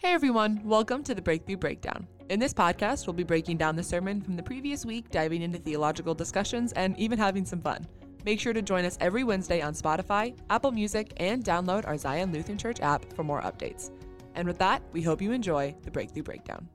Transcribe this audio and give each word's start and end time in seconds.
Hey 0.00 0.12
everyone, 0.12 0.60
welcome 0.62 1.02
to 1.02 1.12
the 1.12 1.20
Breakthrough 1.20 1.56
Breakdown. 1.56 2.06
In 2.28 2.38
this 2.38 2.54
podcast, 2.54 3.04
we'll 3.04 3.14
be 3.14 3.24
breaking 3.24 3.56
down 3.56 3.74
the 3.74 3.82
sermon 3.82 4.20
from 4.20 4.36
the 4.36 4.42
previous 4.44 4.86
week, 4.86 5.10
diving 5.10 5.42
into 5.42 5.58
theological 5.58 6.14
discussions, 6.14 6.72
and 6.74 6.96
even 7.00 7.18
having 7.18 7.44
some 7.44 7.60
fun. 7.60 7.84
Make 8.24 8.38
sure 8.38 8.52
to 8.52 8.62
join 8.62 8.84
us 8.84 8.96
every 9.00 9.24
Wednesday 9.24 9.60
on 9.60 9.74
Spotify, 9.74 10.38
Apple 10.50 10.70
Music, 10.70 11.12
and 11.16 11.44
download 11.44 11.84
our 11.84 11.98
Zion 11.98 12.32
Lutheran 12.32 12.56
Church 12.56 12.78
app 12.80 13.12
for 13.14 13.24
more 13.24 13.42
updates. 13.42 13.90
And 14.36 14.46
with 14.46 14.56
that, 14.58 14.82
we 14.92 15.02
hope 15.02 15.20
you 15.20 15.32
enjoy 15.32 15.74
the 15.82 15.90
Breakthrough 15.90 16.22
Breakdown. 16.22 16.68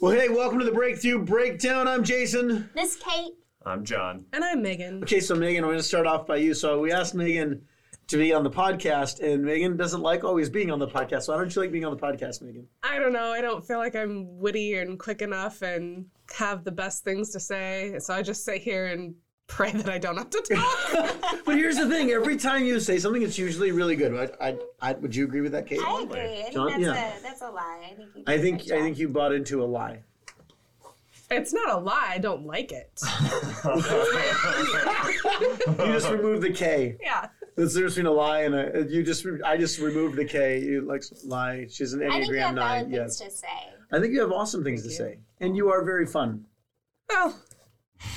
Well, 0.00 0.12
hey, 0.12 0.28
welcome 0.28 0.60
to 0.60 0.64
the 0.64 0.70
Breakthrough 0.70 1.24
Breakdown. 1.24 1.88
I'm 1.88 2.04
Jason. 2.04 2.70
Miss 2.76 2.94
Kate. 2.94 3.32
I'm 3.66 3.84
John. 3.84 4.24
And 4.32 4.44
I'm 4.44 4.62
Megan. 4.62 5.02
Okay, 5.02 5.18
so 5.18 5.34
Megan, 5.34 5.64
I'm 5.64 5.70
going 5.70 5.80
to 5.80 5.82
start 5.82 6.06
off 6.06 6.28
by 6.28 6.36
you. 6.36 6.54
So 6.54 6.78
we 6.78 6.92
asked 6.92 7.16
Megan 7.16 7.62
to 8.10 8.16
be 8.16 8.32
on 8.32 8.42
the 8.42 8.50
podcast, 8.50 9.20
and 9.20 9.44
Megan 9.44 9.76
doesn't 9.76 10.00
like 10.02 10.24
always 10.24 10.50
being 10.50 10.70
on 10.70 10.78
the 10.80 10.88
podcast. 10.88 11.22
So 11.22 11.32
why 11.32 11.38
don't 11.38 11.54
you 11.54 11.62
like 11.62 11.70
being 11.72 11.84
on 11.84 11.96
the 11.96 12.00
podcast, 12.02 12.42
Megan? 12.42 12.66
I 12.82 12.98
don't 12.98 13.12
know. 13.12 13.30
I 13.32 13.40
don't 13.40 13.64
feel 13.64 13.78
like 13.78 13.94
I'm 13.94 14.38
witty 14.38 14.74
and 14.74 14.98
quick 14.98 15.22
enough 15.22 15.62
and 15.62 16.06
have 16.36 16.64
the 16.64 16.72
best 16.72 17.04
things 17.04 17.30
to 17.30 17.40
say. 17.40 17.94
So 18.00 18.12
I 18.12 18.22
just 18.22 18.44
sit 18.44 18.62
here 18.62 18.86
and 18.86 19.14
pray 19.46 19.70
that 19.70 19.88
I 19.88 19.98
don't 19.98 20.16
have 20.16 20.30
to 20.30 20.42
talk. 20.42 21.16
But 21.46 21.56
here's 21.56 21.76
the 21.76 21.88
thing: 21.88 22.10
every 22.10 22.36
time 22.36 22.64
you 22.64 22.78
say 22.80 22.98
something, 22.98 23.22
it's 23.22 23.38
usually 23.38 23.70
really 23.72 23.96
good. 23.96 24.30
I, 24.40 24.48
I, 24.48 24.56
I 24.80 24.92
would 24.94 25.14
you 25.14 25.24
agree 25.24 25.40
with 25.40 25.52
that, 25.52 25.66
Kate? 25.66 25.80
I 25.84 26.02
agree. 26.02 26.20
I 26.20 26.42
think 26.42 26.52
John? 26.52 26.66
that's, 26.68 26.82
Yeah. 26.82 27.18
a, 27.18 27.22
that's 27.22 27.42
a 27.42 27.50
lie. 27.50 27.92
I 27.92 27.94
think 27.96 28.08
you 28.16 28.24
I 28.26 28.38
think 28.38 28.72
I 28.72 28.80
think 28.82 28.98
you 28.98 29.08
bought 29.08 29.32
into 29.32 29.62
a 29.62 29.66
lie. 29.66 30.02
it's 31.30 31.52
not 31.52 31.70
a 31.70 31.76
lie. 31.78 32.08
I 32.10 32.18
don't 32.18 32.44
like 32.44 32.72
it. 32.72 33.00
You 35.78 35.92
just 35.92 36.10
removed 36.10 36.42
the 36.42 36.50
K. 36.52 36.96
Yeah. 37.00 37.28
There's 37.60 37.74
the 37.74 37.80
difference 37.80 37.96
between 37.96 38.06
a 38.06 38.16
lie 38.16 38.40
and 38.44 38.54
a. 38.54 38.86
You 38.88 39.02
just 39.02 39.26
I 39.44 39.58
just 39.58 39.78
removed 39.80 40.16
the 40.16 40.24
K. 40.24 40.60
You 40.60 40.80
like 40.80 41.02
lie. 41.26 41.66
She's 41.68 41.92
an 41.92 42.02
I 42.02 42.08
think 42.08 42.28
you 42.28 42.32
Enneagram 42.32 42.40
have 42.40 42.54
nine. 42.54 42.90
Yes, 42.90 43.18
things 43.18 43.32
to 43.32 43.36
say. 43.36 43.48
I 43.92 44.00
think 44.00 44.14
you 44.14 44.20
have 44.20 44.32
awesome 44.32 44.64
things 44.64 44.80
Thank 44.80 44.96
to 44.96 45.02
you. 45.04 45.10
say, 45.10 45.18
and 45.40 45.54
you 45.54 45.68
are 45.68 45.84
very 45.84 46.06
fun. 46.06 46.46
Well, 47.10 47.38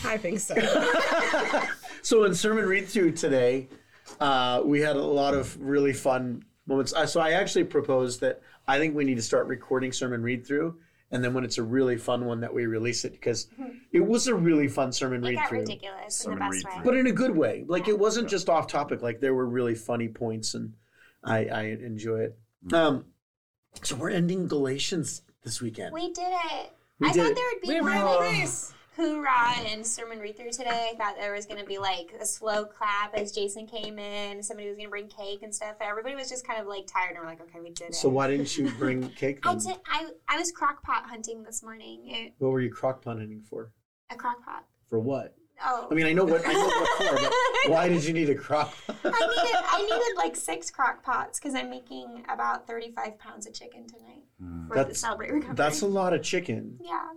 I 0.06 0.18
think 0.18 0.40
so. 0.40 0.56
So 2.04 2.26
in 2.26 2.36
sermon 2.36 2.66
read 2.66 2.88
through 2.90 3.14
today, 3.14 3.70
uh, 4.20 4.62
we 4.64 4.82
had 4.82 4.98
a 4.98 5.02
lot 5.02 5.34
of 5.34 5.58
really 5.62 5.94
fun 5.94 6.44
moments. 6.66 6.94
Uh, 6.94 7.06
so 7.06 7.22
I 7.22 7.32
actually 7.32 7.64
proposed 7.64 8.20
that 8.20 8.42
I 8.68 8.78
think 8.78 8.94
we 8.94 9.06
need 9.06 9.16
to 9.16 9.22
start 9.22 9.48
recording 9.48 9.94
sermon 9.94 10.22
read 10.22 10.46
through, 10.46 10.76
and 11.14 11.24
then 11.24 11.34
when 11.34 11.44
it's 11.46 11.58
a 11.58 11.64
really 11.64 11.96
fun 11.96 12.26
one, 12.26 12.42
that 12.42 12.54
we 12.54 12.66
release 12.66 13.06
it 13.06 13.14
because 13.14 13.48
it 13.92 14.02
was 14.02 14.28
a 14.28 14.36
really 14.36 14.68
fun 14.68 14.92
sermon 14.92 15.24
It 15.24 15.30
read 15.30 15.36
got 15.36 15.50
through, 15.50 15.60
ridiculous 15.60 16.26
in 16.26 16.32
the 16.32 16.38
best 16.38 16.52
way. 16.52 16.62
read-through. 16.66 16.84
but 16.84 16.98
in 16.98 17.08
a 17.08 17.12
good 17.12 17.36
way. 17.36 17.64
Like 17.68 17.88
it 17.88 17.98
wasn't 17.98 18.28
just 18.28 18.50
off 18.50 18.68
topic. 18.68 19.02
Like 19.02 19.22
there 19.22 19.34
were 19.34 19.46
really 19.46 19.76
funny 19.76 20.10
points, 20.10 20.54
and 20.56 20.74
I, 21.24 21.46
I 21.46 21.62
enjoy 21.66 22.20
it. 22.22 22.38
Um, 22.74 23.06
so 23.82 23.96
we're 23.96 24.10
ending 24.10 24.48
Galatians 24.48 25.22
this 25.44 25.62
weekend. 25.62 25.94
we 25.94 26.12
did 26.12 26.28
it. 26.28 26.72
We 27.00 27.10
I 27.10 27.12
did 27.14 27.22
thought 27.24 27.32
it. 27.32 27.36
there 27.36 27.46
would 27.54 27.62
be 27.62 27.68
we 27.70 27.80
more 27.82 27.90
ran 27.90 28.00
the 28.00 28.06
like 28.12 28.20
race. 28.22 28.74
Hoorah 28.96 29.58
and 29.68 29.86
sermon 29.86 30.20
read 30.20 30.38
through 30.38 30.52
today. 30.52 30.92
I 30.94 30.98
thought 30.98 31.16
there 31.18 31.34
was 31.34 31.46
going 31.46 31.60
to 31.60 31.66
be 31.66 31.78
like 31.78 32.14
a 32.20 32.26
slow 32.26 32.66
clap 32.66 33.14
as 33.16 33.32
Jason 33.32 33.66
came 33.66 34.00
in. 34.00 34.44
Somebody 34.44 34.68
was 34.68 34.76
going 34.78 34.88
to 34.88 34.92
bring 34.92 35.08
cake 35.08 35.44
and 35.44 35.54
stuff. 35.54 35.76
Everybody 35.82 36.16
was 36.16 36.30
just 36.30 36.46
kind 36.46 36.60
of 36.62 36.68
like 36.68 36.88
tired, 36.88 37.12
and 37.12 37.20
we're 37.20 37.26
like, 37.26 37.42
okay, 37.42 37.60
we 37.60 37.72
did 37.72 37.90
it. 37.90 37.96
So 37.96 38.10
why 38.10 38.28
didn't 38.28 38.56
you 38.58 38.70
bring 38.72 39.10
cake? 39.16 39.40
I 39.44 39.56
did. 39.56 39.78
I 39.88 40.08
I 40.28 40.38
was 40.38 40.52
crock 40.52 40.84
pot 40.84 41.06
hunting 41.06 41.44
this 41.44 41.64
morning. 41.64 42.02
It, 42.06 42.34
What 42.38 42.52
were 42.52 42.62
you 42.62 42.72
crock 42.72 43.04
pot 43.04 43.18
hunting 43.18 43.42
for? 43.42 43.72
a 44.12 44.16
crock 44.16 44.44
pot. 44.46 44.66
For 44.90 45.00
what? 45.00 45.36
Oh. 45.66 45.88
I 45.90 45.94
mean, 45.94 46.06
I 46.06 46.14
know 46.14 46.26
what 46.26 46.42
I 46.46 46.54
know 46.54 46.66
what 46.66 46.98
for, 46.98 47.16
but 47.16 47.72
why 47.72 47.88
did 47.88 48.04
you 48.04 48.14
need 48.14 48.30
a 48.30 48.36
crock? 48.36 48.74
pot? 48.86 48.98
I 49.04 49.10
needed 49.10 49.58
I 49.68 49.82
needed 49.82 50.18
like 50.18 50.36
six 50.36 50.70
crock 50.70 51.04
pots 51.04 51.40
because 51.40 51.56
I'm 51.56 51.70
making 51.70 52.26
about 52.30 52.68
35 52.68 53.18
pounds 53.18 53.48
of 53.48 53.54
chicken 53.54 53.88
tonight 53.88 54.24
hmm. 54.42 54.68
for 54.68 54.84
the 54.84 54.94
celebrate 54.96 55.32
recovery. 55.32 55.56
That's 55.56 55.82
a 55.82 55.88
lot 55.88 56.14
of 56.14 56.22
chicken. 56.22 56.78
yeah. 56.82 57.10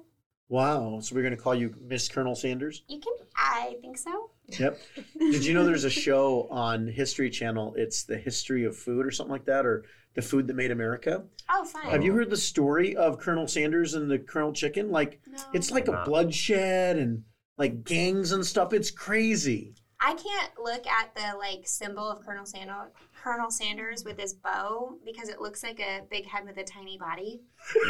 Wow. 0.48 1.00
So 1.00 1.14
we're 1.14 1.22
going 1.22 1.36
to 1.36 1.40
call 1.42 1.54
you 1.54 1.74
Miss 1.80 2.08
Colonel 2.08 2.34
Sanders? 2.34 2.82
You 2.88 3.00
can. 3.00 3.12
I 3.36 3.76
think 3.80 3.98
so. 3.98 4.30
Yep. 4.58 4.78
Did 5.18 5.44
you 5.44 5.54
know 5.54 5.64
there's 5.64 5.84
a 5.84 5.90
show 5.90 6.46
on 6.50 6.86
History 6.86 7.30
Channel? 7.30 7.74
It's 7.76 8.04
the 8.04 8.16
history 8.16 8.64
of 8.64 8.76
food 8.76 9.04
or 9.04 9.10
something 9.10 9.32
like 9.32 9.44
that, 9.46 9.66
or 9.66 9.84
the 10.14 10.22
food 10.22 10.46
that 10.46 10.54
made 10.54 10.70
America. 10.70 11.24
Oh, 11.50 11.64
fine. 11.64 11.90
Have 11.90 12.04
you 12.04 12.12
heard 12.14 12.30
the 12.30 12.36
story 12.36 12.94
of 12.96 13.18
Colonel 13.18 13.48
Sanders 13.48 13.94
and 13.94 14.10
the 14.10 14.18
Colonel 14.18 14.52
Chicken? 14.52 14.90
Like, 14.90 15.20
No. 15.26 15.38
it's 15.52 15.70
like 15.70 15.88
a 15.88 16.02
bloodshed 16.06 16.96
and 16.96 17.24
like 17.58 17.84
gangs 17.84 18.32
and 18.32 18.46
stuff. 18.46 18.72
It's 18.72 18.90
crazy. 18.90 19.74
I 20.00 20.14
can't 20.14 20.52
look 20.62 20.86
at 20.86 21.14
the 21.14 21.36
like 21.38 21.66
symbol 21.66 22.08
of 22.08 22.24
Colonel 22.24 22.46
Sanders, 22.46 22.92
Colonel 23.26 23.50
Sanders 23.50 24.04
with 24.04 24.20
his 24.20 24.34
bow 24.34 24.94
because 25.04 25.28
it 25.28 25.40
looks 25.40 25.64
like 25.64 25.80
a 25.80 26.02
big 26.08 26.28
head 26.28 26.44
with 26.44 26.58
a 26.58 26.62
tiny 26.62 26.96
body. 26.96 27.40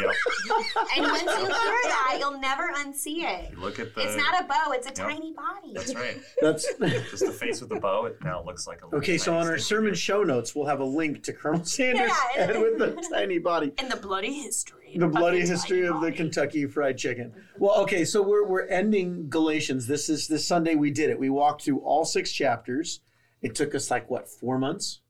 Yep. 0.01 0.09
And 0.97 1.05
once 1.05 1.21
you 1.21 1.45
hear 1.45 1.79
that, 1.83 2.17
you'll 2.19 2.39
never 2.39 2.71
unsee 2.77 3.21
it. 3.23 3.51
You 3.51 3.59
look 3.59 3.77
at 3.77 3.93
the. 3.93 4.01
It's 4.01 4.15
not 4.17 4.43
a 4.43 4.47
bow; 4.47 4.71
it's 4.71 4.87
a 4.87 4.89
Yep. 4.89 4.95
tiny 4.95 5.33
body. 5.33 5.73
That's 5.75 5.93
right. 5.93 6.17
That's 6.41 6.65
Just 7.11 7.25
the 7.27 7.31
face 7.31 7.61
with 7.61 7.69
the 7.69 7.79
bow. 7.79 8.05
It 8.05 8.17
now 8.23 8.43
looks 8.43 8.65
like 8.65 8.81
a. 8.81 8.85
little 8.85 8.97
okay. 8.97 9.19
So 9.19 9.37
on 9.37 9.45
our 9.45 9.59
sermon 9.59 9.91
figure. 9.91 9.95
show 9.97 10.23
notes, 10.23 10.55
we'll 10.55 10.65
have 10.65 10.79
a 10.79 10.83
link 10.85 11.21
to 11.23 11.33
Colonel 11.33 11.63
Sanders' 11.65 12.09
Yeah. 12.35 12.45
head 12.47 12.59
with 12.59 12.79
the 12.79 13.07
tiny 13.13 13.37
body. 13.37 13.73
In 13.77 13.89
the 13.89 13.95
bloody 13.97 14.33
history. 14.33 14.95
the 14.97 15.07
bloody 15.07 15.41
the 15.43 15.49
history 15.49 15.81
tiny 15.83 15.87
of 15.93 16.01
the. 16.01 16.11
Kentucky 16.11 16.65
Fried 16.65 16.97
Chicken. 16.97 17.31
Well, 17.59 17.79
okay, 17.81 18.05
so 18.05 18.23
we're 18.23 18.47
we're 18.47 18.65
ending 18.69 19.29
Galatians. 19.29 19.85
This 19.85 20.09
is 20.09 20.27
this 20.27 20.47
Sunday 20.47 20.73
we 20.73 20.89
did 20.89 21.11
it. 21.11 21.19
We 21.19 21.29
walked 21.29 21.61
through 21.63 21.81
all 21.81 22.05
six 22.05 22.31
chapters. 22.31 23.01
It 23.43 23.53
took 23.53 23.75
us 23.75 23.91
like 23.91 24.09
what 24.09 24.27
four 24.27 24.57
months? 24.57 25.01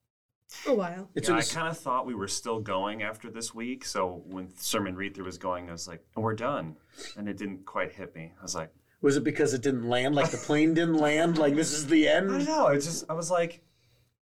A 0.65 0.73
while. 0.73 1.09
It 1.13 1.23
Yeah, 1.23 1.35
took 1.35 1.37
I 1.37 1.41
kind 1.55 1.67
of 1.67 1.77
thought 1.77 2.05
we 2.05 2.15
were 2.15 2.27
still 2.27 2.59
going 2.59 3.03
after 3.03 3.29
this 3.29 3.53
week. 3.53 3.85
So 3.85 4.23
when 4.25 4.55
sermon 4.55 4.95
read 4.95 5.15
through 5.15 5.25
was 5.25 5.37
going, 5.37 5.69
I 5.69 5.73
was 5.73 5.87
like, 5.87 6.03
"Oh, 6.15 6.21
"We're 6.21 6.35
done," 6.35 6.77
and 7.17 7.27
it 7.27 7.37
didn't 7.37 7.65
quite 7.65 7.91
hit 7.91 8.15
me. 8.15 8.33
I 8.39 8.43
was 8.43 8.55
like, 8.55 8.71
Was 9.01 9.15
it 9.17 9.23
because 9.23 9.53
it 9.53 9.61
didn't 9.61 9.87
land? 9.87 10.15
Like 10.15 10.31
the 10.31 10.37
plane 10.37 10.73
didn't 10.73 10.97
land? 10.97 11.37
Like 11.37 11.55
this 11.55 11.73
is 11.73 11.87
the 11.87 12.07
end?" 12.07 12.31
"I 12.31 12.37
don't 12.37 12.45
know." 12.45 12.67
It's 12.67 12.85
just 12.85 13.05
I 13.09 13.13
was 13.13 13.29
like, 13.29 13.61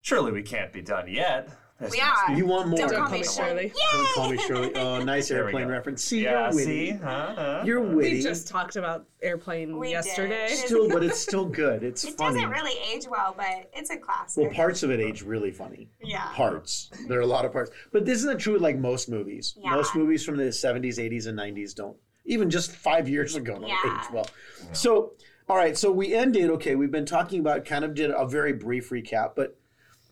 "Surely 0.02 0.32
we 0.32 0.42
can't 0.42 0.74
be 0.74 0.82
done 0.82 1.08
yet." 1.08 1.50
This 1.80 1.92
We 1.92 1.98
must 2.00 2.30
are. 2.30 2.36
You 2.38 2.46
want 2.46 2.70
more? 2.70 2.78
Don't 2.80 2.88
Don't 2.90 2.98
call 3.00 3.08
call 3.08 3.14
me 3.16 3.20
me 3.22 3.28
Shirley. 3.28 3.74
Don't 3.92 4.08
call 4.14 4.30
me 4.30 4.38
Shirley. 4.38 4.76
Oh, 4.76 5.04
nice 5.04 5.30
airplane 5.30 5.68
reference. 5.68 6.04
See, 6.06 6.24
Yeah. 6.24 6.44
you're 6.44 6.52
See. 6.54 6.66
witty. 6.66 6.92
Huh? 6.92 7.34
Huh? 7.36 7.64
You're 7.66 7.82
witty. 7.82 8.16
We 8.18 8.22
just 8.22 8.48
talked 8.48 8.78
about 8.78 9.06
airplane 9.22 9.78
We 9.78 9.88
did. 9.88 9.94
yesterday. 9.94 10.48
still, 10.56 10.88
but 10.88 11.04
it's 11.04 11.20
still 11.20 11.44
good. 11.46 11.84
It's 11.84 12.06
It 12.06 12.14
funny. 12.16 12.36
doesn't 12.36 12.50
really 12.50 12.80
age 12.94 13.08
well, 13.10 13.34
but 13.36 13.70
it's 13.74 13.90
a 13.90 13.98
classic. 13.98 14.42
well, 14.44 14.54
parts 14.54 14.84
of 14.84 14.90
it 14.92 15.02
age 15.02 15.22
really 15.22 15.52
funny. 15.52 15.90
yeah. 16.02 16.30
Parts. 16.34 16.90
There 17.10 17.18
are 17.20 17.24
a 17.24 17.28
lot 17.28 17.44
of 17.44 17.52
parts. 17.52 17.72
But 17.92 18.06
this 18.06 18.20
isn't 18.20 18.40
true 18.40 18.54
with 18.54 18.62
like 18.62 18.78
most 18.78 19.10
movies? 19.10 19.56
Yeah. 19.62 19.72
Most 19.72 19.96
movies 19.96 20.24
from 20.24 20.38
the 20.38 20.44
70s, 20.46 20.98
80s, 20.98 21.28
and 21.28 21.38
90s 21.38 21.76
don't, 21.76 21.98
even 22.24 22.50
just 22.50 22.72
five 22.72 23.10
years 23.10 23.36
ago, 23.36 23.56
don't 23.56 23.68
Yeah. 23.68 23.76
age 24.00 24.14
well. 24.14 24.28
Yeah. 24.66 24.72
So, 24.72 25.12
all 25.50 25.58
right. 25.58 25.78
So 25.78 25.92
we 25.92 26.14
ended, 26.16 26.50
okay, 26.52 26.76
we've 26.76 26.90
been 26.90 27.06
talking 27.06 27.42
about, 27.42 27.66
kind 27.66 27.84
of 27.84 27.94
did 27.96 28.12
a 28.12 28.26
very 28.26 28.54
brief 28.54 28.92
recap, 28.92 29.32
but 29.36 29.58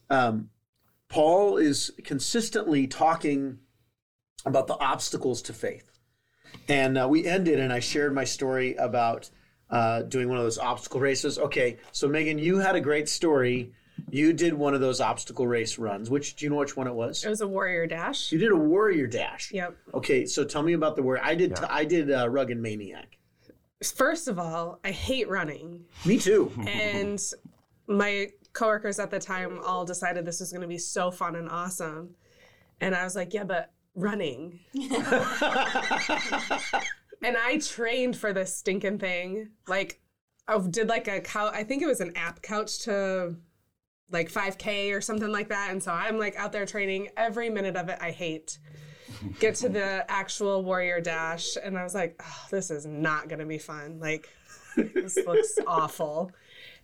um, 0.10 0.50
Paul 1.14 1.58
is 1.58 1.92
consistently 2.04 2.88
talking 2.88 3.60
about 4.48 4.66
the 4.66 4.74
obstacles 4.80 5.44
to 5.44 5.54
faith. 5.54 5.92
And 6.68 6.98
uh, 6.98 7.08
we 7.08 7.28
ended, 7.28 7.60
and 7.60 7.72
I 7.72 7.82
shared 7.82 8.16
my 8.16 8.24
story 8.24 8.74
about 8.78 9.30
uh, 9.70 10.02
doing 10.02 10.28
one 10.28 10.40
of 10.40 10.44
those 10.44 10.58
obstacle 10.58 11.00
races. 11.00 11.38
Okay, 11.38 11.78
so 11.92 12.08
Megan, 12.08 12.40
you 12.40 12.58
had 12.58 12.76
a 12.76 12.82
great 12.82 13.08
story. 13.08 13.74
You 14.10 14.34
did 14.34 14.56
one 14.56 14.74
of 14.74 14.82
those 14.82 15.00
obstacle 15.00 15.46
race 15.46 15.78
runs. 15.78 16.10
Which 16.10 16.36
do 16.36 16.46
you 16.46 16.50
know 16.50 16.56
which 16.58 16.76
one 16.76 16.88
it 16.88 16.96
was? 16.96 17.24
It 17.24 17.30
was 17.30 17.42
a 17.42 17.48
warrior 17.48 17.86
dash. 17.86 18.32
You 18.32 18.40
did 18.40 18.52
a 18.52 18.56
warrior 18.56 19.06
dash. 19.06 19.52
Yep. 19.52 19.78
Okay, 19.94 20.26
so 20.26 20.44
tell 20.44 20.64
me 20.64 20.74
about 20.74 20.96
the 20.96 21.04
warrior. 21.04 21.24
I 21.24 21.36
did. 21.36 21.52
Yeah. 21.52 21.68
I 21.70 21.86
did 21.86 22.12
uh, 22.12 22.28
rugged 22.28 22.58
maniac. 22.58 23.20
First 23.84 24.28
of 24.28 24.40
all, 24.40 24.80
I 24.84 24.90
hate 24.90 25.30
running. 25.30 25.86
Me 26.08 26.18
too. 26.18 26.52
and 26.68 27.22
my 27.86 28.30
coworkers 28.54 29.00
at 29.00 29.12
the 29.12 29.20
time 29.20 29.60
all 29.64 29.86
decided 29.86 30.26
this 30.26 30.40
was 30.40 30.52
going 30.52 30.62
to 30.62 30.68
be 30.68 30.78
so 30.78 31.12
fun 31.12 31.36
and 31.36 31.50
awesome. 31.50 32.16
And 32.80 32.96
I 32.96 33.04
was 33.04 33.16
like, 33.16 33.34
yeah, 33.34 33.44
but 33.44 33.72
running. 33.96 34.60
And 37.24 37.38
I 37.38 37.58
trained 37.60 38.18
for 38.18 38.34
this 38.34 38.56
stinking 38.56 39.00
thing. 39.00 39.52
Like, 39.68 40.02
I 40.48 40.60
did 40.60 40.90
like 40.90 41.08
a 41.08 41.22
couch, 41.22 41.54
I 41.56 41.64
think 41.64 41.82
it 41.82 41.88
was 41.88 42.02
an 42.02 42.12
app 42.18 42.42
couch 42.42 42.80
to 42.80 43.36
like 44.12 44.30
5K 44.30 44.94
or 44.94 45.00
something 45.00 45.32
like 45.32 45.48
that. 45.48 45.72
And 45.72 45.82
so 45.82 45.92
I'm 45.92 46.20
like 46.20 46.36
out 46.36 46.52
there 46.52 46.66
training. 46.66 47.10
Every 47.16 47.50
minute 47.50 47.78
of 47.78 47.88
it 47.88 47.98
I 48.02 48.12
hate. 48.12 48.60
Get 49.40 49.56
to 49.56 49.70
the 49.70 50.04
actual 50.10 50.66
warrior 50.66 51.00
dash, 51.00 51.56
and 51.64 51.78
I 51.78 51.84
was 51.84 51.96
like, 51.96 52.22
oh, 52.22 52.48
this 52.52 52.70
is 52.70 52.86
not 52.86 53.30
going 53.30 53.40
to 53.40 53.46
be 53.46 53.58
fun. 53.58 54.00
Like, 54.02 54.28
this 54.76 55.16
looks 55.26 55.58
awful. 55.66 56.32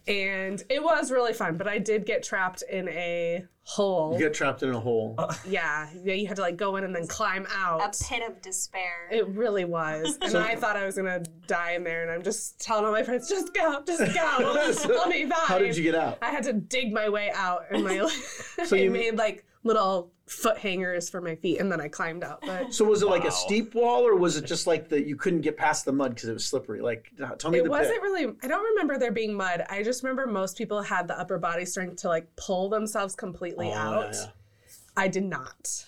And 0.07 0.63
it 0.69 0.83
was 0.83 1.11
really 1.11 1.33
fun. 1.33 1.57
But 1.57 1.67
I 1.67 1.77
did 1.79 2.05
get 2.05 2.23
trapped 2.23 2.61
in 2.63 2.87
a 2.89 3.45
hole. 3.63 4.13
You 4.13 4.19
get 4.19 4.33
trapped 4.33 4.63
in 4.63 4.71
a 4.73 4.79
hole. 4.79 5.15
Uh, 5.17 5.33
yeah, 5.47 5.87
yeah, 6.03 6.13
you 6.13 6.25
had 6.27 6.37
to 6.37 6.41
like 6.41 6.57
go 6.57 6.75
in 6.77 6.83
and 6.83 6.95
then 6.95 7.05
climb 7.07 7.45
out. 7.55 7.81
A 7.81 8.03
pit 8.03 8.23
of 8.27 8.41
despair. 8.41 9.07
It 9.11 9.27
really 9.29 9.65
was. 9.65 10.17
And 10.21 10.31
So- 10.31 10.41
I 10.41 10.55
thought 10.55 10.75
I 10.75 10.85
was 10.85 10.95
gonna 10.95 11.19
die 11.47 11.71
in 11.73 11.83
there 11.83 12.01
and 12.03 12.11
I'm 12.11 12.23
just 12.23 12.59
telling 12.59 12.85
all 12.85 12.91
my 12.91 13.03
friends, 13.03 13.29
just 13.29 13.53
go, 13.53 13.81
just 13.85 14.13
go. 14.13 14.19
I'll 14.99 15.09
be 15.11 15.21
fine. 15.23 15.31
How 15.31 15.59
did 15.59 15.77
you 15.77 15.83
get 15.83 15.95
out? 15.95 16.17
I 16.21 16.31
had 16.31 16.43
to 16.45 16.53
dig 16.53 16.91
my 16.93 17.09
way 17.09 17.31
out 17.33 17.65
and 17.71 17.83
my 17.83 17.97
So 18.65 18.75
I 18.75 18.79
you- 18.79 18.91
made 18.91 19.15
like 19.17 19.45
little 19.63 20.11
foot 20.29 20.59
hangers 20.59 21.09
for 21.09 21.21
my 21.21 21.33
feet 21.35 21.59
and 21.59 21.71
then 21.71 21.81
I 21.81 21.87
climbed 21.87 22.23
out. 22.23 22.41
But 22.45 22.71
So 22.73 22.85
was 22.85 23.01
it 23.01 23.07
like 23.07 23.23
Wow. 23.23 23.29
a 23.29 23.31
steep 23.31 23.73
wall, 23.73 24.07
or 24.07 24.15
was 24.15 24.37
it 24.37 24.45
just 24.45 24.67
like 24.67 24.87
that 24.89 25.07
you 25.07 25.15
couldn't 25.15 25.41
get 25.41 25.57
past 25.57 25.85
the 25.85 25.91
mud 25.91 26.13
because 26.13 26.29
it 26.29 26.33
was 26.33 26.45
slippery? 26.45 26.81
Like, 26.81 27.11
tell 27.39 27.49
me 27.49 27.57
the 27.57 27.63
it 27.63 27.63
the 27.65 27.69
wasn't 27.71 27.95
pit. 27.95 28.01
really 28.03 28.35
I 28.43 28.47
don't 28.47 28.63
remember 28.63 28.97
there 28.99 29.11
being 29.11 29.33
mud. 29.33 29.65
I 29.69 29.81
just 29.81 30.03
remember 30.03 30.27
most 30.27 30.57
people 30.57 30.81
had 30.83 31.07
the 31.07 31.19
upper 31.19 31.39
body 31.39 31.65
strength 31.65 31.97
to 32.03 32.09
like 32.09 32.27
pull 32.35 32.69
themselves 32.69 33.15
completely 33.15 33.67
Oh, 33.67 33.71
yeah, 33.71 33.89
out. 33.89 34.13
yeah. 34.13 34.25
I 34.95 35.07
did 35.07 35.23
not. 35.23 35.85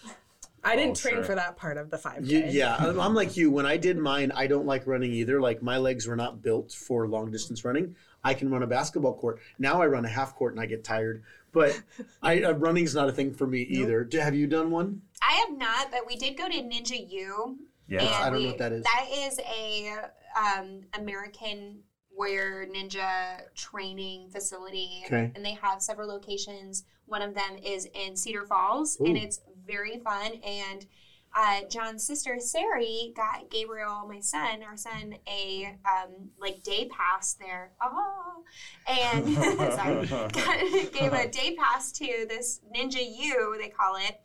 I 0.63 0.75
didn't 0.75 0.91
Oh, 0.91 0.95
train 0.95 1.15
sure. 1.15 1.23
for 1.23 1.35
that 1.35 1.55
part 1.57 1.77
of 1.77 1.89
the 1.89 1.97
5K. 1.97 2.25
You, 2.27 2.43
yeah, 2.49 2.75
I'm, 2.77 2.99
I'm 2.99 3.13
like 3.15 3.35
you. 3.35 3.49
When 3.51 3.65
I 3.65 3.77
did 3.77 3.97
mine, 3.97 4.31
I 4.35 4.45
don't 4.47 4.65
like 4.67 4.85
running 4.85 5.11
either. 5.11 5.41
Like 5.41 5.61
my 5.63 5.77
legs 5.77 6.07
were 6.07 6.15
not 6.15 6.41
built 6.43 6.71
for 6.71 7.07
long 7.07 7.31
distance 7.31 7.65
running. 7.65 7.95
I 8.23 8.33
can 8.33 8.49
run 8.49 8.63
a 8.63 8.67
basketball 8.67 9.15
court. 9.15 9.39
Now 9.57 9.81
I 9.81 9.87
run 9.87 10.05
a 10.05 10.09
half 10.09 10.35
court 10.35 10.53
and 10.53 10.61
I 10.61 10.65
get 10.65 10.83
tired. 10.83 11.23
But 11.51 11.81
I, 12.21 12.41
uh, 12.43 12.53
running's 12.53 12.95
not 12.95 13.09
a 13.09 13.11
thing 13.11 13.33
for 13.33 13.47
me 13.47 13.61
either. 13.61 14.03
Do, 14.03 14.19
have 14.19 14.35
you 14.35 14.47
done 14.47 14.71
one? 14.71 15.01
I 15.21 15.33
have 15.33 15.57
not, 15.57 15.91
but 15.91 16.07
we 16.07 16.15
did 16.15 16.37
go 16.37 16.47
to 16.47 16.55
Ninja 16.55 17.09
U. 17.09 17.57
Yeah. 17.87 18.05
I 18.05 18.29
don't 18.29 18.41
know 18.41 18.49
what 18.49 18.57
that 18.59 18.71
is. 18.71 18.83
That 18.83 19.07
is 19.11 19.39
a 19.39 19.93
um, 20.39 20.81
American 20.97 21.79
warrior 22.15 22.65
ninja 22.67 23.41
training 23.55 24.29
facility, 24.29 25.03
Okay. 25.05 25.31
and 25.35 25.43
they 25.43 25.53
have 25.53 25.81
several 25.81 26.07
locations. 26.07 26.83
One 27.05 27.21
of 27.21 27.33
them 27.33 27.57
is 27.61 27.87
in 27.93 28.15
Cedar 28.15 28.45
Falls, 28.45 28.97
and 28.99 29.17
it's 29.17 29.41
very 29.65 29.99
fun. 29.99 30.33
And 30.43 30.85
uh, 31.35 31.61
John's 31.69 32.05
sister 32.05 32.39
Sari 32.39 33.13
got 33.15 33.49
Gabriel, 33.49 34.05
my 34.07 34.19
son, 34.19 34.63
our 34.63 34.77
son, 34.77 35.15
a 35.27 35.75
um, 35.85 36.29
like 36.39 36.63
day 36.63 36.89
pass 36.89 37.33
there. 37.35 37.71
Oh, 37.81 38.43
and 38.87 39.35
sorry, 39.73 40.05
got, 40.07 40.91
gave 40.93 41.13
a 41.13 41.27
day 41.29 41.55
pass 41.55 41.91
to 41.93 42.25
this 42.27 42.61
Ninja 42.75 43.01
U, 43.01 43.55
they 43.59 43.69
call 43.69 43.95
it 43.95 44.21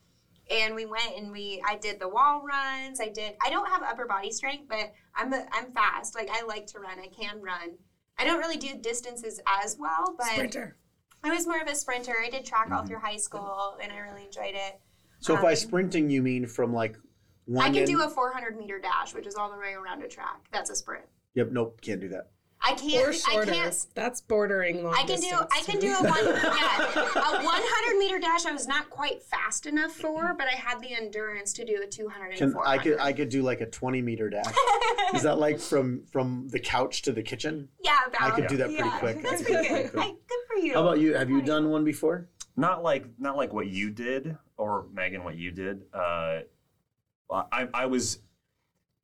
and 0.50 0.74
we 0.74 0.86
went 0.86 1.16
and 1.16 1.32
we 1.32 1.62
I 1.66 1.76
did 1.76 1.98
the 1.98 2.08
wall 2.08 2.44
runs. 2.46 3.00
I 3.00 3.08
did 3.08 3.34
I 3.44 3.50
don't 3.50 3.68
have 3.68 3.82
upper 3.82 4.06
body 4.06 4.30
strength, 4.30 4.68
but 4.68 4.92
I'm 5.14 5.32
a, 5.32 5.44
I'm 5.52 5.72
fast. 5.72 6.14
Like 6.14 6.30
I 6.30 6.44
like 6.44 6.66
to 6.68 6.80
run. 6.80 6.98
I 7.00 7.08
can 7.08 7.40
run. 7.40 7.76
I 8.18 8.24
don't 8.24 8.38
really 8.38 8.56
do 8.56 8.78
distances 8.80 9.40
as 9.46 9.76
well, 9.78 10.14
but 10.16 10.28
Sprinter. 10.28 10.76
I 11.22 11.30
was 11.30 11.46
more 11.46 11.60
of 11.60 11.66
a 11.66 11.74
sprinter. 11.74 12.14
I 12.24 12.30
did 12.30 12.44
track 12.44 12.70
all 12.70 12.86
through 12.86 13.00
high 13.00 13.16
school 13.16 13.76
and 13.82 13.92
I 13.92 13.98
really 13.98 14.24
enjoyed 14.24 14.54
it. 14.54 14.80
So 15.26 15.34
if 15.34 15.42
by 15.42 15.50
Um, 15.50 15.56
sprinting 15.56 16.08
you 16.08 16.22
mean 16.22 16.46
from 16.46 16.72
like 16.72 16.96
one 17.46 17.64
I 17.64 17.68
can 17.68 17.78
end- 17.78 17.86
do 17.88 18.02
a 18.02 18.08
400 18.08 18.56
meter 18.56 18.78
dash, 18.78 19.12
which 19.12 19.26
is 19.26 19.34
all 19.34 19.50
the 19.50 19.58
way 19.58 19.72
around 19.72 20.02
a 20.02 20.08
track. 20.08 20.46
That's 20.52 20.70
a 20.70 20.76
sprint. 20.76 21.04
Yep, 21.34 21.50
nope, 21.50 21.80
can't 21.80 22.00
do 22.00 22.08
that. 22.10 22.30
I 22.62 22.74
can't. 22.74 23.08
Or 23.08 23.40
I 23.40 23.44
can't. 23.44 23.86
That's 23.94 24.20
bordering 24.20 24.82
long 24.82 24.94
I 24.96 25.02
can 25.02 25.20
do. 25.20 25.36
I 25.52 25.60
can 25.62 25.78
do 25.78 25.94
a 25.94 26.02
one. 26.02 26.24
Yeah, 26.26 27.40
a 27.40 27.44
100 27.44 27.98
meter 27.98 28.18
dash. 28.18 28.46
I 28.46 28.52
was 28.52 28.66
not 28.66 28.88
quite 28.88 29.22
fast 29.22 29.66
enough 29.66 29.92
for, 29.92 30.34
but 30.34 30.46
I 30.46 30.56
had 30.56 30.80
the 30.80 30.94
endurance 30.94 31.52
to 31.54 31.64
do 31.64 31.82
a 31.84 31.86
200 31.86 32.28
and 32.28 32.38
Can 32.38 32.52
400. 32.52 32.80
I 32.80 32.82
could 32.82 32.98
I 32.98 33.12
could 33.12 33.28
do 33.28 33.42
like 33.42 33.60
a 33.60 33.66
20 33.66 34.00
meter 34.00 34.30
dash. 34.30 34.54
Is 35.14 35.22
that 35.22 35.38
like 35.38 35.60
from 35.60 36.04
from 36.10 36.48
the 36.48 36.58
couch 36.58 37.02
to 37.02 37.12
the 37.12 37.22
kitchen? 37.22 37.68
Yeah, 37.84 37.98
about, 38.06 38.22
I 38.22 38.30
could 38.30 38.46
do 38.46 38.56
that 38.56 38.68
pretty 38.68 38.82
yeah. 38.84 38.98
quick. 38.98 39.22
That's 39.22 39.42
pretty 39.42 39.68
good. 39.68 39.90
I, 39.96 40.06
good 40.06 40.44
for 40.48 40.56
you. 40.56 40.74
How 40.74 40.82
about 40.82 40.98
you? 40.98 41.14
Have 41.14 41.30
you 41.30 41.42
done 41.42 41.68
one 41.68 41.84
before? 41.84 42.28
Not 42.56 42.82
like 42.82 43.06
not 43.18 43.36
like 43.36 43.52
what 43.52 43.66
you 43.68 43.90
did 43.90 44.36
or 44.56 44.86
Megan 44.92 45.24
what 45.24 45.36
you 45.36 45.50
did. 45.50 45.82
Uh, 45.92 46.40
I 47.30 47.68
I 47.74 47.86
was 47.86 48.20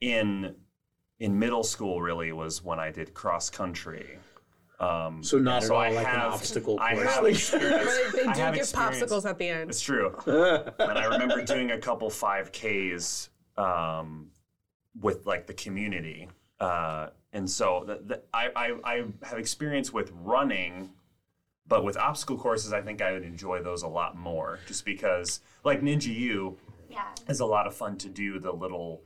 in 0.00 0.54
in 1.18 1.38
middle 1.38 1.62
school 1.62 2.00
really 2.02 2.32
was 2.32 2.62
when 2.64 2.78
I 2.80 2.90
did 2.90 3.14
cross 3.14 3.50
country. 3.50 4.18
Um, 4.80 5.22
So 5.22 5.38
not 5.38 5.62
and 5.62 5.64
at 5.66 5.70
all 5.70 5.80
I 5.80 5.90
like 5.90 6.06
an 6.06 6.12
have- 6.12 6.32
obstacle 6.32 6.76
I 6.80 6.94
course. 6.94 7.14
have 7.14 7.24
experience. 7.26 7.98
But 8.12 8.16
they 8.16 8.24
I 8.28 8.34
do 8.34 8.40
have 8.40 8.54
give 8.54 8.62
experience- 8.62 9.00
popsicles 9.02 9.30
at 9.30 9.38
the 9.38 9.48
end. 9.48 9.70
It's 9.70 9.80
true. 9.80 10.12
and 10.26 10.98
I 10.98 11.04
remember 11.04 11.44
doing 11.44 11.70
a 11.70 11.78
couple 11.78 12.10
5Ks 12.10 13.28
um, 13.56 14.30
with 15.00 15.24
like 15.24 15.46
the 15.46 15.54
community. 15.54 16.28
Uh, 16.58 17.10
and 17.32 17.48
so 17.48 17.84
the, 17.86 18.00
the, 18.04 18.22
I, 18.34 18.50
I, 18.56 18.74
I 18.84 19.04
have 19.22 19.38
experience 19.38 19.92
with 19.92 20.10
running, 20.14 20.90
but 21.66 21.84
with 21.84 21.96
obstacle 21.96 22.36
courses, 22.38 22.72
I 22.72 22.80
think 22.82 23.00
I 23.00 23.12
would 23.12 23.22
enjoy 23.24 23.62
those 23.62 23.82
a 23.82 23.88
lot 23.88 24.16
more 24.16 24.58
just 24.66 24.84
because, 24.84 25.40
like 25.64 25.80
Ninja 25.80 26.14
U, 26.14 26.58
Yeah. 26.88 27.08
is 27.28 27.40
a 27.40 27.46
lot 27.46 27.66
of 27.66 27.74
fun 27.74 27.96
to 27.98 28.08
do 28.08 28.38
the 28.38 28.52
little 28.52 29.04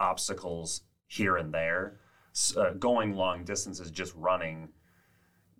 obstacles 0.00 0.82
here 1.06 1.36
and 1.36 1.52
there. 1.52 1.98
S- 2.34 2.56
Uh, 2.56 2.70
going 2.78 3.14
long 3.14 3.44
distances, 3.44 3.90
just 3.90 4.14
running, 4.14 4.68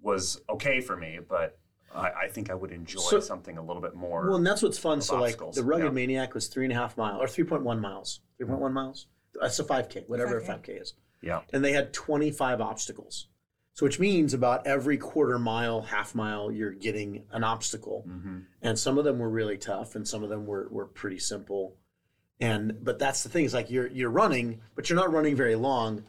was 0.00 0.40
okay 0.48 0.80
for 0.80 0.96
me, 0.96 1.18
but 1.26 1.58
I, 1.92 2.10
I 2.10 2.28
think 2.28 2.50
I 2.50 2.54
would 2.54 2.70
enjoy 2.70 3.00
So- 3.00 3.20
something 3.20 3.58
a 3.58 3.62
little 3.64 3.82
bit 3.82 3.94
more. 3.94 4.26
Well, 4.26 4.36
and 4.36 4.46
that's 4.46 4.62
what's 4.62 4.78
fun. 4.78 4.98
Of 4.98 5.04
So, 5.04 5.18
like 5.20 5.38
the 5.38 5.64
Rugged 5.64 5.86
yeah. 5.86 5.90
Maniac 5.90 6.34
was 6.34 6.46
three 6.48 6.64
and 6.66 6.72
a 6.72 6.76
half 6.76 6.96
miles 6.96 7.20
or 7.20 7.26
three 7.26 7.44
point 7.44 7.62
one 7.64 7.80
miles. 7.80 8.20
Three 8.36 8.46
point 8.46 8.60
one 8.60 8.72
miles. 8.72 9.06
That's 9.40 9.58
a 9.58 9.64
five 9.64 9.88
k, 9.88 10.04
whatever 10.06 10.40
5K. 10.40 10.46
five 10.46 10.62
k 10.62 10.72
is. 10.74 10.94
yeah. 11.22 11.42
And 11.52 11.64
they 11.64 11.72
had 11.72 11.92
twenty 11.92 12.30
five 12.30 12.60
obstacles. 12.60 13.28
So, 13.78 13.86
which 13.86 14.00
means 14.00 14.34
about 14.34 14.66
every 14.66 14.96
quarter 14.96 15.38
mile, 15.38 15.82
half 15.82 16.12
mile, 16.12 16.50
you're 16.50 16.72
getting 16.72 17.22
an 17.30 17.44
obstacle. 17.44 18.02
hmm 18.08 18.38
And 18.60 18.76
some 18.76 18.98
of 18.98 19.04
them 19.04 19.20
were 19.20 19.30
really 19.30 19.56
tough, 19.56 19.94
and 19.94 20.06
some 20.06 20.24
of 20.24 20.30
them 20.30 20.46
were 20.46 20.66
were 20.68 20.86
pretty 20.86 21.20
simple. 21.20 21.76
And 22.40 22.82
but 22.82 22.98
that's 22.98 23.22
the 23.22 23.28
thing 23.28 23.44
is 23.44 23.54
like 23.54 23.70
you're 23.70 23.86
you're 23.86 24.10
running, 24.10 24.62
but 24.74 24.90
you're 24.90 24.98
not 24.98 25.12
running 25.12 25.36
very 25.36 25.54
long. 25.54 26.02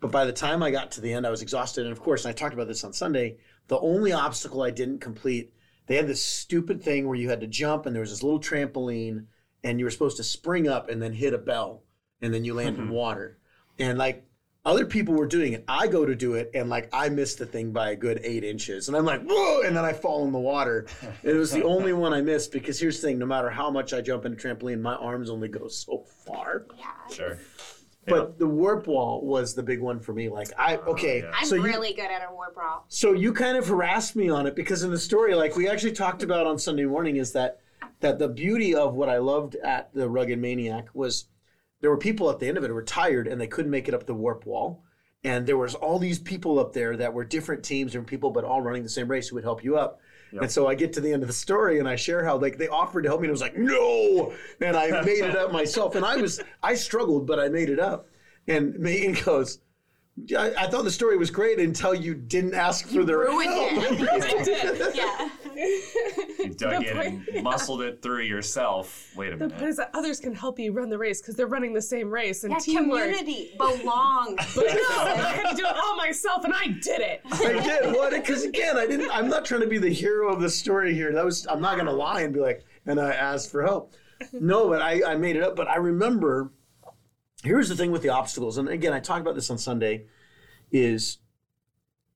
But 0.00 0.10
by 0.10 0.26
the 0.26 0.34
time 0.34 0.62
I 0.62 0.70
got 0.70 0.90
to 0.92 1.00
the 1.00 1.14
end, 1.14 1.26
I 1.26 1.30
was 1.30 1.40
exhausted. 1.40 1.86
And 1.86 1.92
of 1.92 2.00
course, 2.00 2.26
and 2.26 2.30
I 2.30 2.36
talked 2.36 2.52
about 2.52 2.68
this 2.68 2.84
on 2.84 2.92
Sunday. 2.92 3.38
The 3.68 3.80
only 3.80 4.12
obstacle 4.12 4.60
I 4.60 4.70
didn't 4.70 4.98
complete, 4.98 5.54
they 5.86 5.96
had 5.96 6.08
this 6.08 6.22
stupid 6.22 6.82
thing 6.82 7.06
where 7.06 7.16
you 7.16 7.30
had 7.30 7.40
to 7.40 7.46
jump, 7.46 7.86
and 7.86 7.96
there 7.96 8.02
was 8.02 8.10
this 8.10 8.22
little 8.22 8.38
trampoline, 8.38 9.24
and 9.64 9.78
you 9.78 9.86
were 9.86 9.90
supposed 9.90 10.18
to 10.18 10.24
spring 10.24 10.68
up 10.68 10.90
and 10.90 11.00
then 11.00 11.14
hit 11.14 11.32
a 11.32 11.38
bell, 11.38 11.84
and 12.20 12.34
then 12.34 12.44
you 12.44 12.52
land 12.52 12.76
in 12.76 12.90
water. 12.90 13.38
And 13.78 13.96
like 13.96 14.27
other 14.68 14.84
people 14.84 15.14
were 15.14 15.26
doing 15.26 15.54
it, 15.54 15.64
I 15.66 15.86
go 15.86 16.04
to 16.04 16.14
do 16.14 16.34
it, 16.34 16.50
and 16.52 16.68
like 16.68 16.90
I 16.92 17.08
missed 17.08 17.38
the 17.38 17.46
thing 17.46 17.72
by 17.72 17.90
a 17.90 17.96
good 17.96 18.20
eight 18.22 18.44
inches, 18.44 18.88
and 18.88 18.96
I'm 18.96 19.06
like, 19.06 19.22
whoa, 19.24 19.62
and 19.62 19.74
then 19.74 19.84
I 19.84 19.94
fall 19.94 20.26
in 20.26 20.32
the 20.32 20.38
water. 20.38 20.86
It 21.22 21.32
was 21.32 21.50
the 21.50 21.64
only 21.64 21.94
one 21.94 22.12
I 22.12 22.20
missed 22.20 22.52
because 22.52 22.78
here's 22.78 23.00
the 23.00 23.08
thing: 23.08 23.18
no 23.18 23.24
matter 23.24 23.48
how 23.48 23.70
much 23.70 23.94
I 23.94 24.02
jump 24.02 24.26
in 24.26 24.34
a 24.34 24.36
trampoline, 24.36 24.80
my 24.80 24.94
arms 24.94 25.30
only 25.30 25.48
go 25.48 25.68
so 25.68 26.04
far. 26.26 26.66
Yeah. 26.76 27.14
Sure. 27.14 27.38
But 28.06 28.38
the 28.38 28.46
warp 28.46 28.86
wall 28.86 29.24
was 29.24 29.54
the 29.54 29.62
big 29.62 29.80
one 29.80 30.00
for 30.00 30.12
me. 30.12 30.28
Like 30.28 30.48
I 30.58 30.76
oh, 30.76 30.92
okay, 30.92 31.22
yeah. 31.22 31.32
I'm 31.34 31.46
so 31.46 31.56
you 31.56 31.62
really 31.62 31.94
good 31.94 32.10
at 32.10 32.22
a 32.28 32.32
warp 32.32 32.56
wall. 32.56 32.84
so 32.88 33.12
you 33.12 33.32
kind 33.32 33.56
of 33.56 33.66
harassed 33.66 34.16
me 34.16 34.28
on 34.28 34.46
it 34.46 34.54
because 34.54 34.82
in 34.82 34.90
the 34.90 34.98
story, 34.98 35.34
like 35.34 35.56
we 35.56 35.68
actually 35.68 35.92
talked 35.92 36.22
about 36.22 36.46
on 36.46 36.58
Sunday 36.58 36.84
morning, 36.84 37.16
is 37.16 37.32
that 37.32 37.60
that 38.00 38.18
the 38.18 38.28
beauty 38.28 38.74
of 38.74 38.94
what 38.94 39.08
I 39.08 39.18
loved 39.18 39.56
at 39.56 39.92
the 39.94 40.08
Rugged 40.08 40.38
Maniac 40.38 40.88
was 40.94 41.26
there 41.80 41.90
were 41.90 41.98
people 41.98 42.30
at 42.30 42.38
the 42.38 42.48
end 42.48 42.58
of 42.58 42.64
it 42.64 42.68
who 42.68 42.74
were 42.74 42.82
tired 42.82 43.26
and 43.28 43.40
they 43.40 43.46
couldn't 43.46 43.70
make 43.70 43.88
it 43.88 43.94
up 43.94 44.06
the 44.06 44.14
warp 44.14 44.46
wall. 44.46 44.84
And 45.24 45.46
there 45.46 45.56
was 45.56 45.74
all 45.74 45.98
these 45.98 46.18
people 46.18 46.58
up 46.58 46.72
there 46.72 46.96
that 46.96 47.12
were 47.12 47.24
different 47.24 47.64
teams 47.64 47.94
and 47.94 48.06
people, 48.06 48.30
but 48.30 48.44
all 48.44 48.60
running 48.60 48.82
the 48.82 48.88
same 48.88 49.08
race 49.08 49.28
who 49.28 49.34
would 49.34 49.44
help 49.44 49.64
you 49.64 49.76
up. 49.76 50.00
Yep. 50.32 50.42
And 50.42 50.50
so 50.52 50.66
I 50.66 50.74
get 50.74 50.92
to 50.94 51.00
the 51.00 51.12
end 51.12 51.22
of 51.22 51.28
the 51.28 51.34
story 51.34 51.78
and 51.78 51.88
I 51.88 51.96
share 51.96 52.24
how 52.24 52.36
like 52.36 52.58
they 52.58 52.68
offered 52.68 53.02
to 53.02 53.08
help 53.08 53.20
me 53.20 53.26
and 53.26 53.30
I 53.30 53.32
was 53.32 53.40
like, 53.40 53.56
no. 53.56 54.32
And 54.60 54.76
I 54.76 55.02
made 55.04 55.24
it 55.24 55.36
up 55.36 55.52
myself. 55.52 55.94
And 55.94 56.04
I 56.04 56.16
was 56.16 56.40
I 56.62 56.74
struggled, 56.74 57.26
but 57.26 57.38
I 57.40 57.48
made 57.48 57.68
it 57.68 57.80
up. 57.80 58.08
And 58.46 58.78
Megan 58.78 59.14
goes, 59.24 59.58
I, 60.36 60.52
I 60.58 60.66
thought 60.68 60.84
the 60.84 60.90
story 60.90 61.16
was 61.16 61.30
great 61.30 61.58
until 61.60 61.94
you 61.94 62.14
didn't 62.14 62.54
ask 62.54 62.86
for 62.88 63.04
their 63.04 63.18
Ruined 63.18 63.50
help. 63.50 63.70
it. 63.74 64.96
yeah. 64.96 65.28
You 66.60 66.70
dug 66.70 66.82
The 66.84 66.90
in 66.90 66.96
point- 66.96 67.28
and 67.34 67.42
muscled 67.44 67.82
it 67.82 68.02
through 68.02 68.22
yourself. 68.22 69.12
Wait 69.16 69.28
a 69.28 69.30
The 69.36 69.44
minute. 69.46 69.58
point 69.58 69.68
is 69.70 69.76
that 69.76 69.90
others 69.94 70.20
can 70.20 70.34
help 70.34 70.58
you 70.58 70.72
run 70.72 70.88
the 70.90 70.98
race 70.98 71.20
because 71.20 71.34
they're 71.36 71.46
running 71.46 71.72
the 71.72 71.82
same 71.82 72.10
race 72.10 72.44
and 72.44 72.52
Yeah, 72.52 72.58
teamwork. 72.58 73.02
community 73.02 73.54
belong. 73.58 74.36
But 74.54 74.64
no, 74.74 74.82
I 74.90 75.32
had 75.42 75.50
to 75.50 75.56
do 75.56 75.64
it 75.66 75.76
all 75.76 75.96
myself, 75.96 76.44
and 76.44 76.54
I 76.54 76.66
did 76.68 77.00
it. 77.00 77.20
I 77.32 77.52
did 77.60 77.92
what? 77.94 78.10
Because 78.12 78.44
again, 78.44 78.76
I 78.76 78.86
didn't. 78.86 79.10
I'm 79.10 79.28
not 79.28 79.44
trying 79.44 79.60
to 79.62 79.66
be 79.66 79.78
the 79.78 79.92
hero 79.92 80.32
of 80.32 80.40
the 80.40 80.50
story 80.50 80.94
here. 80.94 81.12
That 81.12 81.24
was. 81.24 81.46
I'm 81.48 81.60
not 81.60 81.74
going 81.74 81.86
to 81.86 81.92
lie 81.92 82.22
and 82.22 82.32
be 82.34 82.40
like, 82.40 82.64
and 82.86 83.00
I 83.00 83.12
asked 83.12 83.50
for 83.50 83.62
help. 83.62 83.94
No, 84.32 84.68
but 84.68 84.82
I, 84.82 85.12
I 85.12 85.16
made 85.16 85.36
it 85.36 85.42
up. 85.42 85.56
But 85.56 85.68
I 85.68 85.76
remember. 85.76 86.52
Here's 87.44 87.68
the 87.68 87.76
thing 87.76 87.92
with 87.92 88.02
the 88.02 88.08
obstacles, 88.08 88.58
and 88.58 88.68
again, 88.68 88.92
I 88.92 88.98
talked 88.98 89.20
about 89.20 89.36
this 89.36 89.48
on 89.50 89.58
Sunday. 89.58 90.06
Is 90.72 91.18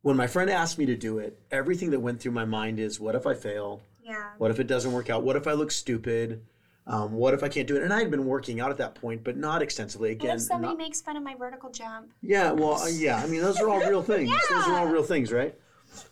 when 0.03 0.17
my 0.17 0.27
friend 0.27 0.51
asked 0.51 0.79
me 0.79 0.87
to 0.87 0.97
do 0.97 1.19
it, 1.19 1.39
everything 1.51 1.91
that 1.93 2.01
went 2.01 2.21
through 2.21 2.33
my 2.33 2.45
mind 2.45 2.81
is, 2.81 2.99
what 2.99 3.15
if 3.15 3.25
I 3.27 3.35
fail? 3.35 3.81
Yeah. 4.13 4.31
What 4.39 4.51
if 4.51 4.61
it 4.61 4.67
doesn't 4.67 4.93
work 4.93 5.09
out? 5.11 5.23
What 5.23 5.37
if 5.37 5.47
I 5.47 5.53
look 5.53 5.71
stupid? 5.71 6.43
Um, 6.87 7.13
what 7.13 7.33
if 7.33 7.43
I 7.43 7.49
can't 7.49 7.67
do 7.69 7.77
it? 7.77 7.83
And 7.83 7.93
I 7.93 8.01
had 8.01 8.11
been 8.11 8.27
working 8.27 8.61
out 8.61 8.71
at 8.71 8.77
that 8.79 8.95
point, 8.97 9.23
but 9.25 9.37
not 9.37 9.63
extensively. 9.63 10.11
What 10.11 10.25
Again, 10.25 10.37
if 10.37 10.43
somebody 10.43 10.73
not- 10.75 10.79
makes 10.79 11.01
fun 11.01 11.17
of 11.17 11.23
my 11.23 11.35
vertical 11.35 11.71
jump? 11.71 12.13
yeah, 12.23 12.51
well, 12.51 12.75
uh, 12.83 12.89
yeah. 12.89 13.17
I 13.23 13.27
mean, 13.27 13.41
those 13.41 13.59
are 13.61 13.69
all 13.69 13.81
real 13.89 14.03
things. 14.13 14.31
Those 14.51 14.67
are 14.67 14.79
all 14.79 14.87
real 14.89 15.03
things, 15.05 15.33
right? 15.33 15.57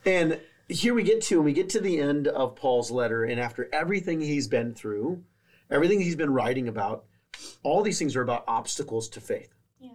And 0.06 0.40
here 0.68 0.94
we 0.94 1.02
get 1.02 1.20
to, 1.22 1.36
and 1.36 1.44
we 1.44 1.52
get 1.52 1.68
to 1.70 1.80
the 1.80 2.00
end 2.00 2.28
of 2.28 2.54
Paul's 2.56 2.90
letter, 2.90 3.24
and 3.24 3.40
after 3.40 3.68
everything 3.72 4.20
he's 4.20 4.46
been 4.46 4.72
through, 4.74 5.22
everything 5.70 6.00
he's 6.00 6.16
been 6.16 6.32
writing 6.32 6.68
about, 6.68 7.04
all 7.64 7.82
these 7.82 7.98
things 7.98 8.14
are 8.16 8.22
about 8.22 8.44
obstacles 8.46 9.08
to 9.10 9.20
faith. 9.20 9.52
Yeah. 9.80 9.90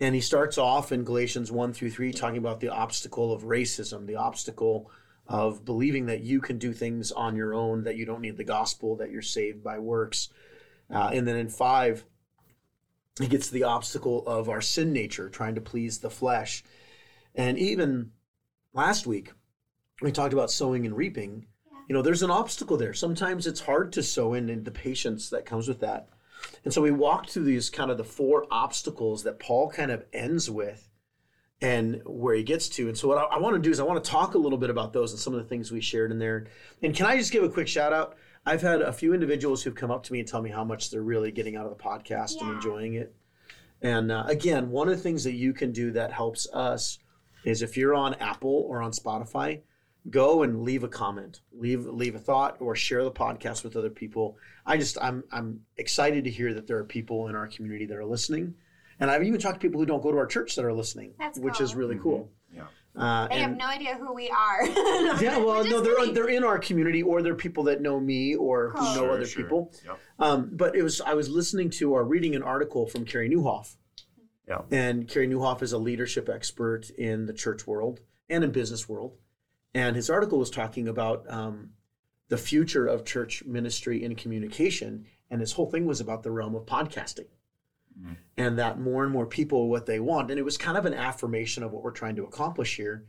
And 0.00 0.14
he 0.14 0.20
starts 0.20 0.58
off 0.58 0.92
in 0.92 1.04
Galatians 1.04 1.50
1 1.50 1.72
through 1.72 1.90
3 1.90 2.12
talking 2.12 2.36
about 2.38 2.60
the 2.60 2.68
obstacle 2.68 3.32
of 3.32 3.44
racism, 3.44 4.06
the 4.06 4.16
obstacle 4.16 4.90
of 5.28 5.64
believing 5.64 6.06
that 6.06 6.22
you 6.22 6.40
can 6.40 6.58
do 6.58 6.72
things 6.72 7.12
on 7.12 7.36
your 7.36 7.52
own, 7.52 7.84
that 7.84 7.96
you 7.96 8.06
don't 8.06 8.22
need 8.22 8.36
the 8.36 8.44
gospel, 8.44 8.96
that 8.96 9.10
you're 9.10 9.22
saved 9.22 9.62
by 9.62 9.78
works. 9.78 10.30
Uh, 10.90 11.10
and 11.12 11.28
then 11.28 11.36
in 11.36 11.48
5, 11.50 12.04
he 13.20 13.26
gets 13.26 13.50
the 13.50 13.64
obstacle 13.64 14.26
of 14.26 14.48
our 14.48 14.62
sin 14.62 14.92
nature, 14.92 15.28
trying 15.28 15.54
to 15.56 15.60
please 15.60 15.98
the 15.98 16.10
flesh. 16.10 16.64
And 17.34 17.58
even 17.58 18.12
last 18.72 19.06
week, 19.06 19.32
we 20.00 20.12
talked 20.12 20.32
about 20.32 20.50
sowing 20.50 20.86
and 20.86 20.96
reaping. 20.96 21.46
You 21.88 21.94
know, 21.94 22.02
there's 22.02 22.22
an 22.22 22.30
obstacle 22.30 22.76
there. 22.76 22.94
Sometimes 22.94 23.46
it's 23.46 23.60
hard 23.60 23.92
to 23.94 24.02
sow 24.02 24.32
in 24.34 24.48
and 24.48 24.64
the 24.64 24.70
patience 24.70 25.28
that 25.30 25.46
comes 25.46 25.68
with 25.68 25.80
that. 25.80 26.08
And 26.64 26.72
so 26.72 26.80
we 26.80 26.90
walked 26.90 27.30
through 27.30 27.44
these 27.44 27.68
kind 27.68 27.90
of 27.90 27.98
the 27.98 28.04
four 28.04 28.46
obstacles 28.50 29.24
that 29.24 29.40
Paul 29.40 29.70
kind 29.70 29.90
of 29.90 30.04
ends 30.12 30.50
with 30.50 30.87
and 31.60 32.00
where 32.04 32.34
he 32.34 32.42
gets 32.42 32.68
to. 32.68 32.88
And 32.88 32.96
so 32.96 33.08
what 33.08 33.18
I, 33.18 33.24
I 33.24 33.38
want 33.38 33.56
to 33.56 33.62
do 33.62 33.70
is 33.70 33.80
I 33.80 33.84
want 33.84 34.02
to 34.02 34.10
talk 34.10 34.34
a 34.34 34.38
little 34.38 34.58
bit 34.58 34.70
about 34.70 34.92
those 34.92 35.12
and 35.12 35.20
some 35.20 35.34
of 35.34 35.40
the 35.40 35.48
things 35.48 35.72
we 35.72 35.80
shared 35.80 36.10
in 36.10 36.18
there. 36.18 36.46
And 36.82 36.94
can 36.94 37.06
I 37.06 37.16
just 37.16 37.32
give 37.32 37.42
a 37.42 37.48
quick 37.48 37.68
shout 37.68 37.92
out? 37.92 38.16
I've 38.46 38.62
had 38.62 38.80
a 38.80 38.92
few 38.92 39.12
individuals 39.12 39.62
who've 39.62 39.74
come 39.74 39.90
up 39.90 40.04
to 40.04 40.12
me 40.12 40.20
and 40.20 40.28
tell 40.28 40.40
me 40.40 40.50
how 40.50 40.64
much 40.64 40.90
they're 40.90 41.02
really 41.02 41.32
getting 41.32 41.56
out 41.56 41.66
of 41.66 41.76
the 41.76 41.82
podcast 41.82 42.40
and 42.40 42.50
enjoying 42.52 42.94
it. 42.94 43.14
And 43.82 44.10
uh, 44.10 44.24
again, 44.26 44.70
one 44.70 44.88
of 44.88 44.96
the 44.96 45.02
things 45.02 45.24
that 45.24 45.34
you 45.34 45.52
can 45.52 45.72
do 45.72 45.90
that 45.92 46.12
helps 46.12 46.48
us 46.52 46.98
is 47.44 47.62
if 47.62 47.76
you're 47.76 47.94
on 47.94 48.14
Apple 48.14 48.66
or 48.68 48.82
on 48.82 48.92
Spotify, 48.92 49.60
go 50.10 50.42
and 50.42 50.62
leave 50.62 50.84
a 50.84 50.88
comment, 50.88 51.40
leave 51.52 51.84
leave 51.86 52.14
a 52.14 52.18
thought, 52.18 52.56
or 52.60 52.74
share 52.74 53.04
the 53.04 53.10
podcast 53.10 53.64
with 53.64 53.76
other 53.76 53.90
people. 53.90 54.36
I 54.66 54.76
just 54.76 54.98
I'm 55.00 55.24
I'm 55.30 55.60
excited 55.76 56.24
to 56.24 56.30
hear 56.30 56.54
that 56.54 56.66
there 56.66 56.78
are 56.78 56.84
people 56.84 57.28
in 57.28 57.36
our 57.36 57.46
community 57.46 57.86
that 57.86 57.96
are 57.96 58.04
listening, 58.04 58.54
and 59.00 59.10
I've 59.10 59.22
even 59.24 59.40
talked 59.40 59.60
to 59.60 59.66
people 59.68 59.80
who 59.80 59.86
don't 59.86 60.02
go 60.02 60.10
to 60.12 60.18
our 60.18 60.26
church 60.26 60.56
that 60.56 60.64
are 60.64 60.72
listening, 60.72 61.14
That's 61.18 61.38
which 61.38 61.60
is 61.60 61.70
cool. 61.72 61.78
really 61.78 61.98
cool. 61.98 62.30
Yeah. 62.54 62.64
Uh, 62.96 63.28
They 63.28 63.38
have 63.40 63.56
no 63.56 63.66
idea 63.66 63.94
who 63.96 64.12
we 64.14 64.28
are. 64.30 64.66
yeah, 65.20 65.38
well, 65.38 65.62
no, 65.64 65.80
they're 65.80 65.94
great. 65.96 66.14
they're 66.14 66.28
in 66.28 66.42
our 66.42 66.58
community, 66.58 67.02
or 67.02 67.22
they're 67.22 67.34
people 67.34 67.64
that 67.64 67.80
know 67.80 68.00
me 68.00 68.34
or 68.34 68.70
who 68.70 68.78
Cool. 68.78 68.86
know 68.88 68.94
Sure, 68.94 69.10
other 69.12 69.26
sure. 69.26 69.42
people. 69.42 69.72
Yep. 69.84 69.98
Um, 70.18 70.50
but 70.52 70.74
it 70.74 70.82
was 70.82 71.00
I 71.00 71.14
was 71.14 71.28
listening 71.28 71.70
to 71.70 71.92
or 71.92 72.04
reading 72.04 72.34
an 72.34 72.42
article 72.42 72.86
from 72.86 73.04
Carey 73.04 73.28
Nieuwhof. 73.30 73.76
Yeah. 74.48 74.62
And 74.72 75.06
Carey 75.06 75.28
Nieuwhof 75.28 75.62
is 75.62 75.72
a 75.72 75.78
leadership 75.78 76.28
expert 76.28 76.88
in 76.90 77.26
the 77.26 77.34
church 77.34 77.66
world 77.66 78.00
and 78.30 78.42
in 78.42 78.50
business 78.50 78.88
world. 78.88 79.16
And 79.74 79.94
his 79.94 80.08
article 80.08 80.38
was 80.38 80.50
talking 80.50 80.88
about 80.88 81.30
um, 81.30 81.70
the 82.28 82.38
future 82.38 82.86
of 82.86 83.04
church 83.04 83.44
ministry 83.44 84.02
and 84.04 84.16
communication. 84.16 85.04
And 85.30 85.40
his 85.42 85.52
whole 85.52 85.70
thing 85.70 85.84
was 85.84 86.00
about 86.00 86.22
the 86.22 86.30
realm 86.30 86.54
of 86.54 86.64
podcasting. 86.64 87.26
Mhm. 88.00 88.16
And 88.36 88.58
that 88.58 88.78
more 88.80 89.02
and 89.04 89.12
more 89.12 89.26
people 89.26 89.68
what 89.68 89.86
they 89.86 89.98
want. 90.00 90.30
And 90.30 90.38
it 90.38 90.44
was 90.44 90.56
kind 90.56 90.78
of 90.78 90.86
an 90.86 90.94
affirmation 90.94 91.62
of 91.62 91.72
what 91.72 91.82
we're 91.82 91.90
trying 91.90 92.16
to 92.16 92.24
accomplish 92.24 92.76
here. 92.76 93.04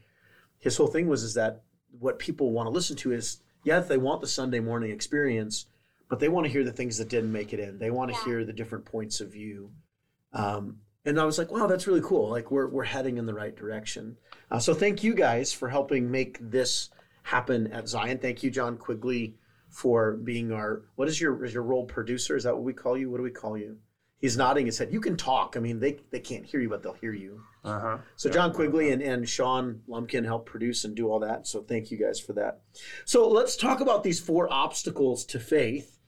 His 0.58 0.78
whole 0.78 0.88
thing 0.88 1.08
was 1.08 1.24
is 1.24 1.36
that 1.36 1.64
what 2.00 2.20
people 2.20 2.52
want 2.52 2.68
to 2.68 2.72
listen 2.72 2.96
to 2.98 3.12
is 3.12 3.42
yes, 3.64 3.88
they 3.88 3.98
want 3.98 4.22
the 4.22 4.28
Sunday 4.28 4.60
morning 4.60 4.92
experience, 4.92 5.68
but 6.10 6.20
they 6.20 6.30
want 6.30 6.46
to 6.46 6.52
hear 6.52 6.64
the 6.64 6.72
things 6.72 6.98
that 6.98 7.10
didn't 7.10 7.32
make 7.32 7.54
it 7.54 7.60
in. 7.60 7.78
They 7.78 7.92
want 7.92 8.12
to 8.12 8.18
Yeah. 8.18 8.26
hear 8.26 8.46
the 8.46 8.54
different 8.54 8.86
points 8.86 9.22
of 9.22 9.32
view. 9.32 9.72
Um, 10.34 10.82
and 11.06 11.20
I 11.20 11.26
was 11.26 11.38
like, 11.38 11.52
wow, 11.52 11.68
that's 11.68 11.88
really 11.88 12.02
cool. 12.02 12.30
Like 12.30 12.52
we're 12.52 12.68
we're 12.68 12.84
heading 12.84 13.18
in 13.18 13.26
the 13.26 13.34
right 13.34 13.56
direction. 13.56 14.18
Uh, 14.52 14.60
so 14.60 14.74
thank 14.74 15.04
you 15.04 15.14
guys 15.14 15.54
for 15.54 15.70
helping 15.70 16.10
make 16.12 16.38
this 16.42 16.90
happen 17.24 17.68
at 17.68 17.88
Zion. 17.88 18.18
Thank 18.18 18.44
you, 18.44 18.50
John 18.52 18.78
Quigley, 18.78 19.36
for 19.70 20.14
being 20.18 20.52
our 20.52 20.84
what 20.96 21.08
is 21.08 21.20
your 21.22 21.44
is 21.46 21.54
your 21.54 21.64
role 21.64 21.86
producer? 21.86 22.36
Is 22.36 22.44
that 22.44 22.56
what 22.56 22.64
we 22.64 22.74
call 22.74 22.98
you? 22.98 23.10
What 23.10 23.18
do 23.18 23.24
we 23.24 23.32
call 23.32 23.58
you? 23.58 23.78
He's 24.20 24.36
nodding 24.36 24.66
his 24.66 24.78
head. 24.78 24.92
You 24.92 25.00
can 25.00 25.16
talk. 25.16 25.56
I 25.56 25.60
mean, 25.60 25.80
they 25.80 26.00
they 26.12 26.20
can't 26.20 26.46
hear 26.46 26.60
you, 26.60 26.70
but 26.70 26.84
they'll 26.84 26.94
hear 26.94 27.14
you. 27.14 27.42
Uh 27.64 27.80
huh. 27.80 27.98
So 28.16 28.30
John 28.30 28.54
Quigley 28.54 28.92
and, 28.92 29.02
and 29.02 29.28
Sean 29.28 29.82
Lumpkin 29.88 30.24
help 30.24 30.46
produce 30.46 30.84
and 30.86 30.96
do 30.96 31.10
all 31.10 31.20
that. 31.20 31.48
So 31.48 31.62
thank 31.62 31.92
you 31.92 31.98
guys 31.98 32.20
for 32.20 32.34
that. 32.34 32.62
So 33.06 33.28
let's 33.28 33.56
talk 33.56 33.80
about 33.80 34.04
these 34.04 34.20
four 34.20 34.52
obstacles 34.52 35.26
to 35.26 35.40
faith 35.40 36.00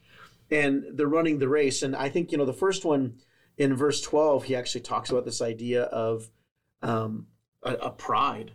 and 0.49 0.83
the 0.93 1.07
running 1.07 1.39
the 1.39 1.47
race. 1.47 1.81
And 1.81 1.95
I 1.95 2.09
think, 2.09 2.31
you 2.31 2.37
know, 2.37 2.45
the 2.45 2.53
first 2.53 2.85
one 2.85 3.15
in 3.57 3.75
verse 3.75 4.01
12, 4.01 4.45
he 4.45 4.55
actually 4.55 4.81
talks 4.81 5.09
about 5.09 5.25
this 5.25 5.41
idea 5.41 5.83
of 5.83 6.29
um, 6.81 7.27
a, 7.63 7.73
a 7.73 7.89
pride. 7.91 8.51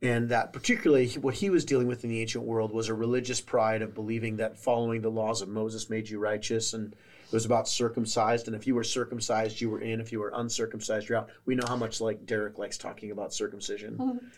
And 0.00 0.28
that 0.28 0.52
particularly 0.52 1.08
what 1.20 1.34
he 1.34 1.50
was 1.50 1.64
dealing 1.64 1.88
with 1.88 2.04
in 2.04 2.10
the 2.10 2.20
ancient 2.20 2.44
world 2.44 2.72
was 2.72 2.88
a 2.88 2.94
religious 2.94 3.40
pride 3.40 3.82
of 3.82 3.94
believing 3.94 4.36
that 4.36 4.58
following 4.58 5.02
the 5.02 5.10
laws 5.10 5.42
of 5.42 5.48
Moses 5.48 5.90
made 5.90 6.08
you 6.08 6.20
righteous. 6.20 6.72
And 6.72 6.94
it 7.28 7.32
was 7.34 7.44
about 7.44 7.68
circumcised. 7.68 8.46
And 8.46 8.56
if 8.56 8.66
you 8.66 8.74
were 8.74 8.84
circumcised, 8.84 9.60
you 9.60 9.68
were 9.70 9.80
in. 9.80 10.00
If 10.00 10.12
you 10.12 10.18
were 10.20 10.32
uncircumcised, 10.34 11.08
you're 11.08 11.18
out. 11.18 11.28
We 11.44 11.54
know 11.54 11.66
how 11.68 11.76
much 11.76 12.00
like 12.00 12.24
Derek 12.24 12.58
likes 12.58 12.78
talking 12.78 13.10
about 13.10 13.32
circumcision. 13.34 14.30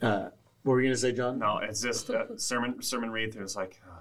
uh, 0.00 0.28
what 0.62 0.72
were 0.72 0.80
you 0.80 0.86
going 0.88 0.94
to 0.94 1.00
say, 1.00 1.12
John? 1.12 1.38
No, 1.38 1.58
it's 1.58 1.82
just 1.82 2.08
uh, 2.10 2.36
sermon 2.38 2.80
sermon 2.82 3.10
read 3.10 3.32
through. 3.32 3.42
It's 3.42 3.56
like, 3.56 3.80
oh, 3.86 3.92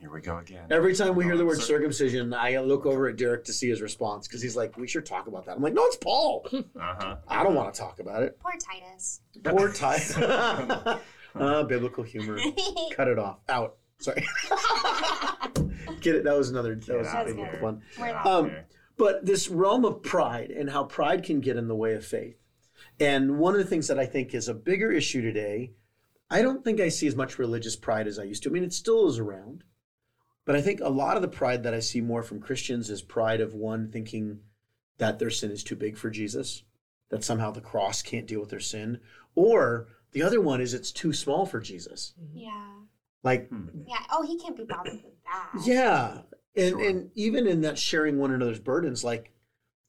here 0.00 0.10
we 0.10 0.20
go 0.20 0.36
again. 0.38 0.66
Every 0.70 0.94
time 0.94 1.14
we 1.14 1.24
hear 1.24 1.36
the 1.36 1.44
word 1.46 1.56
cir- 1.56 1.62
circumcision, 1.62 2.34
I 2.34 2.58
look 2.58 2.86
over 2.86 3.08
at 3.08 3.16
Derek 3.16 3.44
to 3.44 3.52
see 3.52 3.68
his 3.68 3.80
response 3.80 4.28
because 4.28 4.42
he's 4.42 4.56
like, 4.56 4.76
"We 4.76 4.86
should 4.86 5.06
talk 5.06 5.26
about 5.28 5.46
that." 5.46 5.56
I'm 5.56 5.62
like, 5.62 5.74
"No, 5.74 5.84
it's 5.86 5.96
Paul. 5.96 6.46
Uh 6.52 6.94
huh. 6.98 7.16
I 7.26 7.42
don't 7.42 7.54
want 7.54 7.72
to 7.72 7.80
talk 7.80 8.00
about 8.00 8.22
it." 8.22 8.38
Poor 8.40 8.52
Titus. 8.52 9.20
Poor 9.44 9.72
Titus. 9.72 10.16
uh, 11.34 11.62
biblical 11.64 12.04
humor. 12.04 12.38
Cut 12.94 13.08
it 13.08 13.18
off. 13.18 13.38
Out. 13.48 13.76
Sorry. 14.00 14.24
Get 16.00 16.16
it? 16.16 16.24
That 16.24 16.36
was 16.36 16.50
another. 16.50 16.74
That 16.74 16.98
was 16.98 17.08
a 17.08 17.12
That's 17.12 17.32
biblical 17.32 17.58
one. 17.60 17.82
Um, 18.24 18.52
but 18.96 19.24
this 19.24 19.48
realm 19.48 19.84
of 19.84 20.02
pride 20.02 20.50
and 20.50 20.70
how 20.70 20.84
pride 20.84 21.22
can 21.24 21.40
get 21.40 21.56
in 21.56 21.68
the 21.68 21.76
way 21.76 21.94
of 21.94 22.04
faith. 22.04 22.36
And 23.00 23.38
one 23.38 23.54
of 23.54 23.60
the 23.60 23.66
things 23.66 23.88
that 23.88 23.98
I 23.98 24.06
think 24.06 24.34
is 24.34 24.48
a 24.48 24.54
bigger 24.54 24.90
issue 24.90 25.22
today, 25.22 25.72
I 26.30 26.42
don't 26.42 26.64
think 26.64 26.80
I 26.80 26.88
see 26.88 27.06
as 27.06 27.14
much 27.16 27.38
religious 27.38 27.76
pride 27.76 28.06
as 28.06 28.18
I 28.18 28.24
used 28.24 28.42
to. 28.42 28.50
I 28.50 28.52
mean, 28.52 28.64
it 28.64 28.72
still 28.72 29.08
is 29.08 29.18
around. 29.18 29.64
But 30.44 30.56
I 30.56 30.62
think 30.62 30.80
a 30.80 30.88
lot 30.88 31.16
of 31.16 31.22
the 31.22 31.28
pride 31.28 31.62
that 31.62 31.74
I 31.74 31.80
see 31.80 32.00
more 32.00 32.22
from 32.22 32.40
Christians 32.40 32.88
is 32.90 33.02
pride 33.02 33.40
of 33.40 33.54
one 33.54 33.90
thinking 33.90 34.40
that 34.96 35.18
their 35.18 35.30
sin 35.30 35.50
is 35.50 35.62
too 35.62 35.76
big 35.76 35.96
for 35.96 36.10
Jesus, 36.10 36.62
that 37.10 37.22
somehow 37.22 37.50
the 37.50 37.60
cross 37.60 38.02
can't 38.02 38.26
deal 38.26 38.40
with 38.40 38.50
their 38.50 38.58
sin. 38.58 38.98
Or 39.34 39.88
the 40.12 40.22
other 40.22 40.40
one 40.40 40.60
is 40.60 40.74
it's 40.74 40.90
too 40.90 41.12
small 41.12 41.46
for 41.46 41.60
Jesus. 41.60 42.14
yeah. 42.32 42.77
Like, 43.22 43.48
Yeah. 43.86 43.98
Oh, 44.10 44.22
he 44.22 44.38
can't 44.38 44.56
be 44.56 44.64
bothered 44.64 45.02
with 45.02 45.12
that. 45.24 45.66
yeah. 45.66 46.22
And 46.56 46.70
Sure. 46.70 46.88
and 46.88 47.10
even 47.14 47.46
in 47.46 47.60
that 47.62 47.78
sharing 47.78 48.18
one 48.18 48.32
another's 48.32 48.58
burdens, 48.60 49.04
like 49.04 49.32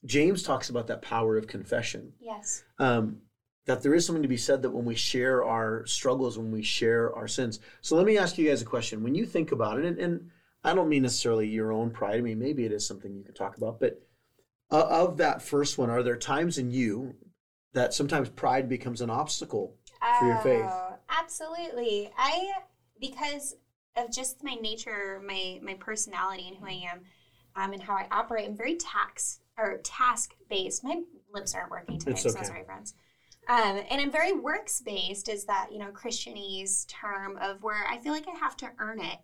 James 0.05 0.43
talks 0.43 0.69
about 0.69 0.87
that 0.87 1.01
power 1.01 1.37
of 1.37 1.47
confession. 1.47 2.13
Yes. 2.19 2.63
Um, 2.77 3.21
that 3.65 3.81
there 3.83 3.93
is 3.93 4.05
something 4.05 4.23
to 4.23 4.27
be 4.29 4.37
said 4.37 4.61
that 4.63 4.71
when 4.71 4.85
we 4.85 4.95
share 4.95 5.43
our 5.43 5.85
struggles, 5.85 6.37
when 6.37 6.51
we 6.51 6.63
share 6.63 7.13
our 7.15 7.27
sins. 7.27 7.59
So 7.81 7.95
let 7.95 8.05
me 8.05 8.17
ask 8.17 8.37
you 8.37 8.47
guys 8.49 8.61
a 8.61 8.65
question. 8.65 9.03
When 9.03 9.13
you 9.15 9.25
think 9.25 9.51
about 9.51 9.77
it, 9.79 9.85
and, 9.85 9.99
and 9.99 10.29
I 10.63 10.73
don't 10.73 10.89
mean 10.89 11.03
necessarily 11.03 11.47
your 11.47 11.71
own 11.71 11.91
pride. 11.91 12.15
I 12.17 12.21
mean, 12.21 12.39
maybe 12.39 12.65
it 12.65 12.71
is 12.71 12.85
something 12.87 13.13
you 13.15 13.23
can 13.23 13.35
talk 13.35 13.57
about. 13.57 13.79
But 13.79 14.01
uh, 14.71 14.87
of 14.89 15.17
that 15.17 15.41
first 15.41 15.77
one, 15.77 15.89
are 15.89 16.01
there 16.03 16.17
times 16.17 16.57
in 16.57 16.71
you 16.71 17.15
that 17.73 17.93
sometimes 17.93 18.29
pride 18.29 18.67
becomes 18.69 19.01
an 19.01 19.09
obstacle 19.11 19.75
for 20.19 20.25
your 20.27 20.37
faith? 20.37 20.65
Oh, 20.67 20.95
absolutely. 21.09 22.11
I 22.17 22.51
because 22.99 23.55
of 23.95 24.11
just 24.11 24.43
my 24.43 24.55
nature, 24.55 25.21
my 25.25 25.59
my 25.63 25.73
personality, 25.75 26.47
and 26.47 26.57
who 26.57 26.65
I 26.67 26.83
am, 26.91 27.01
um, 27.55 27.73
and 27.73 27.81
how 27.81 27.93
I 27.93 28.07
operate. 28.11 28.47
I'm 28.47 28.55
very 28.55 28.75
tax 28.75 29.39
or 29.57 29.77
task 29.83 30.33
based. 30.49 30.83
My 30.83 31.01
lips 31.33 31.53
aren't 31.55 31.71
working 31.71 31.99
today. 31.99 32.11
Okay. 32.11 32.21
so 32.29 32.43
sorry, 32.43 32.63
friends. 32.63 32.93
Um, 33.47 33.81
and 33.89 33.99
I'm 33.99 34.11
very 34.11 34.33
works 34.33 34.81
based. 34.81 35.27
Is 35.29 35.45
that 35.45 35.69
you 35.71 35.79
know 35.79 35.91
Christianese 35.91 36.87
term 36.87 37.37
of 37.37 37.63
where 37.63 37.85
I 37.89 37.97
feel 37.97 38.13
like 38.13 38.27
I 38.27 38.37
have 38.37 38.55
to 38.57 38.69
earn 38.79 38.99
it. 39.01 39.17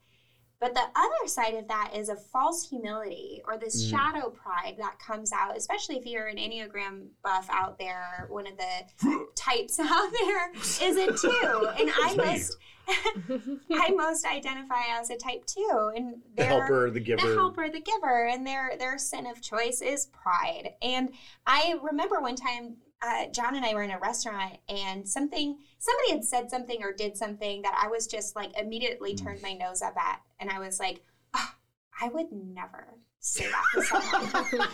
But 0.58 0.74
the 0.74 0.80
other 0.96 1.28
side 1.28 1.54
of 1.54 1.68
that 1.68 1.92
is 1.94 2.08
a 2.08 2.16
false 2.16 2.68
humility 2.68 3.42
or 3.46 3.58
this 3.58 3.86
Mm. 3.86 3.90
shadow 3.92 4.30
pride 4.30 4.76
that 4.80 4.98
comes 5.00 5.34
out, 5.34 5.56
especially 5.58 5.98
if 5.98 6.06
you're 6.06 6.28
an 6.28 6.38
Enneagram 6.38 7.10
buff 7.24 7.48
out 7.52 7.78
there, 7.78 8.26
one 8.30 8.48
of 8.48 8.54
the 8.58 9.26
types 9.36 9.78
out 9.82 10.10
there 10.24 10.54
is 10.56 10.96
a 10.98 11.08
two. 11.08 11.70
And 11.78 11.92
I 11.94 12.16
most 12.16 12.58
I 12.88 13.92
most 13.96 14.26
identify 14.26 14.82
as 14.90 15.10
a 15.10 15.18
type 15.18 15.46
two. 15.46 15.92
And 15.96 16.14
The 16.14 16.20
they're- 16.36 16.46
helper, 16.48 16.90
the 16.92 17.00
giver. 17.00 17.28
the 17.28 17.34
helper, 17.36 17.70
the 17.70 17.82
giver, 17.82 18.28
and 18.28 18.46
their 18.46 18.76
their 18.78 18.98
sin 18.98 19.26
of 19.28 19.42
choice 19.42 19.82
is 19.82 20.08
pride. 20.08 20.70
And 20.82 21.10
I 21.46 21.76
remember 21.82 22.20
one 22.22 22.36
time, 22.36 22.78
uh, 23.02 23.26
John 23.28 23.56
and 23.56 23.66
I 23.66 23.74
were 23.74 23.84
in 23.84 23.92
a 23.92 24.00
restaurant, 24.00 24.58
and 24.70 25.08
something 25.08 25.58
somebody 25.80 26.12
had 26.12 26.24
said 26.26 26.50
something 26.50 26.82
or 26.84 26.94
did 26.94 27.18
something 27.18 27.62
that 27.64 27.80
I 27.84 27.88
was 27.90 28.08
just 28.08 28.36
like 28.36 28.58
immediately 28.60 29.14
Mm. 29.14 29.24
turned 29.24 29.42
my 29.42 29.54
nose 29.54 29.82
up 29.82 29.96
at, 29.98 30.22
and 30.40 30.50
I 30.50 30.60
was 30.60 30.80
like, 30.80 31.04
"Ah, 31.34 31.56
I 32.02 32.08
would 32.10 32.32
never 32.32 32.96
say 33.26 33.48
that 33.50 33.64
to 33.74 33.84
someone. 33.84 34.70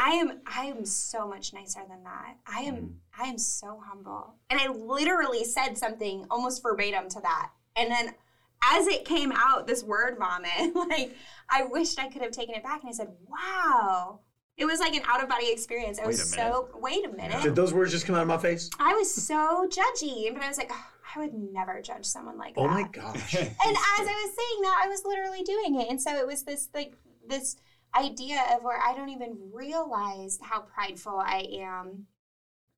I 0.00 0.10
am 0.12 0.40
I 0.46 0.64
am 0.64 0.84
so 0.84 1.28
much 1.28 1.52
nicer 1.52 1.80
than 1.88 2.02
that. 2.04 2.36
I 2.46 2.60
am 2.60 2.76
Mm. 2.76 2.92
I 3.18 3.24
am 3.24 3.38
so 3.38 3.82
humble. 3.86 4.36
And 4.48 4.58
I 4.58 4.68
literally 4.68 5.44
said 5.44 5.76
something 5.76 6.26
almost 6.30 6.62
verbatim 6.62 7.08
to 7.10 7.20
that. 7.20 7.50
And 7.76 7.90
then 7.90 8.14
as 8.62 8.86
it 8.86 9.04
came 9.04 9.32
out, 9.32 9.66
this 9.66 9.82
word 9.82 10.16
vomit, 10.18 10.74
like 10.88 11.14
I 11.50 11.64
wished 11.64 11.98
I 11.98 12.08
could 12.08 12.22
have 12.22 12.30
taken 12.32 12.54
it 12.54 12.62
back 12.62 12.80
and 12.82 12.88
I 12.88 12.92
said, 12.92 13.08
wow. 13.28 14.20
It 14.56 14.66
was 14.66 14.78
like 14.80 14.94
an 14.94 15.02
out 15.06 15.22
of 15.22 15.28
body 15.28 15.50
experience. 15.50 15.98
I 15.98 16.02
Wait 16.02 16.08
was 16.08 16.20
a 16.20 16.24
so, 16.24 16.68
wait 16.74 17.06
a 17.06 17.08
minute. 17.08 17.42
Did 17.42 17.54
those 17.54 17.72
words 17.72 17.92
just 17.92 18.04
come 18.04 18.14
out 18.14 18.22
of 18.22 18.28
my 18.28 18.36
face? 18.36 18.68
I 18.78 18.92
was 18.92 19.14
so 19.14 19.66
judgy, 19.70 20.30
but 20.34 20.42
I 20.42 20.48
was 20.48 20.58
like, 20.58 20.70
"Ugh, 20.70 20.84
I 21.14 21.18
would 21.18 21.32
never 21.32 21.80
judge 21.80 22.04
someone 22.04 22.36
like 22.36 22.54
Oh 22.56 22.64
that. 22.64 22.70
Oh 22.70 22.74
my 22.74 22.82
gosh. 22.88 23.34
And 23.36 23.48
as 23.48 23.56
I 23.66 24.24
was 24.26 24.34
saying 24.36 24.62
that, 24.62 24.82
I 24.84 24.88
was 24.88 25.02
literally 25.06 25.42
doing 25.42 25.80
it. 25.80 25.88
And 25.88 26.00
so 26.00 26.14
it 26.14 26.26
was 26.26 26.42
this 26.42 26.68
like 26.74 26.94
this 27.26 27.56
idea 27.94 28.42
of 28.54 28.62
where 28.62 28.78
I 28.80 28.94
don't 28.94 29.08
even 29.08 29.36
realize 29.52 30.38
how 30.42 30.60
prideful 30.60 31.18
I 31.18 31.46
am 31.52 32.06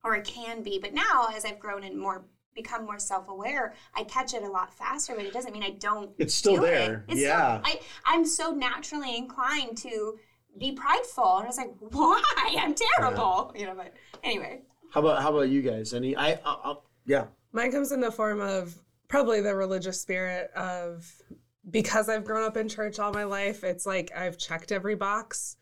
or 0.04 0.21
can 0.21 0.62
be. 0.62 0.78
But 0.78 0.95
now 0.95 1.28
as 1.35 1.45
I've 1.45 1.59
grown 1.59 1.85
and 1.85 1.99
more 1.99 2.25
become 2.54 2.85
more 2.85 2.99
self-aware, 2.99 3.75
I 3.95 4.04
catch 4.04 4.35
it 4.35 4.42
a 4.42 4.49
lot 4.49 4.75
faster, 4.75 5.14
but 5.14 5.25
it 5.25 5.33
doesn't 5.33 5.52
mean 5.52 5.62
I 5.62 5.71
don't 5.71 6.11
It's 6.19 6.35
still 6.35 6.57
do 6.57 6.64
it. 6.64 6.71
there. 6.71 7.04
It's 7.09 7.21
yeah. 7.21 7.62
Still, 7.62 7.75
I, 7.75 7.81
I'm 8.04 8.26
so 8.26 8.50
naturally 8.50 9.16
inclined 9.16 9.78
to 9.78 10.19
be 10.59 10.73
prideful. 10.73 11.37
And 11.38 11.45
I 11.45 11.47
was 11.47 11.57
like, 11.57 11.73
why? 11.78 12.57
I'm 12.59 12.75
terrible. 12.75 13.52
You 13.57 13.66
know, 13.66 13.75
but 13.75 13.95
anyway. 14.23 14.62
how 14.90 15.00
about 15.00 15.23
how 15.23 15.31
about 15.31 15.49
you 15.49 15.62
guys? 15.62 15.95
Any 15.95 16.14
I, 16.16 16.33
I, 16.33 16.38
I 16.45 16.75
yeah. 17.07 17.25
Mine 17.52 17.73
comes 17.73 17.92
in 17.92 18.00
the 18.00 18.11
form 18.11 18.40
of 18.40 18.75
probably 19.09 19.40
the 19.40 19.54
religious 19.54 20.00
spirit 20.00 20.50
of 20.57 21.11
because 21.71 22.09
I've 22.09 22.25
grown 22.25 22.45
up 22.45 22.57
in 22.57 22.69
church 22.69 22.99
all 22.99 23.12
my 23.12 23.25
life, 23.25 23.64
it's 23.64 23.87
like 23.87 24.11
I've 24.16 24.38
checked 24.38 24.73
every 24.73 24.95
box. 24.95 25.57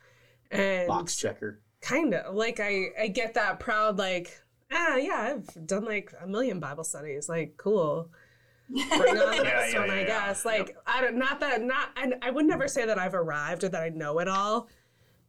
And 0.51 0.89
Box 0.89 1.17
checker. 1.17 1.61
kind 1.81 2.15
of 2.15 2.35
like 2.35 2.59
I, 2.61 2.87
I 3.01 3.09
get 3.09 3.35
that 3.35 3.61
proud, 3.61 3.99
like, 3.99 4.41
ah, 4.73 4.97
yeah, 4.97 5.35
I've 5.37 5.67
done 5.67 5.85
like 5.85 6.13
a 6.21 6.27
million 6.27 6.59
Bible 6.61 6.85
studies. 6.85 7.29
Like, 7.29 7.55
cool. 7.57 8.11
On 8.71 8.77
the 8.77 9.41
Yeah, 9.43 9.69
yeah, 9.69 9.81
one, 9.81 9.91
I 9.91 10.05
guess. 10.05 10.45
Like, 10.45 10.77
I 10.87 11.01
don't, 11.01 11.17
not 11.17 11.41
that, 11.41 11.61
not, 11.63 11.91
and 11.97 12.15
I 12.23 12.31
would 12.31 12.47
never 12.47 12.69
say 12.69 12.87
that 12.87 12.99
I've 12.99 13.15
arrived 13.15 13.65
or 13.65 13.69
that 13.69 13.83
I 13.83 13.89
know 13.89 14.21
it 14.21 14.29
all, 14.29 14.69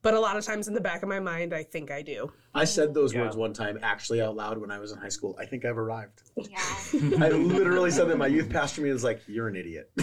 but 0.02 0.14
a 0.14 0.20
lot 0.20 0.38
of 0.38 0.46
times 0.46 0.68
in 0.68 0.74
the 0.74 0.82
back 0.82 1.04
of 1.04 1.10
my 1.10 1.20
mind, 1.20 1.54
I 1.54 1.64
think 1.64 1.92
I 1.92 2.02
do. 2.02 2.32
I 2.54 2.66
said 2.66 2.94
those 2.94 3.14
Yeah. 3.14 3.22
words 3.22 3.36
one 3.36 3.54
time 3.54 3.80
actually 3.82 4.22
out 4.22 4.36
loud 4.36 4.58
when 4.58 4.72
I 4.72 4.80
was 4.80 4.92
in 4.92 4.98
high 4.98 5.10
school. 5.10 5.36
I 5.40 5.46
think 5.46 5.64
I've 5.66 5.78
arrived. 5.78 6.22
Yeah. 6.36 6.58
I 7.20 7.30
literally 7.30 7.92
said 7.92 8.08
that 8.10 8.18
my 8.18 8.28
youth 8.28 8.50
pastor 8.50 8.82
me 8.82 8.92
was 8.92 9.04
like, 9.04 9.22
"You're 9.28 9.48
an 9.48 9.56
idiot." 9.56 9.92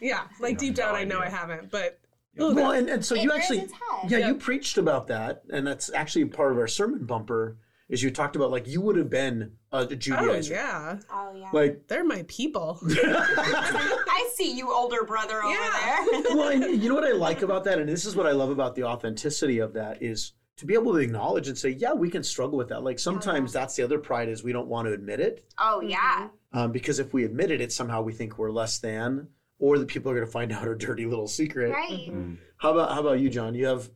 Yeah, 0.00 0.24
like 0.40 0.52
have 0.52 0.58
deep 0.58 0.74
down, 0.74 0.94
no 0.94 0.94
I 0.94 1.04
know 1.04 1.18
I 1.20 1.28
haven't, 1.28 1.70
but 1.70 1.98
well, 2.36 2.72
and, 2.72 2.88
and 2.90 3.02
so 3.04 3.14
It 3.14 3.22
you 3.22 3.32
actually, 3.32 3.66
yeah, 4.08 4.18
Yeah. 4.18 4.28
you 4.28 4.34
preached 4.34 4.76
about 4.78 5.06
that, 5.06 5.42
and 5.50 5.66
that's 5.66 5.90
actually 5.92 6.26
part 6.26 6.52
of 6.52 6.58
our 6.58 6.66
sermon 6.68 7.06
bumper. 7.06 7.56
Is 7.88 8.02
you 8.02 8.10
talked 8.10 8.34
about 8.34 8.50
like 8.50 8.66
you 8.66 8.80
would 8.80 8.96
have 8.96 9.08
been 9.08 9.52
a 9.72 9.76
oh 9.78 9.86
Judaizer, 9.86 10.50
yeah, 10.50 10.98
Oh 11.10 11.32
yeah. 11.36 11.50
like. 11.52 11.86
they're 11.86 12.04
my 12.04 12.24
people. 12.26 12.80
I 12.86 14.28
see 14.34 14.56
you, 14.56 14.72
older 14.72 15.04
brother 15.04 15.42
over 15.42 15.54
Yeah. 15.54 16.04
there. 16.10 16.36
well, 16.36 16.48
and 16.48 16.82
you 16.82 16.88
know 16.88 16.94
what 16.96 17.04
I 17.04 17.12
like 17.12 17.42
about 17.42 17.64
that, 17.64 17.78
and 17.78 17.88
this 17.88 18.04
is 18.04 18.16
what 18.16 18.26
I 18.26 18.32
love 18.32 18.50
about 18.50 18.74
the 18.74 18.84
authenticity 18.84 19.58
of 19.60 19.72
that 19.74 20.02
is 20.02 20.32
to 20.56 20.66
be 20.66 20.74
able 20.74 20.92
to 20.94 20.98
acknowledge 20.98 21.48
and 21.48 21.56
say, 21.56 21.68
yeah, 21.70 21.92
we 21.92 22.08
can 22.10 22.22
struggle 22.24 22.56
with 22.58 22.68
that. 22.70 22.82
Like 22.82 22.98
sometimes 22.98 23.52
that's 23.52 23.76
the 23.76 23.82
other 23.82 23.98
pride 23.98 24.28
is 24.28 24.42
we 24.42 24.52
don't 24.52 24.68
want 24.68 24.86
to 24.88 24.92
admit 24.92 25.20
it. 25.20 25.44
oh 25.58 25.80
yeah. 25.80 26.28
um, 26.54 26.72
because 26.72 26.98
if 26.98 27.12
we 27.12 27.24
admit 27.24 27.50
it, 27.50 27.60
it's 27.60 27.74
somehow 27.76 28.02
we 28.02 28.12
think 28.12 28.38
we're 28.38 28.50
less 28.50 28.78
than, 28.78 29.28
or 29.58 29.78
the 29.78 29.86
people 29.86 30.10
are 30.10 30.14
going 30.14 30.26
to 30.26 30.32
find 30.32 30.52
out 30.52 30.66
our 30.66 30.74
dirty 30.74 31.06
little 31.06 31.28
secret. 31.28 31.70
Right. 31.72 32.10
How 32.58 32.72
about 32.72 32.92
how 32.92 33.00
about 33.00 33.20
you, 33.20 33.28
John? 33.30 33.54
You 33.54 33.66
have 33.66 33.90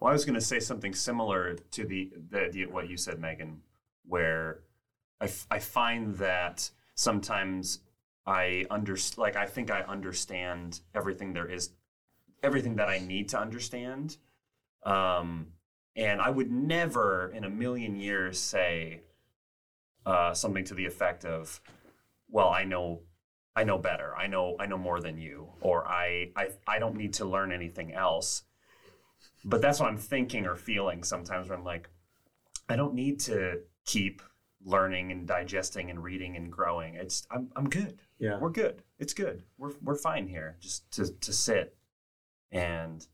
Well, 0.00 0.10
I 0.10 0.12
was 0.12 0.24
going 0.24 0.34
to 0.34 0.40
say 0.40 0.60
something 0.60 0.94
similar 0.94 1.54
to 1.72 1.84
the, 1.84 2.12
the 2.30 2.42
idea 2.42 2.68
what 2.68 2.88
you 2.88 2.96
said, 2.96 3.18
Megan, 3.18 3.62
where 4.06 4.60
I, 5.20 5.24
f- 5.24 5.46
I 5.50 5.58
find 5.58 6.14
that 6.16 6.70
sometimes 6.94 7.80
I 8.26 8.66
under 8.70 8.96
like 9.16 9.36
I 9.36 9.46
think 9.46 9.70
I 9.70 9.80
understand 9.80 10.80
everything 10.94 11.32
there 11.32 11.48
is, 11.50 11.70
everything 12.42 12.76
that 12.76 12.88
I 12.88 12.98
need 12.98 13.30
to 13.30 13.40
understand, 13.40 14.18
um, 14.84 15.48
and 15.96 16.20
I 16.20 16.30
would 16.30 16.50
never 16.50 17.32
in 17.34 17.44
a 17.44 17.50
million 17.50 17.96
years 17.96 18.38
say 18.38 19.00
uh, 20.06 20.34
something 20.34 20.64
to 20.64 20.74
the 20.74 20.86
effect 20.86 21.24
of, 21.24 21.60
"Well, 22.28 22.48
I 22.48 22.64
know." 22.64 23.02
I 23.56 23.64
know 23.64 23.78
better. 23.78 24.14
I 24.16 24.28
know 24.28 24.54
I 24.60 24.66
know 24.66 24.78
more 24.78 25.00
than 25.00 25.18
you 25.18 25.48
or 25.60 25.84
I 25.84 26.30
I 26.36 26.50
I 26.64 26.78
don't 26.78 26.94
need 26.94 27.14
to 27.14 27.24
learn 27.24 27.50
anything 27.50 27.92
else 27.92 28.44
but 29.44 29.60
that's 29.62 29.80
what 29.80 29.88
I'm 29.88 29.96
thinking 29.98 30.46
or 30.46 30.56
feeling 30.56 31.02
sometimes 31.04 31.48
when 31.48 31.58
I'm 31.58 31.64
like, 31.64 31.88
I 32.68 32.76
don't 32.76 32.94
need 32.94 33.20
to 33.20 33.60
keep 33.86 34.22
learning 34.64 35.12
and 35.12 35.26
digesting 35.26 35.88
and 35.90 36.02
reading 36.02 36.36
and 36.36 36.50
growing. 36.50 36.94
It's 36.94 37.26
I'm 37.30 37.50
I'm 37.56 37.68
good. 37.68 37.98
yeah. 38.18 38.38
We're 38.38 38.50
good. 38.50 38.82
It's 38.98 39.14
good. 39.14 39.42
We're 39.56 39.72
we're 39.82 39.94
fine 39.96 40.26
here. 40.26 40.56
Just 40.60 40.90
to 40.92 41.06
to 41.20 41.32
sit 41.32 41.76
and 42.52 43.06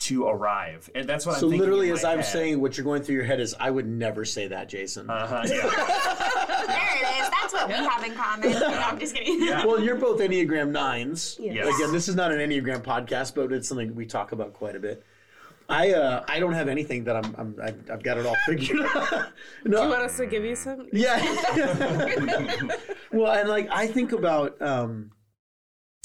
to 0.00 0.26
arrive. 0.28 0.88
And 0.94 1.08
that's 1.08 1.26
what 1.26 1.38
So 1.38 1.46
I'm 1.46 1.50
thinking. 1.50 1.60
literally, 1.60 1.88
in 1.88 1.94
as 1.94 2.04
I'm 2.04 2.18
head. 2.18 2.26
saying, 2.26 2.60
what 2.60 2.76
you're 2.78 2.84
going 2.84 3.02
through 3.02 3.16
your 3.16 3.24
head 3.24 3.40
is, 3.40 3.54
I 3.58 3.68
would 3.68 3.86
never 3.86 4.24
say 4.24 4.46
that, 4.46 4.68
Jason. 4.68 5.10
Uh-huh, 5.10 5.42
yeah. 5.48 6.87
There 7.52 7.66
it 7.66 7.70
is. 7.70 7.78
That's 7.78 8.04
what 8.04 8.04
we 8.04 8.04
have 8.04 8.04
in 8.04 8.14
common. 8.14 8.52
No, 8.72 8.78
I'm 8.78 8.98
just 8.98 9.14
kidding. 9.14 9.42
Yeah. 9.42 9.64
well, 9.66 9.80
you're 9.80 9.96
both 9.96 10.20
Enneagram 10.20 10.70
nines. 10.70 11.36
Yes. 11.40 11.74
Again, 11.74 11.92
this 11.92 12.08
is 12.08 12.14
not 12.14 12.32
an 12.32 12.38
Enneagram 12.38 12.82
podcast, 12.82 13.34
but 13.34 13.52
it's 13.52 13.68
something 13.68 13.94
we 13.94 14.06
talk 14.06 14.32
about 14.32 14.52
quite 14.54 14.76
a 14.76 14.80
bit. 14.80 15.04
I 15.70 15.92
uh, 15.92 16.24
I 16.26 16.40
don't 16.40 16.54
have 16.54 16.68
anything 16.68 17.04
that 17.04 17.16
I'm, 17.16 17.34
I'm 17.36 17.56
I've, 17.62 17.90
I've 17.90 18.02
got 18.02 18.16
it 18.16 18.24
all 18.24 18.36
figured 18.46 18.80
out. 18.80 19.12
no, 19.64 19.78
Do 19.78 19.82
you 19.84 19.88
want 19.90 20.02
us 20.02 20.16
to 20.16 20.26
give 20.26 20.42
you 20.42 20.56
some? 20.56 20.88
Yeah. 20.92 21.18
well, 23.12 23.32
and 23.32 23.48
like 23.50 23.68
I 23.70 23.86
think 23.86 24.12
about 24.12 24.60
um, 24.62 25.10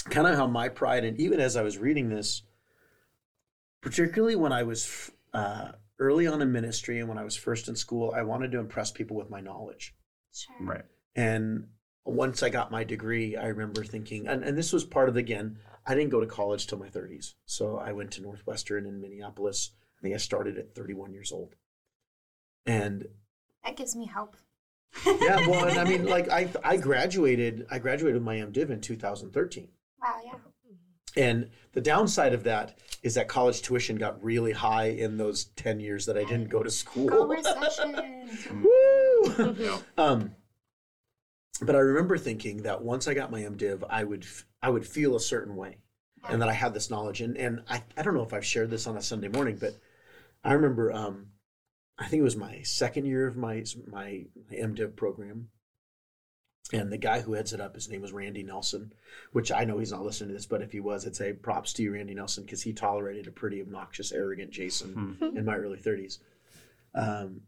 kind 0.09 0.27
of 0.27 0.35
how 0.35 0.47
my 0.47 0.67
pride, 0.67 1.05
and 1.05 1.17
even 1.17 1.39
as 1.39 1.55
I 1.55 1.61
was 1.61 1.77
reading 1.77 2.09
this, 2.09 2.41
particularly 3.79 4.35
when 4.35 4.51
I 4.51 4.63
was 4.63 5.11
uh, 5.33 5.71
early 5.97 6.27
on 6.27 6.41
in 6.41 6.51
ministry 6.51 6.99
and 6.99 7.07
when 7.07 7.17
I 7.17 7.23
was 7.23 7.37
first 7.37 7.69
in 7.69 7.75
school, 7.77 8.13
I 8.13 8.23
wanted 8.23 8.51
to 8.51 8.59
impress 8.59 8.91
people 8.91 9.15
with 9.15 9.29
my 9.29 9.39
knowledge. 9.39 9.95
Sure. 10.33 10.55
right. 10.59 10.83
And 11.15 11.67
once 12.05 12.43
I 12.43 12.49
got 12.49 12.71
my 12.71 12.83
degree, 12.83 13.35
I 13.37 13.47
remember 13.47 13.83
thinking, 13.83 14.27
and, 14.27 14.43
and 14.43 14.57
this 14.57 14.73
was 14.73 14.83
part 14.83 15.09
of 15.09 15.15
again, 15.17 15.57
I 15.85 15.95
didn't 15.95 16.09
go 16.11 16.19
to 16.21 16.25
college 16.27 16.67
till 16.67 16.79
my 16.79 16.87
30s. 16.89 17.33
So 17.45 17.77
I 17.77 17.91
went 17.91 18.11
to 18.11 18.21
Northwestern 18.21 18.85
in 18.85 18.99
Minneapolis. 19.01 19.71
I 19.97 20.01
think 20.01 20.15
I 20.15 20.17
started 20.17 20.57
at 20.57 20.73
31 20.75 21.13
years 21.13 21.31
old. 21.31 21.55
And 22.65 23.05
That 23.63 23.75
gives 23.75 23.95
me 23.95 24.05
hope. 24.07 24.37
yeah, 25.05 25.47
well, 25.47 25.65
and 25.65 25.79
I 25.79 25.83
mean, 25.85 26.05
like 26.15 26.29
I 26.29 26.49
I 26.63 26.77
graduated 26.77 27.65
I 27.71 27.79
graduated 27.79 28.13
with 28.15 28.23
my 28.23 28.35
MDiv 28.37 28.69
in 28.69 28.79
2013, 28.79 29.67
Wow, 29.99 30.21
yeah. 30.23 30.33
and 31.17 31.49
the 31.71 31.81
downside 31.81 32.31
of 32.33 32.43
that 32.43 32.77
is 33.01 33.15
that 33.15 33.27
college 33.27 33.63
tuition 33.63 33.95
got 33.97 34.23
really 34.23 34.51
high 34.51 34.89
in 34.89 35.17
those 35.17 35.45
10 35.55 35.79
years 35.79 36.05
that 36.05 36.15
I 36.15 36.23
didn't 36.25 36.49
go 36.49 36.61
to 36.61 36.69
school. 36.69 37.07
Go 37.09 37.25
recession. 37.25 38.29
Woo! 38.63 39.55
Yeah. 39.57 39.79
um, 39.97 40.35
but 41.61 41.75
I 41.75 41.79
remember 41.79 42.17
thinking 42.17 42.63
that 42.63 42.81
once 42.81 43.07
I 43.07 43.13
got 43.13 43.31
my 43.31 43.41
MDiv, 43.41 43.83
I 43.89 44.03
would 44.03 44.23
f- 44.23 44.45
I 44.61 44.69
would 44.69 44.87
feel 44.87 45.15
a 45.15 45.19
certain 45.19 45.55
way, 45.55 45.77
and 46.29 46.41
that 46.41 46.49
I 46.49 46.53
had 46.53 46.73
this 46.73 46.89
knowledge. 46.89 47.21
And 47.21 47.37
and 47.37 47.63
I, 47.69 47.83
I 47.95 48.01
don't 48.01 48.15
know 48.15 48.23
if 48.23 48.33
I've 48.33 48.45
shared 48.45 48.69
this 48.69 48.87
on 48.87 48.97
a 48.97 49.01
Sunday 49.01 49.27
morning, 49.27 49.57
but 49.59 49.77
I 50.43 50.53
remember 50.53 50.91
um, 50.91 51.27
I 51.97 52.07
think 52.07 52.21
it 52.21 52.23
was 52.23 52.35
my 52.35 52.61
second 52.63 53.05
year 53.05 53.27
of 53.27 53.37
my 53.37 53.63
my, 53.87 54.25
my 54.49 54.57
MDiv 54.57 54.95
program, 54.95 55.49
and 56.71 56.91
the 56.91 56.97
guy 56.97 57.21
who 57.21 57.33
heads 57.33 57.53
it 57.53 57.61
up, 57.61 57.75
his 57.75 57.89
name 57.89 58.01
was 58.01 58.11
Randy 58.11 58.41
Nelson, 58.41 58.93
which 59.31 59.51
I 59.51 59.63
know 59.63 59.77
he's 59.77 59.91
not 59.91 60.03
listening 60.03 60.29
to 60.29 60.33
this, 60.33 60.47
but 60.47 60.61
if 60.63 60.71
he 60.71 60.79
was, 60.79 61.05
I'd 61.05 61.15
say 61.15 61.33
props 61.33 61.73
to 61.73 61.83
you, 61.83 61.93
Randy 61.93 62.15
Nelson, 62.15 62.45
because 62.45 62.63
he 62.63 62.73
tolerated 62.73 63.27
a 63.27 63.31
pretty 63.31 63.61
obnoxious, 63.61 64.11
arrogant 64.11 64.51
Jason 64.51 65.17
in 65.35 65.45
my 65.45 65.55
early 65.55 65.77
30s. 65.77 66.17
Um, 66.95 67.41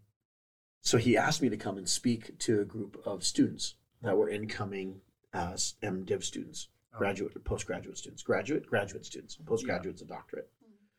so 0.82 0.98
he 0.98 1.18
asked 1.18 1.42
me 1.42 1.50
to 1.50 1.58
come 1.58 1.78
and 1.78 1.90
speak 1.90 2.38
to 2.40 2.62
a 2.62 2.66
group 2.66 3.02
of 3.06 3.24
students 3.24 3.76
that 4.06 4.18
were 4.18 4.30
incoming 4.30 5.02
uh, 5.34 5.52
as 5.54 5.76
MDiv 5.84 6.24
students, 6.24 6.70
oh. 6.94 6.98
graduate, 6.98 7.44
postgraduate 7.44 7.98
students, 7.98 8.24
graduate, 8.24 8.66
graduate 8.66 9.06
students, 9.06 9.38
postgraduates, 9.46 10.02
and 10.02 10.10
doctorate. 10.10 10.50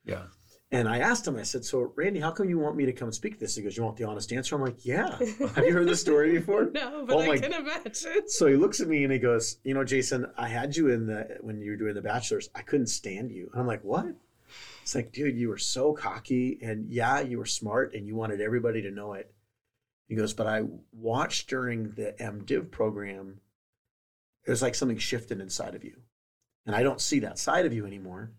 Yeah. 0.05 0.23
And 0.73 0.89
I 0.89 0.99
asked 0.99 1.27
him, 1.27 1.37
I 1.37 1.43
said, 1.43 1.65
So, 1.65 1.93
Randy, 1.95 2.19
how 2.19 2.33
come 2.33 2.49
you 2.49 2.59
want 2.59 2.77
me 2.77 2.87
to 2.87 2.93
come 2.93 3.13
speak 3.13 3.35
to 3.35 3.41
this? 3.41 3.55
He 3.55 3.63
goes, 3.63 3.77
You 3.77 3.85
want 3.85 3.97
the 3.97 4.05
honest 4.05 4.33
answer? 4.33 4.57
I'm 4.57 4.63
like, 4.63 4.85
Yeah. 4.85 5.17
Have 5.55 5.65
you 5.65 5.73
heard 5.73 5.87
this 5.87 6.01
story 6.01 6.33
before? 6.33 6.71
No, 6.75 7.05
but 7.07 7.17
Oh 7.17 7.21
I 7.21 7.27
my- 7.29 7.39
can 7.39 7.53
imagine. 7.53 8.29
So 8.29 8.47
he 8.47 8.57
looks 8.57 8.81
at 8.81 8.89
me 8.89 9.05
and 9.05 9.13
he 9.13 9.19
goes, 9.19 9.59
"You 9.63 9.75
know, 9.75 9.85
Jason, 9.85 10.27
I 10.37 10.49
had 10.49 10.77
you 10.77 10.91
in 10.91 11.07
the 11.07 11.39
when 11.41 11.61
you 11.61 11.71
were 11.71 11.77
doing 11.77 11.95
the 11.95 12.03
bachelor's. 12.03 12.51
I 12.55 12.63
couldn't 12.63 12.89
stand 12.89 13.31
you." 13.31 13.49
And 13.53 13.61
I'm 13.61 13.67
like, 13.67 13.85
"What?" 13.85 14.07
It's 14.83 14.95
like, 14.95 15.13
dude, 15.13 15.37
you 15.37 15.49
were 15.49 15.59
so 15.59 15.93
cocky, 15.93 16.59
and 16.63 16.89
yeah, 16.91 17.21
you 17.21 17.39
were 17.39 17.47
smart, 17.47 17.95
and 17.95 18.07
you 18.07 18.15
wanted 18.15 18.41
everybody 18.41 18.83
to 18.83 18.91
know 18.91 19.15
it. 19.15 19.33
He 20.07 20.15
goes, 20.15 20.35
"But 20.35 20.47
I 20.47 20.65
watched 20.93 21.49
during 21.49 21.93
the 21.93 22.15
MDiv 22.21 22.71
program. 22.71 23.41
It 24.47 24.51
was 24.51 24.63
like 24.63 24.75
something 24.75 24.99
shifted 24.99 25.41
inside 25.41 25.75
of 25.75 25.85
you, 25.85 26.03
and 26.65 26.75
I 26.77 26.83
don't 26.83 27.01
see 27.01 27.19
that 27.21 27.39
side 27.39 27.67
of 27.67 27.73
you 27.73 27.87
anymore." 27.87 28.33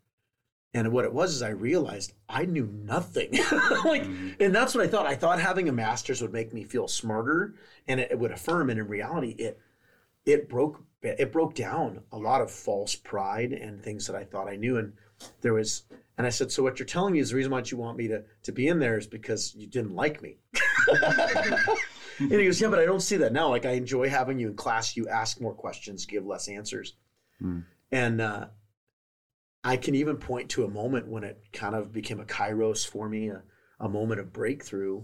And 0.74 0.92
what 0.92 1.06
it 1.06 1.14
was 1.14 1.34
is 1.34 1.42
I 1.42 1.50
realized 1.50 2.14
I 2.30 2.46
knew 2.46 2.68
nothing. 2.68 3.32
like, 3.86 4.04
mm-hmm. 4.04 4.30
and 4.40 4.54
that's 4.54 4.76
what 4.76 4.84
I 4.84 4.88
thought. 4.88 5.08
I 5.08 5.16
thought 5.16 5.40
having 5.40 5.70
a 5.70 5.72
master's 5.72 6.22
would 6.22 6.34
make 6.34 6.54
me 6.54 6.66
feel 6.66 6.88
smarter 6.88 7.56
and 7.88 8.00
it, 8.00 8.12
it 8.12 8.20
would 8.20 8.32
affirm. 8.32 8.70
And 8.70 8.80
in 8.80 8.88
reality, 8.88 9.32
it 9.40 9.60
it 10.26 10.50
broke 10.50 10.84
it 11.02 11.32
broke 11.32 11.56
down 11.56 12.02
a 12.12 12.18
lot 12.18 12.42
of 12.42 12.52
false 12.52 12.96
pride 12.96 13.54
and 13.54 13.82
things 13.82 14.08
that 14.08 14.16
I 14.16 14.24
thought 14.24 14.50
I 14.50 14.56
knew. 14.56 14.78
And 14.78 14.94
there 15.42 15.54
was, 15.54 15.84
and 16.18 16.26
I 16.28 16.30
said, 16.30 16.52
so 16.52 16.64
what 16.64 16.80
you're 16.80 16.86
telling 16.86 17.14
me 17.14 17.20
is 17.20 17.30
the 17.32 17.36
reason 17.36 17.52
why 17.52 17.64
you 17.66 17.78
want 17.78 17.98
me 17.98 18.08
to 18.10 18.24
to 18.44 18.52
be 18.52 18.68
in 18.68 18.80
there 18.80 18.98
is 18.98 19.08
because 19.08 19.54
you 19.56 19.68
didn't 19.68 19.96
like 19.96 20.22
me. 20.22 20.38
and 22.20 22.32
he 22.32 22.46
goes, 22.46 22.60
yeah, 22.62 22.70
but 22.70 22.80
I 22.80 22.86
don't 22.86 23.02
see 23.02 23.18
that 23.18 23.34
now. 23.34 23.50
Like 23.50 23.66
I 23.66 23.72
enjoy 23.72 24.10
having 24.10 24.40
you 24.40 24.48
in 24.48 24.56
class. 24.56 24.96
You 24.98 25.08
ask 25.08 25.40
more 25.42 25.54
questions, 25.54 26.06
give 26.06 26.26
less 26.26 26.48
answers, 26.48 26.94
Hmm. 27.40 27.60
and 27.92 28.20
uh, 28.22 28.48
I 29.64 29.78
can 29.78 29.96
even 29.96 30.18
point 30.18 30.50
to 30.52 30.64
a 30.66 30.70
moment 30.70 31.08
when 31.08 31.24
it 31.24 31.40
kind 31.54 31.76
of 31.76 31.92
became 31.92 32.20
a 32.20 32.26
kairos 32.26 32.88
for 32.88 33.08
me, 33.08 33.30
a, 33.30 33.44
a 33.80 33.88
moment 33.90 34.20
of 34.20 34.34
breakthrough. 34.34 35.04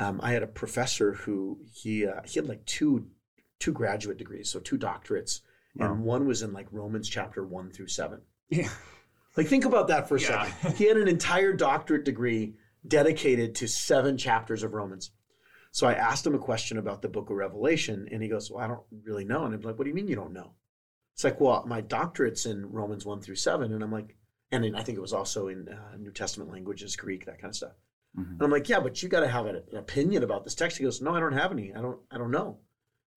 Um, 0.00 0.20
I 0.22 0.32
had 0.32 0.42
a 0.42 0.48
professor 0.48 1.12
who 1.14 1.58
he 1.72 2.06
uh, 2.06 2.22
he 2.24 2.38
had 2.40 2.48
like 2.48 2.64
two 2.66 3.06
two 3.60 3.72
graduate 3.72 4.18
degrees, 4.18 4.50
so 4.50 4.58
two 4.60 4.78
doctorates, 4.78 5.40
Wow. 5.76 5.92
and 5.92 6.02
one 6.04 6.26
was 6.26 6.42
in 6.42 6.52
like 6.52 6.66
Romans 6.72 7.08
chapter 7.08 7.44
one 7.46 7.70
through 7.70 7.88
seven. 7.88 8.20
Yeah. 8.50 8.70
Like 9.38 9.46
think 9.48 9.64
about 9.64 9.88
that 9.88 10.08
for 10.08 10.16
a 10.16 10.20
Yeah. 10.20 10.44
second. 10.52 10.76
He 10.76 10.84
had 10.86 10.96
an 10.98 11.08
entire 11.08 11.52
doctorate 11.54 12.04
degree 12.04 12.56
dedicated 12.86 13.54
to 13.56 13.68
seven 13.68 14.18
chapters 14.18 14.62
of 14.62 14.74
Romans. 14.74 15.10
So 15.70 15.86
I 15.86 15.92
asked 15.94 16.26
him 16.26 16.34
a 16.34 16.38
question 16.38 16.76
about 16.78 17.02
the 17.02 17.08
book 17.08 17.30
of 17.30 17.36
Revelation, 17.36 18.08
and 18.10 18.22
he 18.22 18.28
goes, 18.28 18.50
Well, 18.50 18.62
I 18.62 18.66
don't 18.66 18.82
really 19.04 19.24
know. 19.24 19.44
And 19.44 19.54
I'm 19.54 19.60
like, 19.60 19.78
What 19.78 19.84
do 19.84 19.90
you 19.90 19.94
mean 19.94 20.08
you 20.08 20.16
don't 20.16 20.32
know? 20.32 20.54
It's 21.14 21.24
like, 21.24 21.40
Well, 21.40 21.64
my 21.66 21.80
doctorate's 21.80 22.46
in 22.46 22.70
Romans 22.70 23.06
1 23.06 23.20
through 23.20 23.36
7. 23.36 23.72
And 23.72 23.82
I'm 23.82 23.92
like, 23.92 24.16
and 24.50 24.64
I 24.76 24.82
think 24.82 24.96
it 24.98 25.02
was 25.02 25.12
also 25.12 25.48
in 25.48 25.68
uh, 25.68 25.96
New 25.98 26.10
Testament 26.10 26.50
languages, 26.50 26.96
Greek, 26.96 27.26
that 27.26 27.38
kind 27.40 27.50
of 27.50 27.56
stuff. 27.56 27.72
Mhm. 28.18 28.30
And 28.32 28.42
I'm 28.42 28.50
like, 28.50 28.68
Yeah, 28.68 28.80
but 28.80 29.02
you 29.02 29.08
got 29.08 29.20
to 29.20 29.28
have 29.28 29.46
an, 29.46 29.62
an 29.70 29.76
opinion 29.78 30.22
about 30.22 30.42
this 30.44 30.54
text. 30.54 30.78
He 30.78 30.84
goes, 30.84 31.00
No, 31.02 31.14
I 31.14 31.20
don't 31.20 31.32
have 31.34 31.52
any. 31.52 31.72
I 31.74 31.80
don't, 31.80 32.00
I 32.10 32.18
don't 32.18 32.30
know. 32.32 32.58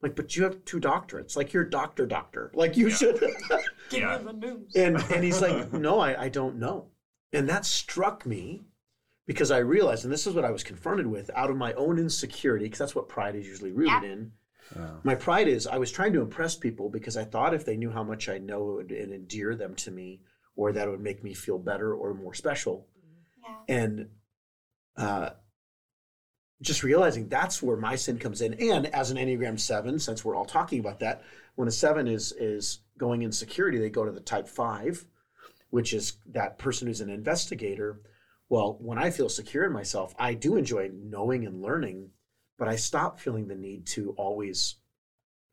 I'm 0.01 0.09
like, 0.09 0.15
but 0.15 0.35
you 0.35 0.43
have 0.43 0.63
two 0.65 0.79
doctorates. 0.79 1.35
Like 1.35 1.53
you're 1.53 1.63
doctor, 1.63 2.05
doctor. 2.05 2.51
Like 2.53 2.75
you 2.77 2.87
Yeah. 2.89 2.95
should. 2.95 3.19
Give 3.89 4.01
Yeah. 4.01 4.17
me 4.19 4.23
the 4.25 4.33
news. 4.33 4.75
and 4.75 4.97
and 5.11 5.23
he's 5.23 5.41
like, 5.41 5.71
no, 5.87 5.99
I, 5.99 6.23
I 6.23 6.29
don't 6.29 6.57
know. 6.57 6.87
And 7.33 7.47
that 7.49 7.65
struck 7.65 8.25
me 8.25 8.63
because 9.27 9.51
I 9.51 9.59
realized, 9.59 10.03
and 10.03 10.11
this 10.11 10.27
is 10.27 10.33
what 10.33 10.43
I 10.43 10.51
was 10.51 10.63
confronted 10.63 11.07
with 11.07 11.29
out 11.35 11.49
of 11.49 11.55
my 11.55 11.73
own 11.73 11.97
insecurity, 11.99 12.65
because 12.65 12.79
that's 12.79 12.95
what 12.95 13.07
pride 13.07 13.35
is 13.35 13.47
usually 13.47 13.71
rooted 13.71 14.03
Yeah. 14.03 14.09
in. 14.11 14.31
Yeah. 14.75 14.91
My 15.03 15.15
pride 15.15 15.47
is 15.47 15.67
I 15.67 15.77
was 15.77 15.91
trying 15.91 16.13
to 16.13 16.21
impress 16.21 16.55
people 16.55 16.89
because 16.89 17.15
I 17.17 17.23
thought 17.25 17.53
if 17.53 17.65
they 17.65 17.77
knew 17.77 17.91
how 17.91 18.03
much 18.03 18.27
I 18.29 18.37
know, 18.39 18.71
it 18.71 18.75
would 18.75 18.91
it'd 18.91 19.11
endear 19.11 19.55
them 19.55 19.75
to 19.75 19.91
me, 19.91 20.21
or 20.55 20.71
that 20.71 20.87
it 20.87 20.91
would 20.91 21.01
make 21.01 21.23
me 21.23 21.33
feel 21.33 21.57
better 21.59 21.93
or 21.93 22.13
more 22.13 22.33
special. 22.33 22.87
Yeah. 23.43 23.55
And 23.67 24.09
uh, 24.97 25.31
just 26.61 26.83
realizing 26.83 27.27
that's 27.27 27.61
where 27.61 27.77
my 27.77 27.95
sin 27.95 28.19
comes 28.19 28.41
in. 28.41 28.53
And 28.55 28.87
as 28.87 29.11
an 29.11 29.17
Enneagram 29.17 29.59
seven, 29.59 29.99
since 29.99 30.23
we're 30.23 30.35
all 30.35 30.45
talking 30.45 30.79
about 30.79 30.99
that, 30.99 31.23
when 31.55 31.67
a 31.67 31.71
seven 31.71 32.07
is 32.07 32.31
is 32.33 32.79
going 32.97 33.23
in 33.23 33.31
security, 33.31 33.79
they 33.79 33.89
go 33.89 34.05
to 34.05 34.11
the 34.11 34.19
type 34.19 34.47
five, 34.47 35.05
which 35.69 35.93
is 35.93 36.17
that 36.27 36.59
person 36.59 36.87
who's 36.87 37.01
an 37.01 37.09
investigator. 37.09 38.01
Well, 38.49 38.77
when 38.79 38.97
I 38.97 39.09
feel 39.09 39.29
secure 39.29 39.65
in 39.65 39.71
myself, 39.71 40.13
I 40.19 40.33
do 40.33 40.55
enjoy 40.55 40.91
knowing 40.93 41.45
and 41.45 41.61
learning, 41.61 42.09
but 42.57 42.67
I 42.67 42.75
stop 42.75 43.19
feeling 43.19 43.47
the 43.47 43.55
need 43.55 43.87
to 43.87 44.13
always 44.17 44.75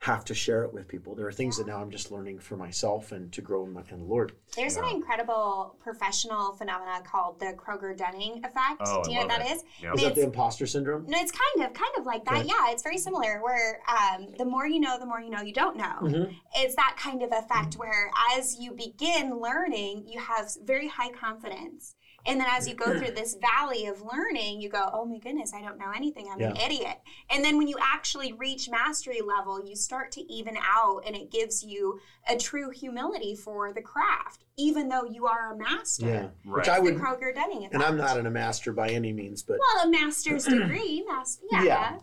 have 0.00 0.24
to 0.24 0.32
share 0.34 0.62
it 0.62 0.72
with 0.72 0.86
people. 0.86 1.14
There 1.16 1.26
are 1.26 1.32
things 1.32 1.56
that 1.58 1.66
now 1.66 1.80
I'm 1.82 1.90
just 1.90 2.12
learning 2.12 2.38
for 2.38 2.56
myself 2.56 3.10
and 3.10 3.32
to 3.32 3.42
grow 3.42 3.64
in, 3.64 3.72
my, 3.72 3.82
in 3.90 3.98
the 3.98 4.04
Lord. 4.04 4.32
There's 4.54 4.76
Yeah. 4.76 4.84
an 4.88 4.94
incredible 4.94 5.76
professional 5.80 6.52
phenomena 6.54 7.02
called 7.04 7.40
the 7.40 7.52
Kruger 7.54 7.94
Dunning 7.94 8.38
effect. 8.44 8.80
Oh, 8.86 9.02
Do 9.02 9.10
you 9.10 9.16
know 9.16 9.22
what 9.26 9.30
love 9.30 9.38
that 9.40 9.50
it. 9.50 9.56
is? 9.56 9.64
Yeah. 9.82 9.92
Is 9.94 10.02
that 10.02 10.14
the 10.14 10.22
imposter 10.22 10.66
syndrome? 10.68 11.04
No, 11.08 11.18
it's 11.18 11.32
kind 11.32 11.66
of 11.68 11.74
kind 11.74 11.90
of 11.98 12.06
like 12.06 12.24
that. 12.26 12.38
Okay. 12.38 12.46
Yeah, 12.48 12.70
it's 12.70 12.82
very 12.84 12.98
similar. 12.98 13.42
Where 13.42 13.80
um, 13.88 14.28
the 14.38 14.44
more 14.44 14.68
you 14.68 14.78
know, 14.78 14.98
the 15.00 15.06
more 15.06 15.20
you 15.20 15.30
know 15.30 15.40
you 15.42 15.52
don't 15.52 15.76
know. 15.76 15.98
Mhm. 16.02 16.32
It's 16.56 16.76
that 16.76 16.96
kind 16.96 17.22
of 17.24 17.32
effect 17.32 17.74
where 17.74 18.10
as 18.36 18.56
you 18.60 18.72
begin 18.72 19.40
learning, 19.40 20.04
you 20.06 20.20
have 20.20 20.48
very 20.64 20.86
high 20.86 21.10
confidence. 21.10 21.96
And 22.28 22.38
then 22.38 22.46
as 22.50 22.68
you 22.68 22.74
go 22.74 22.84
through 22.98 23.08
hmm. 23.08 23.14
this 23.14 23.36
valley 23.40 23.86
of 23.86 24.02
learning, 24.02 24.60
you 24.60 24.68
go, 24.68 24.90
oh 24.92 25.06
my 25.06 25.16
goodness, 25.16 25.54
I 25.54 25.62
don't 25.62 25.78
know 25.78 25.90
anything. 25.96 26.28
I'm 26.30 26.40
an 26.40 26.56
idiot. 26.56 26.98
And 27.30 27.42
then 27.42 27.56
when 27.56 27.68
you 27.68 27.76
actually 27.80 28.34
reach 28.34 28.68
mastery 28.68 29.22
level, 29.22 29.66
you 29.66 29.74
start 29.74 30.12
to 30.12 30.32
even 30.32 30.56
out 30.58 31.02
and 31.06 31.16
it 31.16 31.30
gives 31.30 31.64
you 31.64 31.98
a 32.28 32.36
true 32.36 32.68
humility 32.68 33.34
for 33.34 33.72
the 33.72 33.80
craft, 33.80 34.44
even 34.58 34.90
though 34.90 35.04
you 35.04 35.26
are 35.26 35.54
a 35.54 35.56
master. 35.56 36.06
Yeah. 36.06 36.28
Right. 36.44 36.58
Which 36.58 36.68
I 36.68 36.76
The 36.76 36.82
would, 36.82 37.00
Kruger 37.00 37.32
Dunning 37.32 37.58
effect. 37.58 37.74
and 37.74 37.82
I'm 37.82 37.96
not 37.96 38.18
in 38.18 38.26
a 38.26 38.30
master 38.30 38.72
by 38.74 38.90
any 38.90 39.12
means, 39.12 39.42
but 39.42 39.58
Well, 39.58 39.86
a 39.86 39.90
master's 39.90 40.44
degree, 40.48 41.04
master, 41.08 41.44
yeah. 41.50 41.62
Yeah. 41.62 41.98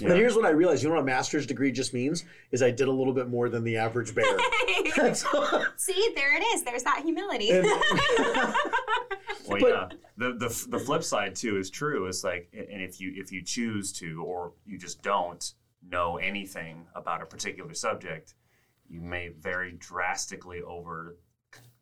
Yeah. 0.00 0.08
but 0.08 0.16
here's 0.16 0.36
what 0.36 0.46
I 0.46 0.50
realized. 0.50 0.84
You 0.84 0.90
know 0.90 0.94
what 0.94 1.02
a 1.02 1.06
master's 1.06 1.44
degree 1.44 1.72
just 1.72 1.92
means? 1.92 2.24
Is 2.52 2.62
I 2.62 2.70
did 2.70 2.86
a 2.86 2.92
little 2.92 3.12
bit 3.12 3.28
more 3.28 3.48
than 3.48 3.64
the 3.64 3.76
average 3.76 4.14
bear. 4.14 4.24
That's. 4.96 5.26
See, 5.76 6.12
there 6.14 6.36
it 6.36 6.44
is. 6.54 6.62
There's 6.62 6.84
that 6.84 7.02
humility. 7.02 7.50
And- 7.50 7.66
Well, 9.48 9.60
yeah. 9.60 9.88
The, 10.16 10.32
the 10.34 10.66
the 10.70 10.78
flip 10.78 11.02
side 11.02 11.34
too 11.34 11.56
is 11.56 11.70
true. 11.70 12.06
It's 12.06 12.24
like, 12.24 12.48
and 12.52 12.82
if 12.82 13.00
you 13.00 13.12
if 13.16 13.32
you 13.32 13.42
choose 13.42 13.92
to, 13.94 14.22
or 14.22 14.52
you 14.66 14.78
just 14.78 15.02
don't 15.02 15.54
know 15.88 16.18
anything 16.18 16.86
about 16.94 17.22
a 17.22 17.26
particular 17.26 17.72
subject, 17.74 18.34
you 18.88 19.00
may 19.00 19.28
very 19.28 19.72
drastically 19.78 20.62
over. 20.62 21.16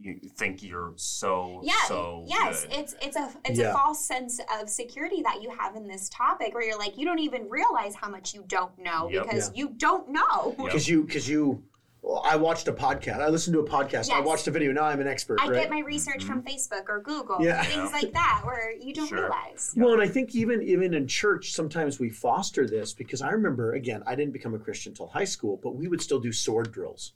You 0.01 0.21
think 0.37 0.63
you're 0.63 0.93
so 0.95 1.61
yeah, 1.65 1.75
so 1.89 2.25
yes, 2.29 2.65
good. 2.65 2.73
it's 2.79 2.95
it's 3.03 3.17
a 3.17 3.29
it's 3.45 3.59
Yeah. 3.59 3.71
a 3.71 3.73
false 3.73 4.05
sense 4.05 4.41
of 4.61 4.69
security 4.71 5.21
that 5.23 5.43
you 5.43 5.51
have 5.51 5.75
in 5.75 5.89
this 5.89 6.09
topic, 6.09 6.55
where 6.55 6.63
you're 6.63 6.79
like 6.79 6.97
you 6.97 7.05
don't 7.05 7.19
even 7.19 7.49
realize 7.51 7.97
how 7.97 8.09
much 8.09 8.33
you 8.33 8.45
don't 8.47 8.79
know 8.79 9.09
Yep. 9.11 9.25
because 9.25 9.49
Yeah. 9.49 9.55
you 9.57 9.69
don't 9.71 10.09
know. 10.11 10.55
Yep. 10.57 10.67
because 10.67 10.89
you 10.89 11.03
because 11.03 11.29
you 11.29 11.65
well, 12.03 12.23
I 12.25 12.37
watched 12.37 12.69
a 12.69 12.73
podcast. 12.73 13.21
I 13.21 13.29
listened 13.29 13.55
to 13.55 13.61
a 13.61 13.67
podcast. 13.69 14.11
I 14.11 14.21
watched 14.21 14.47
a 14.47 14.51
video. 14.51 14.73
Now 14.73 14.85
I'm 14.85 15.01
an 15.01 15.09
expert, 15.09 15.39
I 15.43 15.49
right? 15.49 15.61
get 15.63 15.71
my 15.71 15.81
research 15.81 16.25
from 16.25 16.43
mm-hmm. 16.43 16.49
Facebook 16.49 16.89
or 16.89 17.01
Google, 17.01 17.37
Yeah. 17.41 17.63
things 17.65 17.93
like 17.93 18.13
that, 18.13 18.43
where 18.45 18.73
you 18.73 18.95
don't 18.95 19.09
Sure. 19.09 19.21
realize. 19.23 19.75
well, 19.77 19.93
and 19.93 20.01
I 20.03 20.09
think 20.09 20.35
even 20.35 20.63
even 20.63 20.95
in 20.95 21.07
church, 21.07 21.53
sometimes 21.53 21.99
we 21.99 22.11
foster 22.11 22.67
this 22.67 22.93
because 22.95 23.21
I 23.21 23.31
remember 23.31 23.75
again, 23.75 24.03
I 24.07 24.15
didn't 24.15 24.33
become 24.33 24.55
a 24.55 24.59
Christian 24.59 24.93
until 24.93 25.09
high 25.09 25.25
school, 25.25 25.59
but 25.63 25.75
we 25.77 25.89
would 25.89 26.01
still 26.01 26.21
do 26.21 26.33
sword 26.33 26.73
drills. 26.73 27.13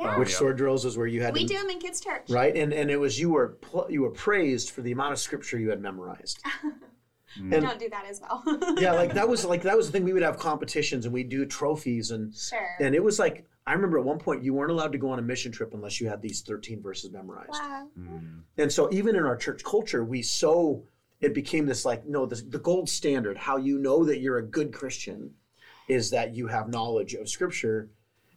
Yeah. 0.00 0.18
Which 0.18 0.30
Yeah. 0.30 0.36
sword 0.38 0.56
drills 0.56 0.86
is 0.86 0.96
where 0.96 1.06
you 1.06 1.20
had 1.22 1.34
We 1.34 1.40
to, 1.46 1.46
do 1.54 1.58
them 1.60 1.68
in 1.68 1.78
kids' 1.78 2.00
church. 2.00 2.30
right, 2.30 2.56
and 2.56 2.72
and 2.72 2.90
it 2.90 2.98
was 2.98 3.20
you 3.20 3.28
were 3.30 3.48
pl- 3.60 3.88
you 3.90 4.00
were 4.02 4.10
praised 4.10 4.70
for 4.70 4.80
the 4.80 4.92
amount 4.92 5.12
of 5.12 5.18
scripture 5.18 5.58
you 5.58 5.70
had 5.70 5.80
memorized. 5.82 6.42
We 7.40 7.56
And- 7.56 7.64
don't 7.64 7.78
do 7.78 7.88
that 7.88 8.04
as 8.06 8.20
well. 8.20 8.42
yeah, 8.78 8.92
like 8.92 9.14
that 9.18 9.26
was 9.26 9.44
like 9.46 9.62
that 9.62 9.74
was 9.76 9.86
the 9.86 9.92
thing. 9.92 10.04
We 10.04 10.12
would 10.12 10.22
have 10.22 10.38
competitions 10.38 11.06
and 11.06 11.14
we'd 11.14 11.30
do 11.30 11.46
trophies 11.46 12.10
and 12.10 12.34
sure. 12.34 12.76
and 12.78 12.94
it 12.94 13.02
was 13.02 13.18
like 13.18 13.46
I 13.66 13.74
remember 13.74 13.98
at 13.98 14.04
one 14.04 14.18
point 14.18 14.42
you 14.42 14.54
weren't 14.54 14.72
allowed 14.72 14.92
to 14.92 14.98
go 14.98 15.10
on 15.10 15.18
a 15.18 15.22
mission 15.22 15.52
trip 15.52 15.72
unless 15.74 16.00
you 16.00 16.08
had 16.08 16.20
these 16.20 16.40
13 16.42 16.82
verses 16.82 17.12
memorized. 17.12 17.50
wow. 17.52 17.88
Mm. 17.98 18.40
And 18.58 18.72
so 18.72 18.88
even 18.92 19.14
in 19.14 19.24
our 19.24 19.36
church 19.36 19.62
culture, 19.62 20.04
we 20.04 20.22
so 20.22 20.84
it 21.20 21.32
became 21.34 21.66
this 21.66 21.84
like 21.84 22.04
no 22.06 22.26
the, 22.26 22.36
the 22.48 22.58
gold 22.58 22.88
standard 22.88 23.36
how 23.38 23.56
you 23.56 23.78
know 23.78 24.04
that 24.04 24.18
you're 24.20 24.38
a 24.38 24.42
good 24.46 24.72
Christian 24.72 25.30
is 25.88 26.10
that 26.10 26.34
you 26.34 26.48
have 26.48 26.68
knowledge 26.68 27.14
of 27.14 27.28
scripture. 27.28 27.90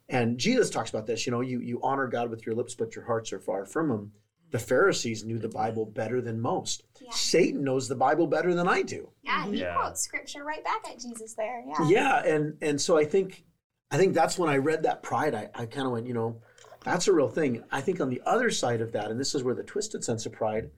And 0.10 0.38
Jesus 0.38 0.70
talks 0.70 0.92
about 0.92 1.08
this, 1.08 1.26
you 1.26 1.32
know, 1.32 1.42
you 1.42 1.60
you 1.60 1.80
honor 1.82 2.08
God 2.08 2.30
with 2.30 2.46
your 2.46 2.54
lips 2.56 2.76
but 2.76 2.96
your 2.96 3.06
hearts 3.06 3.34
are 3.34 3.40
far 3.40 3.66
from 3.66 3.90
him. 3.90 4.12
The 4.52 4.60
Pharisees 4.60 5.26
knew 5.26 5.40
the 5.40 5.50
Bible 5.50 5.88
better 5.88 6.22
than 6.22 6.40
most. 6.40 6.84
Yeah. 7.02 7.10
Satan 7.12 7.64
knows 7.64 7.88
the 7.90 7.96
Bible 7.96 8.28
better 8.28 8.54
than 8.54 8.68
I 8.68 8.84
do. 8.84 9.10
Yeah, 9.24 9.48
he 9.48 9.58
Yeah. 9.62 9.76
quotes 9.76 10.02
scripture 10.02 10.44
right 10.44 10.64
back 10.64 10.88
at 10.88 11.00
Jesus 11.00 11.34
there. 11.34 11.64
Yeah. 11.68 11.90
yeah 11.90 12.24
and 12.26 12.56
and 12.62 12.80
so 12.80 12.96
i 12.96 13.04
think 13.06 13.44
i 13.92 13.98
think 13.98 14.14
that's 14.14 14.38
when 14.38 14.50
i 14.50 14.58
read 14.58 14.84
that 14.84 15.04
pride 15.04 15.36
i, 15.36 15.50
I 15.56 15.66
kind 15.66 15.86
of 15.86 15.92
went 15.94 16.08
you 16.08 16.14
know 16.14 16.42
that's 16.84 17.08
a 17.08 17.14
real 17.14 17.28
thing 17.30 17.64
i 17.72 17.82
think 17.82 18.00
on 18.02 18.10
the 18.10 18.22
other 18.26 18.50
side 18.52 18.82
of 18.82 18.92
that 18.94 19.12
and 19.12 19.20
this 19.20 19.36
is 19.36 19.44
where 19.44 19.56
the 19.56 19.64
twisted 19.64 20.04
sense 20.04 20.26
of 20.26 20.34
pride 20.34 20.70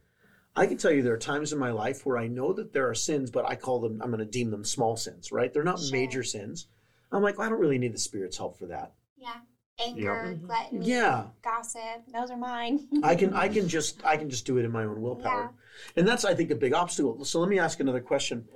i 0.55 0.65
can 0.65 0.77
tell 0.77 0.91
you 0.91 1.01
there 1.01 1.13
are 1.13 1.17
times 1.17 1.53
in 1.53 1.59
my 1.59 1.71
life 1.71 2.05
where 2.05 2.17
i 2.17 2.27
know 2.27 2.53
that 2.53 2.73
there 2.73 2.89
are 2.89 2.95
sins 2.95 3.31
but 3.31 3.45
i 3.49 3.55
call 3.55 3.79
them 3.79 4.01
i'm 4.01 4.09
going 4.11 4.19
to 4.19 4.25
deem 4.25 4.51
them 4.51 4.63
small 4.65 4.95
sins 4.97 5.31
right 5.31 5.53
they're 5.53 5.63
not 5.63 5.79
Sure. 5.79 5.91
major 5.91 6.23
sins 6.23 6.67
i'm 7.11 7.21
like 7.23 7.37
well, 7.37 7.47
i 7.47 7.49
don't 7.49 7.59
really 7.59 7.77
need 7.77 7.93
the 7.93 7.99
spirit's 7.99 8.37
help 8.37 8.57
for 8.59 8.65
that 8.67 8.93
Yeah. 9.17 9.35
Anger, 9.79 10.31
Yep. 10.31 10.41
gluttony, 10.47 10.85
yeah 10.87 11.25
gossip. 11.43 12.01
Those 12.11 12.31
are 12.31 12.37
mine. 12.37 12.87
i 13.03 13.15
can 13.15 13.33
i 13.33 13.47
can 13.47 13.67
just 13.77 14.03
i 14.05 14.17
can 14.17 14.29
just 14.29 14.45
do 14.45 14.57
it 14.57 14.65
in 14.65 14.71
my 14.71 14.83
own 14.83 15.01
willpower 15.01 15.53
and 15.95 16.07
that's 16.07 16.25
i 16.25 16.33
think 16.33 16.51
a 16.51 16.55
big 16.55 16.73
obstacle 16.73 17.23
so 17.23 17.39
let 17.39 17.47
me 17.49 17.59
ask 17.59 17.79
another 17.79 18.01
question 18.01 18.47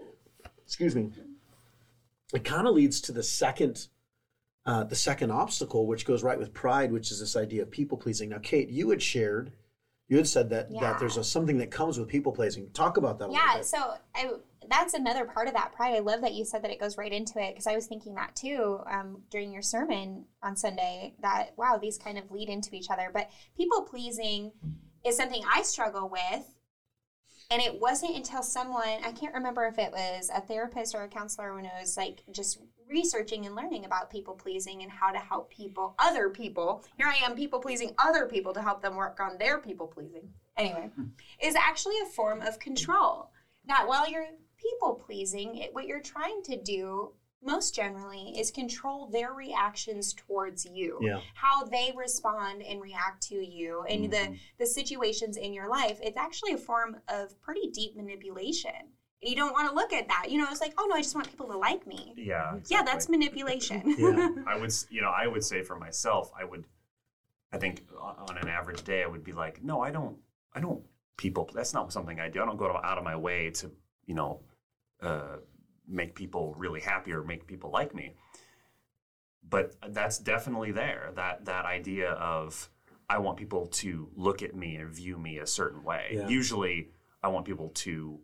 excuse 0.66 0.96
me 0.96 1.10
it 2.34 2.44
kind 2.46 2.66
of 2.66 2.74
leads 2.74 3.02
to 3.02 3.12
the 3.12 3.22
second 3.22 3.88
uh, 4.66 4.84
the 4.84 4.96
second 4.96 5.32
obstacle 5.32 5.88
which 5.88 6.06
goes 6.06 6.24
right 6.24 6.38
with 6.40 6.54
pride 6.54 6.92
which 6.92 7.12
is 7.12 7.20
this 7.20 7.36
idea 7.36 7.62
of 7.62 7.72
people 7.72 7.98
pleasing 7.98 8.30
now 8.30 8.38
kate 8.42 8.70
you 8.70 8.90
had 8.90 9.02
shared 9.02 9.54
you 10.08 10.18
had 10.18 10.28
said 10.28 10.50
that 10.50 10.68
Yeah. 10.70 10.82
that 10.82 11.00
there's 11.00 11.18
a, 11.18 11.24
something 11.24 11.58
that 11.60 11.72
comes 11.72 11.98
with 11.98 12.08
people 12.08 12.32
pleasing 12.32 12.70
talk 12.74 12.98
about 12.98 13.18
that 13.20 13.32
yeah. 13.32 13.62
So 13.62 13.94
I 14.16 14.32
that's 14.70 14.94
another 14.94 15.26
part 15.26 15.48
of 15.48 15.56
that 15.56 15.74
pride. 15.74 15.96
I 15.96 16.00
love 16.00 16.22
that 16.22 16.34
you 16.34 16.46
said 16.46 16.64
that 16.64 16.70
it 16.72 16.80
goes 16.80 16.96
right 16.96 17.12
into 17.12 17.42
it 17.42 17.50
because 17.54 17.66
I 17.66 17.74
was 17.74 17.88
thinking 17.88 18.14
that 18.16 18.36
too 18.36 18.80
um, 18.90 19.24
during 19.32 19.52
your 19.52 19.64
sermon 19.64 20.26
on 20.44 20.56
Sunday. 20.56 21.16
That 21.22 21.54
wow, 21.58 21.80
these 21.82 21.98
kind 21.98 22.18
of 22.20 22.30
lead 22.30 22.48
into 22.48 22.76
each 22.76 22.90
other. 22.92 23.10
But 23.12 23.32
people 23.58 23.82
pleasing 23.82 24.52
is 25.04 25.18
something 25.18 25.42
I 25.52 25.64
struggle 25.64 26.10
with. 26.10 26.46
And 27.50 27.62
it 27.62 27.82
wasn't 27.82 28.16
until 28.16 28.44
someone, 28.44 29.00
I 29.04 29.12
can't 29.12 29.34
remember 29.34 29.66
if 29.66 29.78
it 29.80 29.92
was 29.92 30.30
a 30.34 30.40
therapist 30.42 30.94
or 30.96 31.04
a 31.04 31.10
counselor 31.10 31.54
when 31.56 31.66
it 31.66 31.74
was 31.82 31.98
like 31.98 32.22
just 32.32 32.60
researching 32.92 33.46
and 33.46 33.56
learning 33.56 33.86
about 33.86 34.10
people 34.10 34.34
pleasing 34.34 34.84
and 34.84 34.92
how 34.92 35.12
to 35.12 35.18
help 35.18 35.50
people, 35.50 35.96
other 36.00 36.30
people. 36.30 36.84
Here 36.98 37.08
I 37.08 37.26
am, 37.26 37.36
people 37.36 37.60
pleasing 37.60 37.96
other 37.98 38.26
people 38.28 38.54
to 38.54 38.62
help 38.62 38.82
them 38.82 38.96
work 38.96 39.20
on 39.20 39.38
their 39.38 39.60
people 39.60 39.88
pleasing. 39.88 40.30
Anyway, 40.58 40.90
hmm. 40.96 41.06
is 41.42 41.56
actually 41.56 41.96
a 42.04 42.10
form 42.10 42.42
of 42.42 42.60
control. 42.60 43.32
That 43.66 43.88
while 43.88 44.10
you're 44.10 44.28
people 44.58 44.96
pleasing, 44.96 45.58
it, 45.58 45.74
what 45.74 45.88
you're 45.88 46.02
trying 46.02 46.44
to 46.44 46.62
do 46.62 47.14
most 47.44 47.74
generally 47.74 48.36
is 48.38 48.52
control 48.52 49.08
their 49.08 49.34
reactions 49.34 50.14
towards 50.14 50.66
you 50.66 51.00
Yeah. 51.02 51.22
how 51.34 51.64
they 51.64 51.92
respond 51.96 52.62
and 52.62 52.82
react 52.82 53.24
to 53.30 53.36
you 53.36 53.84
and 53.90 54.12
the 54.12 54.18
mm-hmm. 54.18 54.34
the 54.60 54.68
situations 54.68 55.38
in 55.38 55.54
your 55.54 55.68
life 55.68 56.00
it's 56.04 56.18
actually 56.18 56.54
a 56.54 56.58
form 56.58 56.98
of 57.08 57.40
pretty 57.42 57.70
deep 57.72 57.96
manipulation 57.96 58.94
you 59.22 59.36
don't 59.36 59.54
want 59.54 59.70
to 59.70 59.76
look 59.76 59.94
at 59.94 60.08
that 60.08 60.26
you 60.30 60.38
know 60.40 60.48
it's 60.50 60.62
like 60.62 60.74
oh 60.78 60.86
no 60.90 60.96
i 60.96 61.02
just 61.02 61.14
want 61.16 61.30
people 61.30 61.48
to 61.48 61.58
like 61.58 61.86
me 61.86 62.14
Yeah. 62.18 62.58
yeah 62.68 62.82
that's 62.84 63.08
manipulation 63.10 63.82
Yeah. 63.98 64.30
I 64.48 64.58
would, 64.60 64.74
you 64.90 65.02
know, 65.02 65.10
I 65.16 65.28
would 65.28 65.44
say 65.44 65.62
for 65.64 65.78
myself, 65.78 66.32
I 66.40 66.44
would, 66.44 66.66
I 67.54 67.58
think 67.58 67.84
on 68.00 68.38
an 68.42 68.48
average 68.48 68.84
day, 68.84 69.04
I 69.04 69.08
would 69.08 69.24
be 69.24 69.32
like, 69.34 69.64
no, 69.64 69.82
I 69.82 69.92
don't, 69.92 70.18
I 70.54 70.60
don't 70.60 70.84
people. 71.18 71.50
That's 71.54 71.74
not 71.74 71.94
something 71.94 72.20
I 72.20 72.30
do. 72.30 72.42
I 72.42 72.46
don't 72.46 72.58
go 72.58 72.80
out 72.84 72.98
of 72.98 73.04
my 73.04 73.16
way 73.16 73.52
to, 73.52 73.72
you 74.06 74.16
know, 74.16 74.42
uh, 75.02 75.38
make 75.88 76.16
people 76.16 76.56
really 76.58 76.82
happy 76.82 77.12
or 77.14 77.24
make 77.24 77.46
people 77.48 77.70
like 77.72 77.94
me. 77.94 78.16
But 79.48 79.76
that's 79.90 80.18
definitely 80.18 80.72
there. 80.72 81.12
That 81.16 81.46
that 81.46 81.66
idea 81.66 82.12
of 82.12 82.70
I 83.10 83.18
want 83.20 83.38
people 83.38 83.68
to 83.68 84.10
look 84.16 84.42
at 84.42 84.56
me 84.56 84.76
and 84.78 84.90
view 84.90 85.18
me 85.18 85.40
a 85.40 85.48
certain 85.48 85.84
way. 85.84 86.14
Yeah. 86.14 86.28
Usually, 86.28 86.90
I 87.24 87.28
want 87.28 87.46
people 87.46 87.70
to 87.70 88.20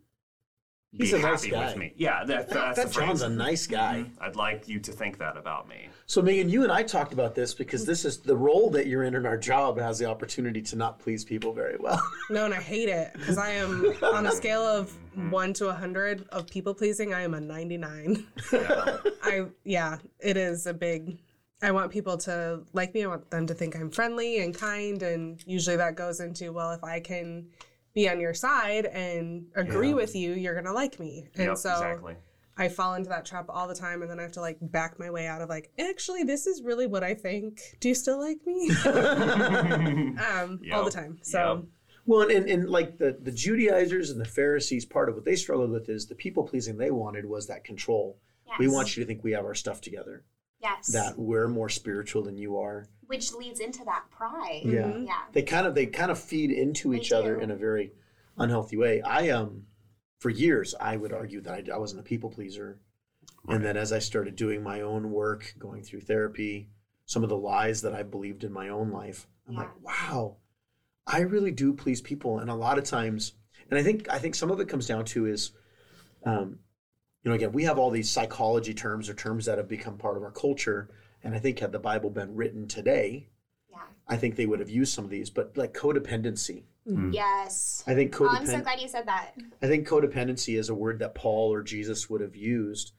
He's 0.98 1.12
be 1.12 1.20
a 1.20 1.22
nice 1.22 1.42
happy 1.44 1.52
guy. 1.52 1.66
with 1.68 1.78
me. 1.78 1.94
Yeah, 1.98 2.24
that, 2.26 2.50
that's 2.50 2.78
that 2.78 2.88
the 2.90 2.94
John's 2.94 3.22
phrase. 3.22 3.32
a 3.32 3.36
nice 3.36 3.68
guy. 3.68 4.06
Mhm. 4.08 4.12
I'd 4.22 4.36
like 4.36 4.68
you 4.68 4.80
to 4.80 4.92
think 4.92 5.18
that 5.20 5.38
about 5.38 5.68
me. 5.70 5.90
So 6.06 6.22
Megan, 6.22 6.50
you 6.50 6.64
and 6.64 6.72
I 6.72 6.84
talked 6.84 7.14
about 7.14 7.36
this 7.36 7.54
because 7.54 7.86
this 7.86 8.06
is 8.06 8.18
the 8.20 8.36
role 8.36 8.70
that 8.72 8.88
you're 8.88 9.04
in 9.04 9.14
in 9.16 9.26
our 9.26 9.38
job 9.38 9.78
has 9.80 10.00
the 10.00 10.06
opportunity 10.06 10.62
to 10.62 10.76
not 10.76 11.00
please 11.00 11.24
people 11.26 11.54
very 11.54 11.78
well. 11.80 12.02
No, 12.30 12.44
and 12.46 12.54
I 12.54 12.62
hate 12.62 12.90
it 12.90 13.12
because 13.14 13.38
I 13.38 13.52
am 13.52 13.86
on 14.04 14.26
a 14.28 14.32
scale 14.32 14.62
of 14.62 14.96
one 15.32 15.54
to 15.54 15.70
a 15.70 15.74
hundred 15.74 16.28
of 16.30 16.48
people 16.48 16.74
pleasing. 16.74 17.14
I 17.14 17.22
am 17.22 17.34
a 17.34 17.40
ninety-nine. 17.40 18.26
Yeah. 18.52 18.98
I 19.24 19.46
yeah, 19.64 19.98
it 20.20 20.36
is 20.38 20.68
a 20.68 20.74
big. 20.74 21.18
I 21.62 21.72
want 21.72 21.92
people 21.92 22.18
to 22.20 22.62
like 22.74 22.94
me. 22.94 23.04
I 23.04 23.08
want 23.08 23.30
them 23.32 23.48
to 23.48 23.54
think 23.54 23.76
I'm 23.76 23.90
friendly 23.90 24.40
and 24.44 24.54
kind, 24.58 25.02
and 25.02 25.42
usually 25.48 25.76
that 25.78 25.96
goes 25.96 26.20
into 26.20 26.52
well, 26.52 26.72
if 26.72 26.84
I 26.84 27.00
can 27.00 27.48
be 27.98 28.08
on 28.08 28.20
your 28.20 28.34
side 28.34 28.86
and 28.86 29.48
agree 29.56 29.90
Yeah. 29.90 29.96
with 29.96 30.16
you, 30.16 30.34
you're 30.34 30.54
gonna 30.54 30.72
like 30.72 31.00
me. 31.00 31.28
And 31.36 31.48
Yep, 31.48 31.58
so 31.58 31.72
exactly. 31.72 32.16
I 32.56 32.70
fall 32.70 32.94
into 32.94 33.10
that 33.10 33.26
trap 33.26 33.46
all 33.50 33.68
the 33.68 33.74
time, 33.74 34.04
and 34.04 34.10
then 34.12 34.20
I 34.20 34.22
have 34.22 34.32
to 34.34 34.42
like 34.42 34.58
back 34.62 35.00
my 35.00 35.10
way 35.10 35.26
out 35.26 35.42
of 35.42 35.50
like, 35.50 35.72
actually, 35.80 36.24
this 36.24 36.46
is 36.46 36.62
really 36.62 36.86
what 36.86 37.04
I 37.04 37.16
think. 37.16 37.60
Do 37.80 37.90
you 37.90 37.96
still 37.96 38.20
like 38.20 38.38
me? 38.46 38.70
um, 38.86 40.62
all 40.72 40.86
the 40.86 40.92
time. 40.92 41.18
So. 41.24 41.56
yep. 41.56 41.64
Well, 42.06 42.30
and, 42.30 42.48
and 42.48 42.70
like 42.70 42.98
the, 43.00 43.18
the 43.22 43.32
Judaizers 43.32 44.12
and 44.12 44.22
the 44.22 44.26
Pharisees, 44.26 44.86
part 44.86 45.10
of 45.10 45.16
what 45.16 45.26
they 45.26 45.36
struggled 45.36 45.72
with 45.72 45.90
is 45.90 46.06
the 46.06 46.16
people 46.16 46.44
pleasing 46.44 46.78
they 46.78 46.92
wanted 46.92 47.26
was 47.26 47.48
that 47.48 47.64
control. 47.66 48.18
yes. 48.46 48.56
We 48.60 48.68
want 48.70 48.96
you 48.96 49.04
to 49.04 49.08
think 49.08 49.24
we 49.24 49.32
have 49.34 49.44
our 49.44 49.56
stuff 49.56 49.82
together, 49.82 50.24
yes 50.62 50.88
that 50.94 51.18
we're 51.18 51.48
more 51.50 51.68
spiritual 51.70 52.24
than 52.24 52.38
you 52.38 52.58
are. 52.60 52.88
Which 53.08 53.34
leads 53.34 53.60
into 53.60 53.84
that 53.86 54.04
pride 54.12 54.62
Yeah. 54.64 54.84
Mhm. 54.84 55.06
yeah 55.08 55.22
They 55.34 55.42
kind 55.44 55.66
of 55.68 55.76
they 55.76 55.86
kind 55.88 56.12
of 56.12 56.20
feed 56.20 56.52
into 56.52 56.92
They 56.92 56.98
each 56.98 57.12
other 57.12 57.40
in 57.40 57.52
a 57.52 57.56
very 57.56 57.94
unhealthy 58.38 58.78
way. 58.78 59.02
I 59.02 59.30
um 59.30 59.66
for 60.20 60.30
years 60.30 60.76
I 60.80 60.98
would 60.98 61.14
argue 61.14 61.42
that 61.42 61.70
I, 61.70 61.74
I 61.74 61.78
wasn't 61.78 62.02
a 62.02 62.04
people 62.04 62.30
pleaser, 62.30 62.80
and 63.48 63.64
then 63.64 63.78
as 63.78 63.92
I 63.92 64.00
started 64.00 64.36
doing 64.36 64.62
my 64.64 64.82
own 64.82 65.12
work, 65.12 65.56
going 65.58 65.84
through 65.84 66.02
therapy, 66.02 66.70
some 67.06 67.24
of 67.24 67.30
the 67.30 67.38
lies 67.38 67.82
that 67.82 67.94
I 67.94 68.04
believed 68.04 68.44
in 68.44 68.52
my 68.52 68.70
own 68.70 68.92
life, 68.92 69.28
I'm 69.48 69.54
Yeah. 69.54 69.60
like, 69.62 69.82
wow, 69.82 70.38
I 71.06 71.22
really 71.22 71.52
do 71.52 71.74
please 71.74 72.02
people, 72.02 72.40
and 72.40 72.50
a 72.50 72.56
lot 72.56 72.78
of 72.78 72.84
times, 72.84 73.34
and 73.70 73.80
I 73.80 73.84
think 73.84 74.10
I 74.10 74.20
think 74.20 74.36
some 74.36 74.52
of 74.52 74.60
it 74.60 74.68
comes 74.68 74.88
down 74.88 75.06
to 75.06 75.26
is, 75.28 75.52
um, 76.26 76.60
you 77.24 77.30
know, 77.30 77.36
again, 77.36 77.52
we 77.54 77.64
have 77.64 77.78
all 77.80 77.92
these 77.92 78.10
psychology 78.12 78.74
terms 78.74 79.08
or 79.10 79.14
terms 79.14 79.46
that 79.46 79.58
have 79.58 79.68
become 79.68 79.98
part 79.98 80.18
of 80.18 80.24
our 80.24 80.32
culture, 80.32 80.90
and 81.24 81.36
I 81.36 81.40
think 81.40 81.60
had 81.60 81.72
the 81.72 81.80
Bible 81.80 82.10
been 82.10 82.36
written 82.36 82.68
today, 82.68 83.30
yeah. 83.70 83.80
I 84.08 84.18
think 84.18 84.36
they 84.36 84.46
would 84.46 84.60
have 84.60 84.70
used 84.70 84.94
some 84.94 85.06
of 85.06 85.12
these, 85.12 85.30
but 85.30 85.58
like 85.58 85.74
codependency. 85.74 86.64
Mm. 86.88 87.14
yes. 87.14 87.84
I 87.86 87.94
think 87.94 88.20
oh, 88.22 88.28
i'm 88.30 88.46
so 88.46 88.62
glad 88.62 88.80
you 88.80 88.88
said 88.88 89.06
that. 89.08 89.34
I 89.62 89.68
think 89.68 89.88
codependency 89.88 90.58
is 90.58 90.70
a 90.70 90.76
word 90.76 91.00
that 91.00 91.16
Paul 91.16 91.54
or 91.54 91.62
Jesus 91.62 92.10
would 92.10 92.22
have 92.22 92.36
used 92.36 92.94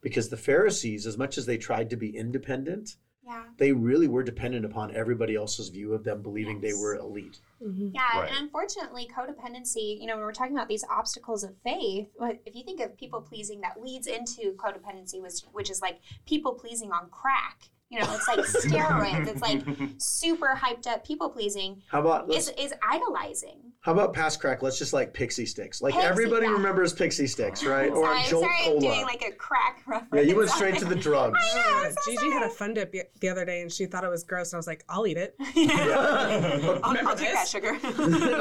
because 0.00 0.28
the 0.28 0.36
Pharisees, 0.36 1.06
as 1.06 1.18
much 1.18 1.36
as 1.36 1.46
they 1.46 1.58
tried 1.58 1.90
to 1.90 1.96
be 1.96 2.16
independent, 2.16 2.96
yeah 3.26 3.44
they 3.56 3.72
really 3.72 4.08
were 4.08 4.22
dependent 4.22 4.64
upon 4.64 4.94
everybody 4.94 5.34
else's 5.36 5.68
view 5.68 5.92
of 5.94 6.04
them 6.04 6.22
believing 6.22 6.60
they 6.60 6.72
were 6.74 6.96
elite. 6.96 7.38
mhm. 7.62 7.90
Yeah, 7.94 8.20
Right. 8.20 8.28
and 8.30 8.38
unfortunately, 8.38 9.08
codependency, 9.16 9.98
you 10.00 10.06
know, 10.06 10.16
when 10.16 10.24
we're 10.24 10.32
talking 10.32 10.54
about 10.56 10.68
these 10.68 10.84
obstacles 10.90 11.44
of 11.44 11.54
faith, 11.64 12.08
if 12.44 12.54
you 12.54 12.64
think 12.64 12.80
of 12.80 12.96
people 12.96 13.20
pleasing, 13.20 13.60
that 13.62 13.80
leads 13.82 14.06
into 14.06 14.52
codependency, 14.56 15.20
which, 15.22 15.40
which 15.52 15.70
is 15.70 15.80
like 15.80 15.98
people 16.26 16.54
pleasing 16.54 16.90
on 16.92 17.08
crack. 17.10 17.70
You 17.94 18.00
know, 18.00 18.12
it's 18.12 18.26
like 18.26 18.38
steroids. 18.40 19.28
It's 19.28 19.40
like 19.40 19.62
super 19.98 20.58
hyped 20.60 20.88
up 20.88 21.06
people 21.06 21.28
pleasing. 21.28 21.80
How 21.86 22.00
about 22.00 22.28
let's, 22.28 22.48
Is 22.48 22.54
is 22.58 22.74
idolizing. 22.82 23.60
how 23.82 23.92
about 23.92 24.12
past 24.12 24.40
crack? 24.40 24.62
Let's 24.62 24.78
just 24.78 24.92
like 24.92 25.14
pixie 25.14 25.46
sticks. 25.46 25.80
Like 25.80 25.94
Pixie, 25.94 26.08
everybody 26.08 26.46
yeah. 26.46 26.52
remembers 26.54 26.92
pixie 26.92 27.28
sticks, 27.28 27.64
right? 27.64 27.90
Or 27.92 28.04
sorry, 28.04 28.22
Jolt 28.28 28.42
sorry, 28.42 28.64
Cola. 28.64 28.74
I'm 28.74 28.80
doing 28.80 29.02
like 29.02 29.22
a 29.22 29.30
crack 29.32 29.82
reference. 29.86 30.10
yeah, 30.12 30.20
you 30.22 30.36
went 30.36 30.50
straight 30.50 30.76
to 30.78 30.84
the 30.84 30.96
drugs. 30.96 31.38
Yeah, 31.54 31.90
so 31.90 32.10
Gigi 32.10 32.30
had 32.32 32.42
a 32.42 32.48
fun 32.50 32.74
dip 32.74 32.92
the 33.20 33.28
other 33.28 33.44
day 33.44 33.62
and 33.62 33.70
she 33.70 33.86
thought 33.86 34.02
it 34.02 34.10
was 34.10 34.24
gross 34.24 34.52
and 34.52 34.56
I 34.56 34.58
was 34.58 34.66
like, 34.66 34.84
I'll 34.88 35.06
eat 35.06 35.16
it. 35.18 35.36
I'll, 36.82 37.08
I'll 37.08 37.16
take 37.16 37.32
that 37.32 37.46
sugar. 37.46 37.78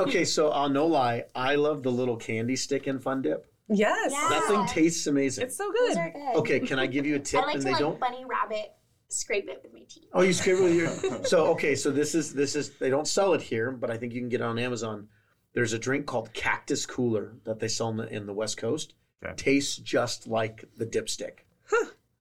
okay, 0.01 0.25
so 0.25 0.49
I'll 0.49 0.69
no 0.69 0.87
lie, 0.87 1.25
I 1.35 1.55
love 1.55 1.83
the 1.83 1.91
little 1.91 2.17
candy 2.17 2.55
stick 2.55 2.87
in 2.87 2.97
Fun 2.97 3.21
Dip. 3.21 3.45
Yes. 3.69 4.11
Yeah. 4.11 4.27
That 4.29 4.47
thing 4.47 4.65
tastes 4.65 5.05
amazing. 5.07 5.45
It's 5.45 5.57
so 5.57 5.65
Those 5.65 5.89
good. 5.89 5.97
are 5.97 6.11
good. 6.11 6.35
Okay, 6.39 6.59
can 6.59 6.79
I 6.79 6.87
give 6.87 7.05
you 7.05 7.15
a 7.15 7.19
tip? 7.19 7.41
I 7.41 7.45
like 7.45 7.53
and 7.55 7.61
to 7.61 7.65
they 7.65 7.71
like 7.73 7.79
don't. 7.79 7.99
bunny 7.99 8.25
rabbit 8.25 8.73
scrape 9.13 9.47
it 9.49 9.61
with 9.63 9.73
my 9.73 9.81
teeth. 9.87 10.09
Oh, 10.13 10.21
you 10.21 10.33
scrape 10.33 10.59
with 10.59 10.75
your. 10.75 10.89
So 11.25 11.47
okay, 11.51 11.75
so 11.75 11.91
this 11.91 12.15
is 12.15 12.33
this 12.33 12.55
is 12.55 12.71
they 12.77 12.89
don't 12.89 13.07
sell 13.07 13.33
it 13.33 13.41
here, 13.41 13.71
but 13.71 13.89
I 13.89 13.97
think 13.97 14.13
you 14.13 14.21
can 14.21 14.29
get 14.29 14.41
it 14.41 14.45
on 14.45 14.59
Amazon. 14.59 15.07
There's 15.53 15.73
a 15.73 15.79
drink 15.79 16.05
called 16.05 16.33
Cactus 16.33 16.85
Cooler 16.85 17.35
that 17.43 17.59
they 17.59 17.67
sell 17.67 17.89
in 17.89 17.97
the, 17.97 18.07
in 18.07 18.25
the 18.25 18.33
West 18.33 18.57
Coast. 18.57 18.95
Okay. 19.23 19.33
Tastes 19.35 19.77
just 19.77 20.27
like 20.27 20.65
the 20.77 20.85
dipstick. 20.85 21.39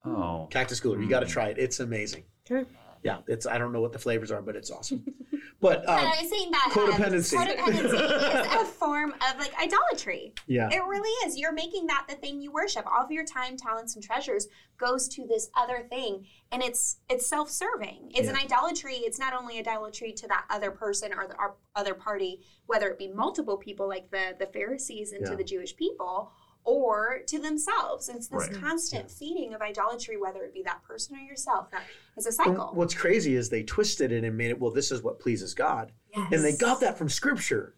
Oh. 0.05 0.47
Cactus 0.51 0.79
Cooler, 0.79 1.01
you 1.01 1.09
got 1.09 1.21
to 1.21 1.25
hmm. 1.25 1.31
try 1.31 1.47
it. 1.47 1.57
It's 1.57 1.79
amazing. 1.79 2.23
Okay. 2.49 2.69
Yeah, 3.03 3.17
it's 3.27 3.45
I 3.45 3.57
don't 3.57 3.71
know 3.73 3.81
what 3.81 3.91
the 3.93 3.99
flavors 3.99 4.31
are, 4.31 4.41
but 4.41 4.55
it's 4.55 4.71
awesome. 4.71 5.03
But 5.61 5.85
But 5.85 5.97
um, 5.97 6.07
I 6.07 6.21
was 6.21 6.29
saying 6.29 6.51
that 6.51 6.69
codependency. 6.73 7.37
Um, 7.37 7.47
codependency 7.47 8.45
is 8.45 8.53
a 8.61 8.65
form 8.79 9.11
of 9.13 9.39
like 9.39 9.53
idolatry. 9.57 10.33
yeah, 10.45 10.67
It 10.69 10.83
really 10.83 11.09
is. 11.25 11.37
You're 11.37 11.53
making 11.53 11.87
that 11.87 12.05
the 12.09 12.15
thing 12.15 12.41
you 12.41 12.51
worship. 12.51 12.85
All 12.85 13.05
of 13.05 13.11
your 13.11 13.23
time, 13.23 13.55
talents, 13.55 13.95
and 13.95 14.03
treasures 14.03 14.47
goes 14.77 15.07
to 15.09 15.25
this 15.25 15.49
other 15.55 15.85
thing, 15.89 16.25
and 16.51 16.61
it's 16.61 16.97
it's 17.09 17.25
self-serving. 17.27 18.11
It's 18.13 18.27
an 18.27 18.35
idolatry. 18.35 18.95
It's 18.95 19.19
not 19.19 19.33
only 19.33 19.57
idolatry 19.57 20.11
to 20.13 20.27
that 20.27 20.45
other 20.49 20.69
person 20.71 21.13
or 21.13 21.27
the 21.27 21.35
our 21.37 21.55
other 21.77 21.93
party, 21.93 22.41
whether 22.65 22.89
it 22.89 22.99
be 22.99 23.07
multiple 23.07 23.55
people 23.55 23.87
like 23.87 24.11
the 24.11 24.35
the 24.37 24.47
Pharisees 24.47 25.13
and 25.13 25.21
Yeah. 25.23 25.31
to 25.31 25.37
the 25.37 25.45
Jewish 25.45 25.77
people, 25.77 26.33
or 26.65 27.19
to 27.27 27.39
themselves. 27.39 28.09
It's 28.09 28.27
this 28.27 28.47
Right. 28.49 28.61
constant 28.61 29.11
feeding 29.11 29.53
of 29.53 29.61
idolatry, 29.61 30.17
whether 30.17 30.43
it 30.43 30.53
be 30.53 30.63
that 30.63 30.83
person 30.83 31.15
or 31.15 31.19
yourself. 31.19 31.69
That 31.71 31.83
is 32.17 32.25
a 32.25 32.29
And 32.29 32.35
cycle. 32.35 32.71
what's 32.73 32.93
crazy 32.93 33.35
is 33.35 33.49
they 33.49 33.63
twisted 33.63 34.11
it 34.11 34.23
and 34.23 34.37
made 34.37 34.51
it. 34.51 34.59
Well, 34.59 34.71
this 34.71 34.91
is 34.91 35.01
what 35.03 35.19
pleases 35.19 35.53
God, 35.53 35.91
and 36.13 36.43
they 36.43 36.55
got 36.55 36.79
that 36.81 36.97
from 36.97 37.09
Scripture. 37.09 37.75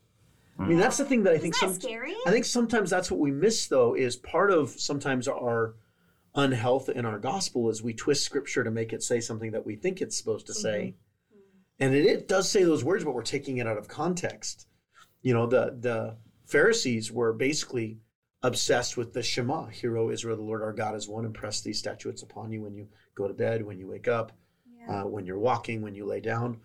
I 0.58 0.65
mean, 0.65 0.78
mm. 0.78 0.82
that's 0.82 0.98
the 0.98 1.06
thing 1.06 1.24
that 1.24 1.34
I 1.34 1.38
think 1.38 1.56
Isn't 1.56 1.67
that 1.67 1.82
some. 1.82 1.89
scary? 1.89 2.15
I 2.26 2.32
think 2.32 2.45
sometimes 2.45 2.89
that's 2.89 3.12
what 3.12 3.19
we 3.19 3.32
miss, 3.32 3.67
though, 3.67 3.93
is 3.93 4.15
part 4.15 4.52
of 4.52 4.69
sometimes 4.69 5.28
our 5.28 5.76
unhealth 6.36 6.89
in 6.89 7.06
our 7.06 7.19
gospel 7.19 7.69
is 7.69 7.82
we 7.82 7.93
twist 7.93 8.24
scripture 8.24 8.63
to 8.63 8.71
make 8.71 8.93
it 8.93 9.02
say 9.02 9.19
something 9.19 9.52
that 9.52 9.65
we 9.65 9.76
think 9.76 10.02
it's 10.02 10.17
supposed 10.17 10.48
to 10.48 10.54
mm-hmm. 10.54 10.62
say. 10.62 10.95
Mm-hmm. 11.34 11.84
And 11.84 11.95
it, 11.95 12.06
it 12.06 12.28
does 12.28 12.50
say 12.50 12.63
those 12.63 12.84
words, 12.84 13.04
but 13.04 13.13
we're 13.13 13.21
taking 13.24 13.58
it 13.58 13.67
out 13.67 13.78
of 13.78 13.88
context. 13.88 14.67
You 15.21 15.34
know, 15.34 15.48
the 15.48 15.76
the 15.80 16.17
Pharisees 16.45 17.12
were 17.12 17.34
basically 17.34 18.00
obsessed 18.47 18.97
with 18.97 19.13
the 19.13 19.23
Shema, 19.23 19.67
Hear, 19.67 19.97
O 19.97 20.10
Israel, 20.10 20.38
the 20.38 20.43
Lord 20.43 20.62
our 20.62 20.73
God 20.73 20.95
is 20.95 21.08
one, 21.08 21.25
impress 21.25 21.62
these 21.62 21.79
statutes 21.79 22.21
upon 22.23 22.51
you 22.51 22.62
when 22.62 22.73
you 22.75 22.88
go 23.15 23.27
to 23.27 23.34
bed, 23.34 23.65
when 23.65 23.79
you 23.79 23.88
wake 23.88 24.08
up, 24.08 24.31
Yeah. 24.79 25.03
uh, 25.03 25.08
when 25.08 25.25
you're 25.25 25.39
walking, 25.39 25.81
when 25.81 25.95
you 25.95 26.05
lay 26.05 26.19
down. 26.21 26.60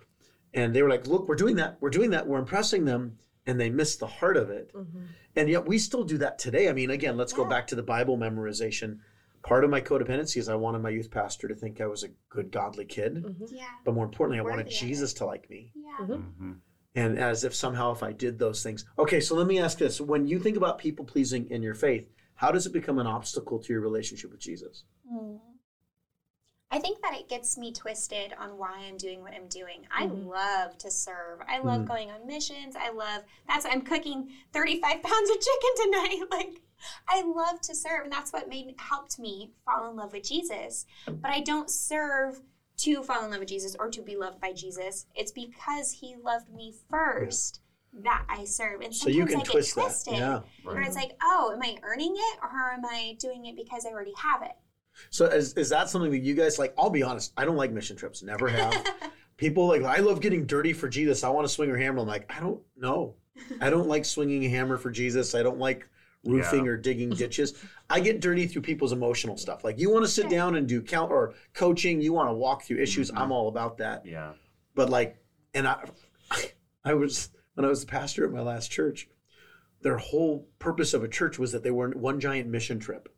And 0.52 0.74
they 0.74 0.82
were 0.82 0.88
like, 0.90 1.06
look, 1.06 1.28
we're 1.28 1.36
doing 1.36 1.56
that. 1.56 1.76
We're 1.80 1.90
doing 1.90 2.10
that. 2.10 2.26
We're 2.26 2.38
impressing 2.38 2.84
them. 2.84 3.18
And 3.46 3.58
they 3.58 3.70
missed 3.70 4.00
the 4.00 4.06
heart 4.06 4.36
of 4.36 4.50
it. 4.50 4.72
Mhm. 4.74 5.06
And 5.36 5.48
yet 5.48 5.66
we 5.66 5.78
still 5.78 6.04
do 6.04 6.18
that 6.18 6.38
today. 6.38 6.68
I 6.68 6.72
mean, 6.72 6.90
again, 6.90 7.16
let's 7.16 7.32
go 7.32 7.44
back 7.44 7.66
to 7.68 7.74
the 7.76 7.82
Bible 7.82 8.18
memorization. 8.18 8.98
Part 9.42 9.64
of 9.64 9.70
my 9.70 9.80
codependency 9.80 10.36
is 10.36 10.48
I 10.48 10.56
wanted 10.56 10.80
my 10.82 10.90
youth 10.90 11.10
pastor 11.10 11.48
to 11.48 11.54
think 11.54 11.80
I 11.80 11.86
was 11.86 12.02
a 12.02 12.08
good, 12.28 12.50
godly 12.50 12.84
kid. 12.84 13.14
Mhm. 13.24 13.48
yeah. 13.52 13.64
But 13.84 13.94
more 13.94 14.04
importantly, 14.04 14.38
I 14.38 14.42
wanted 14.42 14.66
Worthy 14.66 14.76
of 14.76 14.82
it. 14.82 14.86
Jesus 14.86 15.14
to 15.14 15.24
like 15.24 15.48
me. 15.48 15.72
Yeah. 15.74 16.06
Mm-hmm. 16.06 16.52
And 16.94 17.18
as 17.18 17.44
if 17.44 17.54
somehow 17.54 17.92
if 17.92 18.02
I 18.02 18.12
did 18.12 18.38
those 18.38 18.62
things. 18.62 18.84
Okay, 18.98 19.20
so 19.20 19.36
let 19.36 19.46
me 19.46 19.60
ask 19.60 19.78
this. 19.78 20.00
When 20.00 20.26
you 20.26 20.40
think 20.40 20.56
about 20.56 20.78
people 20.78 21.04
pleasing 21.04 21.48
in 21.50 21.62
your 21.62 21.74
faith, 21.74 22.08
how 22.34 22.50
does 22.50 22.66
it 22.66 22.72
become 22.72 22.98
an 22.98 23.06
obstacle 23.06 23.58
to 23.60 23.72
your 23.72 23.80
relationship 23.82 24.30
with 24.32 24.40
Jesus? 24.40 24.84
Mm. 25.10 25.38
I 26.72 26.78
think 26.78 27.02
that 27.02 27.14
it 27.14 27.28
gets 27.28 27.58
me 27.58 27.72
twisted 27.72 28.32
on 28.38 28.56
why 28.56 28.84
I'm 28.88 28.96
doing 28.96 29.22
what 29.22 29.34
I'm 29.34 29.48
doing. 29.48 29.86
I 29.90 30.06
Mhm. 30.06 30.26
love 30.26 30.78
to 30.78 30.90
serve. 30.90 31.40
I 31.48 31.58
love 31.58 31.82
Mhm. 31.82 31.86
going 31.88 32.10
on 32.12 32.26
missions. 32.26 32.76
I 32.76 32.90
love 32.90 33.24
that's 33.48 33.66
I'm 33.66 33.82
cooking 33.82 34.30
35 34.52 34.80
pounds 35.02 35.30
of 35.30 35.36
chicken 35.40 35.70
tonight. 35.92 36.20
Like 36.30 36.62
I 37.08 37.22
love 37.22 37.60
to 37.62 37.74
serve 37.74 38.04
and 38.04 38.12
that's 38.12 38.32
what 38.32 38.48
made 38.48 38.74
helped 38.78 39.18
me 39.18 39.52
fall 39.64 39.90
in 39.90 39.96
love 39.96 40.12
with 40.12 40.22
Jesus. 40.22 40.86
But 41.06 41.30
I 41.30 41.40
don't 41.40 41.68
serve 41.68 42.40
to 42.82 43.02
fall 43.02 43.24
in 43.24 43.30
love 43.30 43.40
with 43.40 43.48
Jesus 43.48 43.76
or 43.78 43.90
to 43.90 44.02
be 44.02 44.16
loved 44.16 44.40
by 44.40 44.52
Jesus. 44.52 45.06
It's 45.14 45.32
because 45.32 45.90
he 45.92 46.16
loved 46.22 46.52
me 46.52 46.74
first 46.88 47.60
that 48.02 48.24
I 48.28 48.44
serve. 48.44 48.80
And 48.82 48.94
So 48.94 49.08
you 49.08 49.26
sometimes 49.26 49.30
can 49.32 49.40
I 49.40 49.44
get 49.44 49.52
twist 49.52 49.74
that. 49.74 49.80
twisted. 49.82 50.14
Yeah. 50.14 50.40
Where 50.62 50.80
it's 50.80 50.94
like, 50.96 51.12
oh, 51.22 51.50
am 51.52 51.62
I 51.62 51.76
earning 51.82 52.14
it 52.16 52.38
or 52.42 52.48
am 52.72 52.84
I 52.84 53.16
doing 53.18 53.46
it 53.46 53.56
because 53.56 53.84
I 53.86 53.90
already 53.90 54.14
have 54.16 54.42
it? 54.42 54.52
So 55.10 55.26
is, 55.26 55.54
is 55.54 55.68
that 55.70 55.88
something 55.88 56.10
that 56.10 56.18
you 56.18 56.34
guys 56.34 56.58
like? 56.58 56.74
I'll 56.78 56.90
be 56.90 57.02
honest, 57.02 57.32
I 57.36 57.44
don't 57.44 57.56
like 57.56 57.72
mission 57.72 57.96
trips. 57.96 58.22
Never 58.22 58.48
have. 58.48 58.86
People 59.36 59.66
like 59.66 59.82
I 59.82 59.98
love 60.00 60.20
getting 60.20 60.44
dirty 60.46 60.72
for 60.72 60.88
Jesus. 60.88 61.24
I 61.24 61.30
want 61.30 61.46
to 61.46 61.52
swing 61.52 61.70
a 61.70 61.78
hammer. 61.78 62.00
I'm 62.00 62.06
like, 62.08 62.30
I 62.34 62.40
don't 62.40 62.60
know. 62.76 63.14
I 63.60 63.70
don't 63.70 63.88
like 63.88 64.04
swinging 64.04 64.44
a 64.44 64.48
hammer 64.48 64.76
for 64.76 64.90
Jesus. 64.90 65.34
I 65.34 65.42
don't 65.42 65.58
like 65.58 65.88
roofing 66.24 66.64
Yeah. 66.66 66.72
or 66.72 66.76
digging 66.76 67.10
ditches. 67.10 67.54
I 67.88 68.00
get 68.00 68.20
dirty 68.20 68.46
through 68.46 68.62
people's 68.62 68.92
emotional 68.92 69.36
stuff. 69.36 69.64
Like 69.64 69.78
you 69.78 69.90
want 69.90 70.04
to 70.04 70.10
sit 70.10 70.28
down 70.28 70.56
and 70.56 70.66
do 70.68 70.82
count 70.82 71.10
or 71.10 71.34
coaching. 71.54 72.00
You 72.00 72.12
want 72.12 72.28
to 72.28 72.34
walk 72.34 72.62
through 72.62 72.78
issues. 72.78 73.10
I'm 73.14 73.32
all 73.32 73.48
about 73.48 73.78
that. 73.78 74.04
Yeah. 74.06 74.32
But 74.74 74.90
like, 74.90 75.16
and 75.54 75.66
I, 75.66 75.84
I 76.84 76.94
was 76.94 77.30
when 77.54 77.64
I 77.64 77.68
was 77.68 77.80
the 77.80 77.90
pastor 77.90 78.24
at 78.24 78.32
my 78.32 78.40
last 78.40 78.70
church. 78.70 79.08
Their 79.82 79.96
whole 79.96 80.46
purpose 80.58 80.92
of 80.92 81.02
a 81.02 81.08
church 81.08 81.38
was 81.38 81.52
that 81.52 81.62
they 81.62 81.70
were 81.70 81.88
one 81.90 82.20
giant 82.20 82.48
mission 82.50 82.78
trip. 82.78 83.08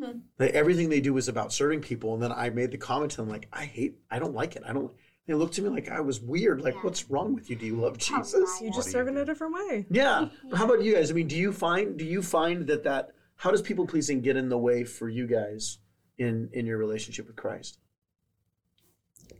Hmm. 0.00 0.18
They, 0.36 0.50
everything 0.50 0.88
they 0.90 1.00
do 1.00 1.12
was 1.12 1.26
about 1.26 1.52
serving 1.52 1.80
people. 1.80 2.14
And 2.14 2.22
then 2.22 2.30
I 2.30 2.50
made 2.50 2.70
the 2.70 2.78
comment 2.78 3.10
to 3.12 3.16
them 3.16 3.28
like, 3.28 3.48
I 3.52 3.64
hate, 3.64 3.96
I 4.08 4.20
don't 4.20 4.34
like 4.34 4.54
it. 4.54 4.62
I 4.64 4.72
don't. 4.72 4.92
They 5.28 5.34
looked 5.34 5.58
at 5.58 5.64
me 5.64 5.68
like 5.70 5.90
I 5.90 6.00
was 6.00 6.20
weird. 6.20 6.62
Like, 6.62 6.74
Yeah. 6.74 6.80
what's 6.84 7.08
wrong 7.10 7.34
with 7.34 7.50
you? 7.50 7.54
Do 7.56 7.66
you 7.66 7.76
love 7.76 7.98
Jesus? 7.98 8.60
You 8.62 8.72
just 8.72 8.90
serve 8.90 9.08
in 9.08 9.16
a 9.18 9.24
different 9.26 9.52
way. 9.54 9.86
Yeah. 9.90 10.30
How 10.54 10.64
about 10.64 10.82
you 10.82 10.94
guys? 10.94 11.10
I 11.10 11.14
mean, 11.14 11.28
do 11.28 11.36
you 11.36 11.52
find 11.52 11.96
do 11.98 12.04
you 12.06 12.22
find 12.22 12.66
that 12.66 12.82
that 12.84 13.10
how 13.36 13.50
does 13.52 13.60
people 13.62 13.86
pleasing 13.86 14.20
get 14.22 14.36
in 14.36 14.48
the 14.48 14.58
way 14.58 14.82
for 14.84 15.08
you 15.08 15.26
guys 15.26 15.78
in 16.16 16.48
in 16.54 16.64
your 16.66 16.78
relationship 16.78 17.26
with 17.26 17.36
Christ? 17.36 17.78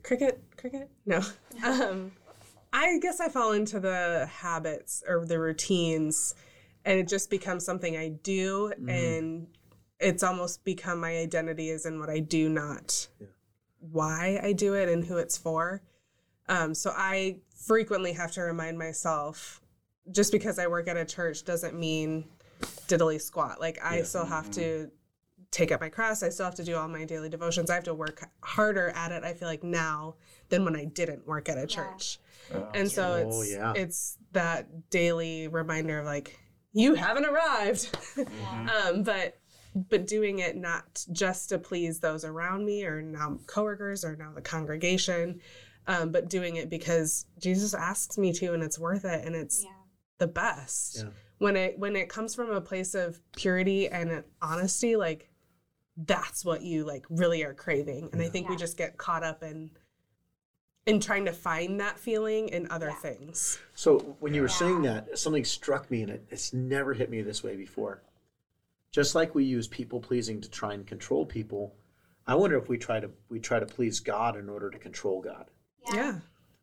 Cricket, 0.03 0.42
cricket? 0.57 0.90
No. 1.07 1.22
Um, 1.64 2.12
I 2.72 2.98
guess 3.01 3.18
I 3.18 3.29
fall 3.31 3.53
into 3.53 3.81
the 3.81 4.29
habits 4.31 5.03
or 5.09 5.24
the 5.24 5.38
routines, 5.40 6.35
and 6.85 7.01
it 7.01 7.09
just 7.09 7.31
becomes 7.31 7.64
something 7.64 7.96
I 7.96 8.11
do, 8.11 8.72
Mhm. 8.79 8.90
and 8.90 9.46
it's 9.98 10.22
almost 10.22 10.64
become 10.64 11.01
my 11.01 11.16
identity 11.16 11.70
is 11.70 11.87
in 11.87 11.98
what 11.98 12.11
I 12.11 12.20
do, 12.20 12.48
not 12.51 13.09
Yeah. 13.18 13.27
Why 13.81 14.41
I 14.43 14.53
do 14.53 14.75
it 14.75 14.88
and 14.88 15.05
who 15.05 15.17
it's 15.19 15.37
for. 15.37 15.83
Um, 16.49 16.75
so 16.75 16.93
I 16.97 17.38
frequently 17.67 18.12
have 18.12 18.33
to 18.33 18.43
remind 18.43 18.79
myself 18.79 19.61
just 20.11 20.33
because 20.33 20.59
I 20.59 20.67
work 20.67 20.88
at 20.88 20.97
a 20.97 21.05
church 21.05 21.45
doesn't 21.45 21.79
mean 21.79 22.25
diddly 22.88 23.21
squat. 23.21 23.61
Like 23.61 23.79
I 23.85 23.99
Yeah. 23.99 24.03
still 24.05 24.25
have 24.25 24.51
to 24.53 24.91
take 25.51 25.71
up 25.73 25.81
my 25.81 25.88
cross. 25.88 26.23
I 26.23 26.29
still 26.31 26.45
have 26.47 26.55
to 26.57 26.64
do 26.64 26.77
all 26.77 26.88
my 26.88 27.05
daily 27.05 27.29
devotions. 27.29 27.71
I 27.71 27.75
have 27.75 27.85
to 27.85 27.95
work 27.95 28.29
harder 28.43 28.88
at 28.91 29.12
it. 29.12 29.25
I 29.25 29.33
feel 29.35 29.49
like 29.49 29.62
now 29.62 30.17
than 30.49 30.64
when 30.64 30.75
I 30.77 30.85
didn't 30.87 31.27
work 31.27 31.49
at 31.49 31.59
a 31.59 31.67
church. 31.67 32.19
and 32.75 32.91
so 32.91 33.25
Oh, 33.31 33.41
it's 33.43 33.53
yeah. 33.53 33.73
it's 33.77 34.19
that 34.33 34.91
daily 34.91 35.49
reminder 35.49 36.01
of 36.01 36.07
like 36.07 36.38
you 36.73 36.95
haven't 36.95 37.25
arrived. 37.27 37.97
Mm-hmm. 38.19 38.69
um, 38.97 39.03
but 39.05 39.38
but 39.75 40.07
doing 40.07 40.39
it 40.41 40.57
not 40.57 41.05
just 41.13 41.49
to 41.51 41.59
please 41.59 42.01
those 42.01 42.25
around 42.25 42.65
me 42.65 42.85
or 42.85 43.03
now 43.03 43.39
coworkers 43.47 44.05
or 44.05 44.17
now 44.17 44.33
the 44.35 44.41
congregation, 44.43 45.41
um, 45.87 46.11
but 46.13 46.29
doing 46.29 46.57
it 46.57 46.69
because 46.71 47.27
Jesus 47.39 47.75
asks 47.75 48.19
me 48.19 48.33
to, 48.35 48.55
and 48.55 48.63
it's 48.63 48.79
worth 48.79 49.05
it, 49.05 49.25
and 49.25 49.35
it's 49.37 49.63
Yeah. 49.65 49.71
the 50.19 50.27
best 50.27 50.99
Yeah. 50.99 51.11
when 51.39 51.57
it 51.57 51.79
when 51.79 51.95
it 51.97 52.09
comes 52.09 52.35
from 52.35 52.51
a 52.51 52.61
place 52.61 52.95
of 52.95 53.21
purity 53.37 53.89
and 53.89 54.25
honesty 54.43 54.97
like 54.97 55.31
that's 56.07 56.45
what 56.45 56.63
you 56.63 56.85
like 56.85 57.05
really 57.11 57.43
are 57.45 57.55
craving 57.55 58.09
and 58.13 58.23
i 58.23 58.29
think 58.29 58.49
we 58.49 58.55
just 58.57 58.77
get 58.77 58.97
caught 58.99 59.23
up 59.25 59.43
in 59.43 59.71
in 60.87 60.99
trying 61.01 61.25
to 61.25 61.33
find 61.33 61.81
that 61.81 61.99
feeling 61.99 62.49
in 62.49 62.69
other 62.71 62.89
Yeah. 62.89 62.95
things 63.01 63.59
So 63.75 63.99
when 64.21 64.33
you 64.35 64.43
were 64.43 64.49
saying 64.49 64.83
that, 64.83 65.19
something 65.19 65.45
struck 65.45 65.91
me, 65.91 66.03
and 66.03 66.11
it, 66.13 66.25
it's 66.31 66.53
never 66.53 66.95
hit 66.95 67.11
me 67.11 67.21
this 67.23 67.43
way 67.45 67.57
before. 67.57 68.03
Just 68.90 69.14
like 69.14 69.35
we 69.35 69.44
use 69.44 69.68
people 69.68 70.01
pleasing 70.01 70.40
to 70.40 70.51
try 70.51 70.74
and 70.74 70.87
control 70.87 71.27
people, 71.27 71.74
I 72.27 72.35
wonder 72.35 72.57
if 72.59 72.68
we 72.68 72.79
try 72.79 73.01
to 73.01 73.11
we 73.29 73.38
try 73.38 73.59
to 73.61 73.66
please 73.66 74.01
God 74.01 74.37
in 74.37 74.48
order 74.48 74.70
to 74.70 74.79
control 74.79 75.20
God. 75.20 75.51
yeah, 75.92 76.20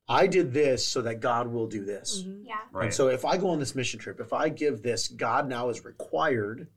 I 0.08 0.28
did 0.28 0.54
this 0.54 0.86
so 0.88 1.02
that 1.02 1.20
God 1.20 1.48
will 1.48 1.68
do 1.68 1.84
this. 1.84 2.24
Mhm. 2.24 2.46
Yeah. 2.46 2.60
Right. 2.72 2.86
And 2.86 2.94
so 2.94 3.08
if 3.08 3.26
I 3.26 3.38
go 3.38 3.50
on 3.50 3.60
this 3.60 3.74
mission 3.74 4.00
trip, 4.00 4.20
if 4.20 4.34
I 4.34 4.50
give 4.50 4.84
this, 4.84 5.08
God 5.08 5.48
now 5.50 5.70
is 5.70 5.84
required 5.84 6.68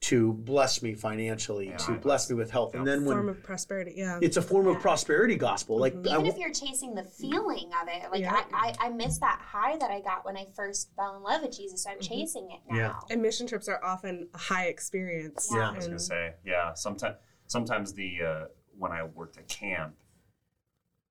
to 0.00 0.32
bless 0.32 0.80
me 0.80 0.94
financially, 0.94 1.68
Yeah, 1.68 1.76
to 1.78 1.92
I- 1.92 1.96
bless 1.96 2.30
me 2.30 2.36
with 2.36 2.50
health. 2.50 2.74
And 2.74 2.86
then 2.86 2.98
form 2.98 3.06
when 3.06 3.16
form 3.16 3.28
of 3.30 3.42
prosperity 3.42 3.94
yeah 3.96 4.18
it's 4.22 4.36
a 4.36 4.42
form 4.42 4.68
of 4.68 4.78
prosperity 4.80 5.34
gospel, 5.36 5.78
like 5.78 5.92
Even 5.92 6.04
w- 6.04 6.30
if 6.30 6.38
you're 6.38 6.52
chasing 6.52 6.94
the 6.94 7.02
feeling 7.04 7.70
of 7.82 7.88
it, 7.88 8.10
like 8.12 8.20
Yeah. 8.20 8.44
I, 8.52 8.74
I, 8.80 8.86
I 8.86 8.88
miss 8.90 9.18
that 9.18 9.40
high 9.42 9.76
that 9.76 9.90
I 9.90 10.00
got 10.00 10.24
when 10.24 10.36
I 10.36 10.46
first 10.54 10.90
fell 10.94 11.16
in 11.16 11.22
love 11.22 11.42
with 11.42 11.56
Jesus. 11.56 11.82
So 11.82 11.90
I'm 11.90 11.98
Mhm. 11.98 12.02
chasing 12.08 12.48
it 12.52 12.60
now. 12.72 12.76
Yeah. 12.76 13.00
and 13.10 13.20
mission 13.20 13.46
trips 13.46 13.68
are 13.68 13.82
often 13.84 14.28
a 14.34 14.38
high 14.38 14.66
experience 14.66 15.50
Yeah. 15.52 15.70
I 15.70 15.74
was 15.74 15.86
gonna 15.86 15.98
say, 15.98 16.34
yeah. 16.44 16.74
Sometimes, 16.74 17.16
sometimes 17.48 17.92
the 17.92 18.22
uh, 18.22 18.44
when 18.78 18.92
I 18.92 19.02
worked 19.02 19.36
at 19.36 19.48
camp, 19.48 19.96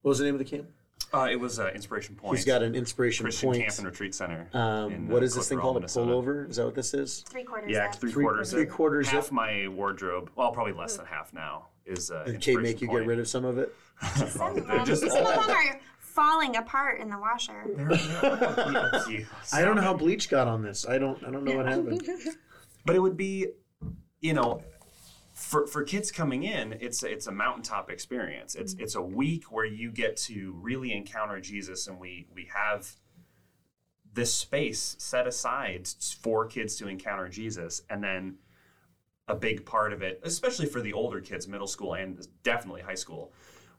what 0.02 0.10
was 0.10 0.20
the 0.20 0.24
name 0.26 0.36
of 0.36 0.40
the 0.40 0.46
camp? 0.46 0.70
Uh, 1.14 1.28
it 1.32 1.36
was 1.40 1.60
uh, 1.60 1.72
Inspiration 1.74 2.16
Point. 2.16 2.36
He's 2.38 2.46
got 2.46 2.62
an 2.64 2.76
inspiration 2.76 3.24
Christian 3.24 3.50
point. 3.50 3.62
Camp 3.64 3.78
and 3.78 3.86
Retreat 3.88 4.14
Center. 4.16 4.48
Um, 4.54 4.92
in, 4.92 5.08
what 5.08 5.18
uh, 5.18 5.20
this 5.22 5.34
thing 5.36 5.60
Cliff 5.60 5.62
called? 5.62 5.78
A 5.78 5.88
pullover? 5.88 6.50
Is 6.50 6.58
that 6.58 6.66
what 6.66 6.76
this 6.76 6.94
is? 6.94 7.24
Three 7.30 7.44
quarters 7.44 7.72
Yeah, 7.72 7.90
three, 7.92 8.12
Three- 8.12 8.24
quarters. 8.24 8.52
three 8.52 8.66
quarters 8.66 9.08
Half 9.10 9.28
of- 9.28 9.32
my 9.32 9.68
wardrobe. 9.68 10.30
Well, 10.36 10.52
probably 10.52 10.74
less 10.74 10.98
than 10.98 11.06
half 11.06 11.34
now 11.34 11.68
is. 11.86 12.12
Uh, 12.12 12.24
Did 12.26 12.42
Kate 12.42 12.60
make 12.60 12.82
you 12.82 12.88
get 12.88 13.06
rid 13.06 13.20
of 13.20 13.28
some 13.28 13.46
of 13.46 13.58
it? 13.58 13.74
Some, 14.28 14.58
of 14.58 14.68
them, 14.68 14.86
just- 14.86 15.02
some 15.08 15.26
of 15.26 15.46
them 15.46 15.50
are 15.50 15.80
falling 16.00 16.56
apart 16.58 17.00
in 17.00 17.10
the 17.10 17.18
washer. 17.18 17.64
I 19.54 19.62
don't 19.62 19.76
know 19.76 19.82
how 19.82 19.94
bleach 19.94 20.30
got 20.30 20.48
on 20.48 20.62
this. 20.62 20.86
I 20.88 20.98
don't. 20.98 21.24
I 21.24 21.32
don't 21.32 21.44
know 21.44 21.56
what 21.58 21.66
happened. 21.68 22.02
but 22.86 22.96
it 22.96 23.00
would 23.00 23.18
be 23.18 23.48
you 24.22 24.34
know 24.34 24.62
for 25.38 25.68
for 25.68 25.84
kids 25.84 26.12
coming 26.12 26.42
in 26.42 26.74
it's 26.82 27.04
it's 27.04 27.28
a 27.28 27.32
mountaintop 27.32 27.92
experience. 27.92 28.56
It's 28.56 28.74
mm-hmm. 28.74 28.84
it's 28.84 28.96
a 28.96 29.02
week 29.02 29.52
where 29.52 29.66
you 29.66 29.92
get 29.92 30.18
to 30.18 30.58
really 30.60 30.92
encounter 30.92 31.40
jesus 31.40 31.88
and 31.88 32.00
we 32.00 32.26
we 32.34 32.50
have 32.54 32.96
this 34.14 34.34
space 34.34 34.96
set 34.98 35.28
aside 35.28 35.88
for 36.20 36.48
kids 36.48 36.76
to 36.78 36.88
encounter 36.88 37.30
jesus. 37.30 37.84
And 37.88 38.04
then 38.04 38.38
a 39.28 39.36
big 39.36 39.64
part 39.64 39.94
of 39.94 40.02
it 40.02 40.20
especially 40.24 40.66
for 40.66 40.82
the 40.82 40.94
older 40.94 41.22
kids 41.22 41.48
middle 41.48 41.68
school 41.68 41.94
and 41.94 42.28
definitely 42.42 42.82
high 42.82 42.96
school 42.96 43.32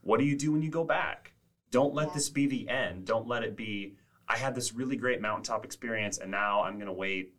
what 0.02 0.20
do 0.20 0.26
you 0.26 0.36
do 0.36 0.52
when 0.52 0.62
you 0.62 0.70
go 0.70 0.84
back? 0.84 1.32
Don't 1.72 1.92
let 1.92 2.08
Yeah. 2.08 2.14
this 2.14 2.28
be 2.28 2.46
the 2.46 2.68
end. 2.68 3.04
Don't 3.04 3.26
let 3.26 3.42
it 3.42 3.56
be 3.56 3.96
i 4.28 4.36
had 4.36 4.54
this 4.54 4.72
really 4.74 4.96
great 4.96 5.20
mountaintop 5.20 5.64
experience 5.64 6.18
and 6.18 6.30
now 6.30 6.62
i'm 6.62 6.74
going 6.74 6.86
to 6.86 6.92
wait 6.92 7.34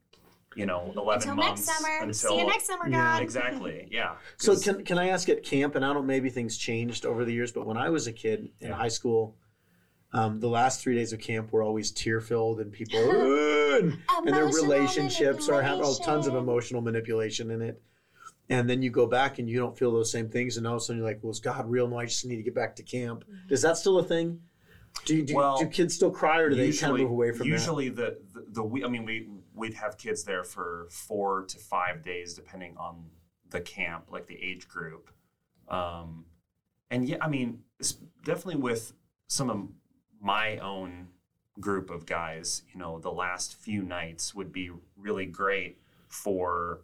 you 0.56 0.66
know 0.66 0.92
11 0.98 1.22
Until 1.30 1.36
months 1.36 1.68
next 1.68 1.78
summer. 1.80 1.98
until 2.02 2.14
See 2.32 2.38
you 2.40 2.46
next 2.48 2.66
summer, 2.68 2.88
Yeah. 2.90 3.14
God. 3.14 3.22
exactly 3.28 3.88
yeah 3.92 4.16
So 4.38 4.58
can 4.60 4.84
can 4.84 4.98
I 4.98 5.10
ask 5.10 5.30
at 5.30 5.44
camp? 5.44 5.76
And 5.76 5.86
I 5.86 5.94
don't. 5.94 6.06
Maybe 6.08 6.30
things 6.30 6.58
changed 6.58 7.06
over 7.06 7.24
the 7.26 7.32
years, 7.34 7.52
but 7.52 7.66
when 7.68 7.78
I 7.78 7.90
was 7.90 8.08
a 8.08 8.12
kid 8.14 8.50
in 8.60 8.70
Yeah. 8.70 8.76
high 8.76 8.88
school, 8.90 9.36
um, 10.12 10.40
the 10.40 10.50
last 10.50 10.82
three 10.82 10.96
days 10.96 11.14
of 11.14 11.20
camp 11.20 11.52
were 11.52 11.62
always 11.62 11.92
tear 11.92 12.20
filled, 12.20 12.60
and 12.62 12.72
people 12.72 13.00
"Ugh," 13.00 13.84
and, 13.84 13.98
and 14.26 14.36
their 14.36 14.46
relationships 14.46 15.50
are 15.50 15.62
having 15.62 15.84
oh, 15.86 15.96
tons 16.04 16.26
of 16.26 16.36
emotional 16.36 16.82
manipulation 16.82 17.52
in 17.52 17.62
it. 17.62 17.82
And 18.52 18.68
then 18.68 18.82
you 18.82 18.90
go 18.90 19.06
back 19.06 19.38
and 19.38 19.48
you 19.48 19.60
don't 19.60 19.78
feel 19.78 19.92
those 19.92 20.12
same 20.12 20.28
things, 20.30 20.58
and 20.58 20.66
all 20.66 20.74
of 20.74 20.82
a 20.82 20.84
sudden 20.84 20.98
you're 21.02 21.08
like, 21.08 21.20
"Well, 21.22 21.32
is 21.32 21.40
God 21.40 21.70
real? 21.70 21.88
No, 21.88 22.00
I 22.00 22.06
just 22.06 22.26
need 22.26 22.38
to 22.38 22.44
get 22.44 22.56
back 22.56 22.76
to 22.78 22.84
camp." 22.84 23.24
Is 23.50 23.62
that 23.62 23.78
still 23.78 24.00
a 24.00 24.04
thing? 24.04 24.42
Do 25.06 25.22
do, 25.22 25.36
Well, 25.36 25.60
do 25.60 25.68
kids 25.68 25.94
still 25.94 26.10
cry, 26.10 26.40
or 26.40 26.50
do 26.50 26.56
they 26.56 26.72
kind 26.72 26.94
of 26.94 27.00
move 27.00 27.12
away 27.12 27.30
from 27.32 27.48
that? 27.48 27.54
usually 27.54 27.90
the, 27.90 28.18
the 28.34 28.46
the 28.50 28.64
we 28.64 28.84
I 28.84 28.88
mean 28.88 29.06
we 29.06 29.28
we'd 29.60 29.76
have 29.76 29.98
kids 29.98 30.24
there 30.24 30.44
for 30.44 30.88
four 30.90 31.44
to 31.44 31.58
five 31.58 32.02
days 32.02 32.34
depending 32.34 32.76
on 32.78 33.06
the 33.50 33.62
camp 33.62 34.06
like 34.12 34.28
the 34.28 34.42
age 34.42 34.68
group. 34.68 35.12
Um, 35.68 36.26
and 36.90 37.08
yeah 37.08 37.18
I 37.22 37.28
mean 37.28 37.60
definitely 38.24 38.62
with 38.62 38.94
some 39.28 39.50
of 39.50 39.68
my 40.22 40.58
own 40.58 41.08
group 41.60 41.90
of 41.90 42.06
guys 42.06 42.64
you 42.74 42.80
know 42.80 43.00
the 43.00 43.12
last 43.12 43.56
few 43.56 43.82
nights 43.84 44.34
would 44.34 44.52
be 44.52 44.72
really 44.98 45.26
great 45.26 45.78
for 46.08 46.82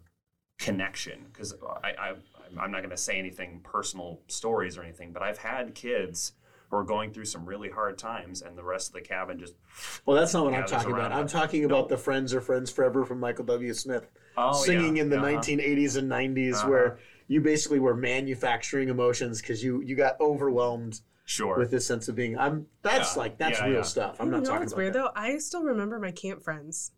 connection 0.57 1.25
because 1.31 1.53
I, 1.83 1.93
I 1.97 2.13
I'm 2.59 2.71
not 2.71 2.79
going 2.79 2.89
to 2.91 2.97
say 2.97 3.17
anything 3.17 3.61
personal 3.63 4.21
stories 4.27 4.77
or 4.77 4.83
anything 4.83 5.11
but 5.11 5.21
I've 5.21 5.37
had 5.37 5.75
kids 5.75 6.33
who 6.69 6.77
are 6.77 6.83
going 6.83 7.11
through 7.11 7.25
some 7.25 7.45
really 7.45 7.69
hard 7.69 7.97
times 7.97 8.41
and 8.41 8.57
the 8.57 8.63
rest 8.63 8.87
of 8.89 8.93
the 8.93 9.01
cabin 9.01 9.37
just 9.39 9.53
Well, 10.05 10.17
that's 10.17 10.33
not 10.33 10.45
what 10.45 10.53
I'm 10.53 10.65
talking 10.65 10.91
about. 10.91 11.11
around 11.11 11.19
I'm 11.19 11.27
talking 11.27 11.61
No. 11.61 11.67
about 11.67 11.89
the 11.89 11.97
Friends 11.97 12.33
or 12.33 12.41
Friends 12.41 12.71
Forever 12.71 13.05
from 13.05 13.19
Michael 13.19 13.45
W. 13.45 13.73
Smith. 13.73 14.07
oh, 14.37 14.53
singing 14.53 14.97
yeah, 14.97 15.03
in 15.03 15.09
the 15.09 15.17
uh-huh. 15.17 15.27
1980s 15.41 15.97
and 15.97 16.09
90s 16.11 16.55
Uh-huh. 16.55 16.69
where 16.69 16.99
you 17.27 17.41
basically 17.41 17.79
were 17.79 17.95
manufacturing 17.95 18.89
emotions 18.89 19.41
because 19.41 19.63
you 19.63 19.81
you 19.81 19.95
got 19.95 20.19
overwhelmed 20.19 21.01
Sure. 21.27 21.57
with 21.57 21.71
this 21.71 21.87
sense 21.87 22.07
of 22.07 22.15
being. 22.15 22.37
I'm 22.37 22.67
that's 22.83 23.15
Yeah. 23.15 23.19
like 23.21 23.37
that's 23.37 23.59
Yeah, 23.59 23.65
real 23.65 23.75
yeah. 23.77 23.81
stuff. 23.81 24.17
I'm 24.19 24.27
you 24.27 24.31
not 24.33 24.39
know 24.43 24.45
talking 24.45 24.59
what's 24.61 24.73
about 24.73 24.77
weird 24.81 24.93
that. 24.93 24.99
though? 25.15 25.21
I 25.21 25.37
still 25.39 25.63
remember 25.63 25.97
my 25.99 26.11
camp 26.11 26.43
friends. 26.43 26.91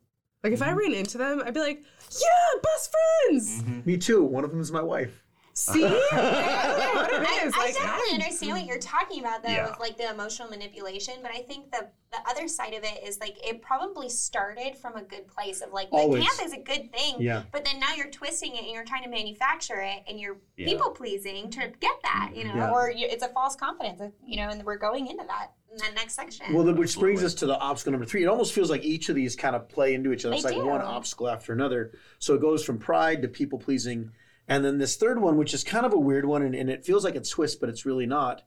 Like 0.44 0.54
if 0.54 0.62
I 0.62 0.68
Mm-hmm. 0.70 0.78
ran 0.78 0.94
into 0.94 1.18
them, 1.18 1.42
I'd 1.46 1.54
be 1.54 1.60
like, 1.62 1.84
"Yeah, 2.12 2.60
best 2.62 2.94
friends." 3.28 3.64
Me 3.86 3.98
too. 3.98 4.24
One 4.24 4.44
of 4.44 4.52
them 4.52 4.60
is 4.60 4.72
my 4.72 4.82
wife. 4.82 5.24
See, 5.58 5.82
what 5.82 5.92
it 5.92 5.98
I, 6.14 7.42
is. 7.46 7.54
I 7.56 7.60
like, 7.60 7.74
definitely 7.74 8.14
understand 8.14 8.52
what 8.52 8.66
you're 8.66 8.78
talking 8.80 9.20
about 9.22 9.42
though 9.42 9.50
Yeah. 9.50 9.70
with 9.70 9.80
like 9.80 9.98
the 9.98 10.10
emotional 10.12 10.50
manipulation, 10.50 11.16
but 11.24 11.32
I 11.32 11.42
think 11.42 11.72
the 11.72 11.90
the 12.12 12.18
other 12.30 12.48
side 12.48 12.74
of 12.74 12.84
it 12.84 13.04
is 13.04 13.20
like 13.20 13.36
it 13.46 13.62
probably 13.62 14.08
started 14.08 14.78
from 14.78 14.96
a 14.96 15.02
good 15.02 15.28
place 15.28 15.62
of 15.62 15.74
like 15.74 15.90
the 15.90 15.98
camp 15.98 16.46
is 16.46 16.54
a 16.54 16.60
good 16.60 16.92
thing, 16.94 17.16
Yeah. 17.20 17.42
but 17.52 17.66
then 17.66 17.80
now 17.80 17.94
you're 17.96 18.12
twisting 18.12 18.56
it 18.56 18.64
and 18.64 18.72
you're 18.72 18.86
trying 18.86 19.04
to 19.04 19.10
manufacture 19.10 19.82
it 19.82 20.04
and 20.08 20.20
you're 20.20 20.38
Yeah. 20.56 20.68
people 20.68 20.92
pleasing 20.92 21.50
to 21.52 21.60
get 21.80 21.96
that, 22.04 22.32
you 22.36 22.44
know, 22.46 22.56
Yeah. 22.56 22.72
or 22.72 22.92
you, 22.92 23.08
it's 23.10 23.24
a 23.24 23.30
false 23.30 23.56
confidence, 23.56 24.00
uh, 24.00 24.10
you 24.24 24.38
know, 24.38 24.50
and 24.50 24.64
we're 24.64 24.78
going 24.78 25.08
into 25.08 25.26
that 25.28 25.54
in 25.72 25.78
that 25.80 25.96
next 25.96 26.14
section. 26.14 26.54
Well, 26.54 26.64
then, 26.64 26.78
which 26.78 26.98
brings 26.98 27.24
us 27.24 27.34
to 27.36 27.46
the 27.46 27.58
obstacle 27.60 27.92
number 27.92 28.06
three. 28.06 28.24
It 28.24 28.28
almost 28.28 28.54
feels 28.54 28.70
like 28.70 28.84
each 28.86 29.10
of 29.10 29.16
these 29.16 29.36
kind 29.36 29.56
of 29.56 29.68
play 29.68 29.94
into 29.96 30.14
each 30.14 30.24
other. 30.24 30.36
It's 30.36 30.44
They 30.44 30.52
like 30.52 30.60
do. 30.62 30.66
one 30.68 30.82
obstacle 30.82 31.28
after 31.28 31.52
another. 31.52 31.92
So 32.20 32.36
it 32.36 32.42
goes 32.42 32.64
from 32.64 32.78
pride 32.78 33.22
to 33.24 33.28
people 33.28 33.60
pleasing. 33.60 34.12
And 34.48 34.64
then 34.64 34.78
this 34.78 34.96
third 34.96 35.22
one, 35.22 35.38
which 35.38 35.54
is 35.54 35.64
kind 35.64 35.86
of 35.86 35.94
a 35.94 36.00
weird 36.00 36.26
one, 36.26 36.42
and, 36.42 36.56
and 36.56 36.70
it 36.70 36.86
feels 36.86 37.04
like 37.04 37.16
it's 37.16 37.30
twist, 37.30 37.60
but 37.60 37.70
it's 37.70 37.86
really 37.86 38.06
not. 38.06 38.44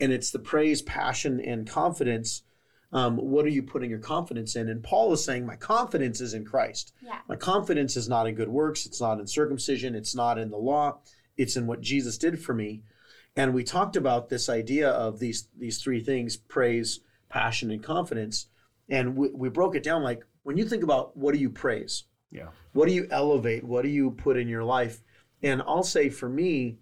And 0.00 0.12
it's 0.12 0.30
the 0.30 0.38
praise, 0.38 0.80
passion, 0.82 1.40
and 1.40 1.68
confidence. 1.68 2.42
Um, 2.92 3.16
what 3.16 3.44
are 3.44 3.50
you 3.50 3.62
putting 3.62 3.90
your 3.90 3.98
confidence 3.98 4.56
in? 4.56 4.68
And 4.68 4.82
Paul 4.82 5.12
is 5.12 5.24
saying, 5.24 5.46
My 5.46 5.56
confidence 5.56 6.20
is 6.20 6.34
in 6.34 6.44
Christ. 6.44 6.92
yeah. 7.02 7.18
My 7.28 7.36
confidence 7.36 7.96
is 7.96 8.08
not 8.08 8.26
in 8.26 8.34
good 8.34 8.48
works. 8.48 8.86
It's 8.86 9.00
not 9.00 9.20
in 9.20 9.26
circumcision. 9.26 9.94
It's 9.94 10.14
not 10.14 10.38
in 10.38 10.50
the 10.50 10.56
law. 10.56 10.98
It's 11.36 11.56
in 11.56 11.66
what 11.66 11.80
Jesus 11.80 12.18
did 12.18 12.42
for 12.42 12.54
me. 12.54 12.82
And 13.36 13.54
we 13.54 13.64
talked 13.64 13.96
about 13.96 14.28
this 14.28 14.48
idea 14.48 14.90
of 14.90 15.18
these 15.18 15.48
these 15.58 15.82
three 15.82 16.02
things: 16.02 16.36
praise, 16.36 17.00
passion, 17.28 17.70
and 17.70 17.82
confidence. 17.82 18.46
And 18.88 19.16
we, 19.16 19.28
we 19.30 19.48
broke 19.48 19.74
it 19.74 19.82
down 19.82 20.02
like 20.02 20.22
when 20.42 20.56
you 20.56 20.68
think 20.68 20.82
about 20.82 21.16
what 21.16 21.32
do 21.32 21.40
you 21.40 21.48
praise, 21.48 22.04
yeah. 22.30 22.48
what 22.72 22.88
do 22.88 22.94
you 22.94 23.06
elevate, 23.10 23.64
what 23.64 23.82
do 23.82 23.88
you 23.88 24.10
put 24.10 24.36
in 24.36 24.48
your 24.48 24.64
life. 24.64 25.00
And 25.42 25.62
I'll 25.62 25.82
say 25.82 26.08
for 26.08 26.28
me, 26.28 26.78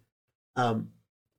um, 0.56 0.90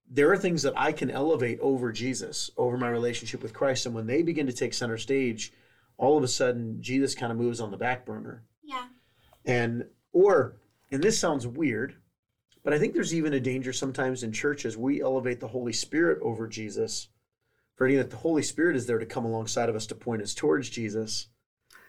there 0.09 0.32
are 0.32 0.38
things 0.38 0.63
that 0.63 0.74
I 0.76 0.91
can 0.91 1.09
elevate 1.09 1.59
over 1.61 1.91
Jesus, 1.91 2.51
over 2.57 2.78
my 2.78 2.89
relationship 2.89 3.41
with 3.41 3.53
Christ. 3.53 3.86
And 3.86 3.95
when 3.95 4.07
they 4.07 4.24
begin 4.24 4.47
to 4.47 4.53
take 4.53 4.74
center 4.74 4.97
stage, 4.97 5.53
all 5.97 6.17
of 6.17 6.24
a 6.24 6.28
sudden 6.28 6.82
Jesus 6.82 7.15
kind 7.15 7.32
of 7.32 7.38
moves 7.38 7.61
on 7.61 7.72
the 7.72 7.78
back 7.78 8.05
burner 8.05 8.43
Yeah. 8.63 8.88
and 9.45 9.86
or 10.13 10.57
and 10.91 11.01
this 11.03 11.19
sounds 11.19 11.45
weird 11.45 11.95
but 12.63 12.74
i 12.74 12.80
think 12.80 12.93
there's 12.93 13.13
even 13.13 13.34
a 13.34 13.39
danger 13.39 13.72
sometimes 13.72 14.24
in 14.24 14.32
churches 14.32 14.76
we 14.76 15.01
elevate 15.01 15.39
the 15.39 15.47
holy 15.49 15.74
spirit 15.74 16.17
over 16.24 16.47
jesus 16.47 17.07
forgetting 17.76 17.99
that 17.99 18.09
the 18.09 18.17
holy 18.17 18.41
spirit 18.41 18.76
is 18.76 18.88
there 18.88 18.97
to 18.99 19.05
come 19.05 19.26
alongside 19.26 19.69
of 19.69 19.76
us 19.76 19.86
to 19.88 19.95
point 19.95 20.22
us 20.24 20.34
towards 20.34 20.69
jesus 20.69 21.28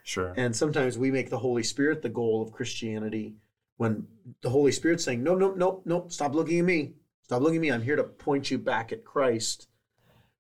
Sure. 0.05 0.35
and 0.37 0.55
sometimes 0.55 0.99
we 0.99 1.11
make 1.11 1.31
the 1.31 1.39
holy 1.39 1.63
spirit 1.63 2.03
the 2.03 2.09
goal 2.11 2.43
of 2.43 2.53
christianity 2.53 3.37
when 3.83 4.07
the 4.43 4.49
holy 4.49 4.71
spirit's 4.71 5.03
saying 5.03 5.25
no 5.25 5.35
no 5.35 5.53
no 5.55 5.83
no 5.85 6.07
stop 6.09 6.37
looking 6.37 6.61
at 6.61 6.65
me. 6.65 6.93
Stop 7.25 7.43
looking 7.43 7.57
at 7.57 7.63
me. 7.63 7.73
I'm 7.73 7.83
here 7.83 7.97
to 7.97 8.05
point 8.05 8.49
you 8.49 8.57
back 8.57 8.93
at 8.93 9.05
christ 9.05 9.67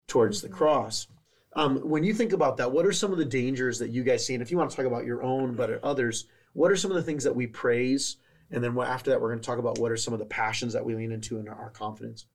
towards 0.07 0.40
the 0.40 0.49
cross. 0.49 1.09
Um, 1.55 1.78
when 1.78 2.05
you 2.05 2.14
think 2.14 2.32
about 2.32 2.57
that 2.59 2.70
what 2.70 2.86
are 2.86 2.93
some 2.93 3.11
of 3.11 3.18
the 3.18 3.24
dangers 3.24 3.80
that 3.80 3.90
you 3.90 4.05
guys 4.05 4.24
see? 4.24 4.34
And 4.34 4.43
if 4.43 4.53
you 4.53 4.57
want 4.57 4.70
to 4.70 4.76
talk 4.76 4.86
about 4.86 5.05
your 5.05 5.24
own 5.24 5.57
but 5.57 5.82
others 5.82 6.26
what 6.53 6.70
are 6.70 6.76
some 6.76 6.93
of 6.93 6.97
the 6.97 7.03
things 7.03 7.24
that 7.24 7.34
we 7.34 7.49
praise? 7.49 8.16
And 8.53 8.62
then 8.62 8.78
after 8.78 9.11
that 9.11 9.20
we're 9.20 9.30
going 9.30 9.40
to 9.40 9.47
talk 9.47 9.59
about 9.59 9.78
what 9.78 9.90
are 9.90 9.97
some 9.97 10.14
of 10.14 10.20
the 10.20 10.26
passions 10.26 10.72
that 10.74 10.84
we 10.84 10.95
lean 10.95 11.11
into 11.11 11.38
in 11.38 11.49
our 11.49 11.70
confidence. 11.70 12.26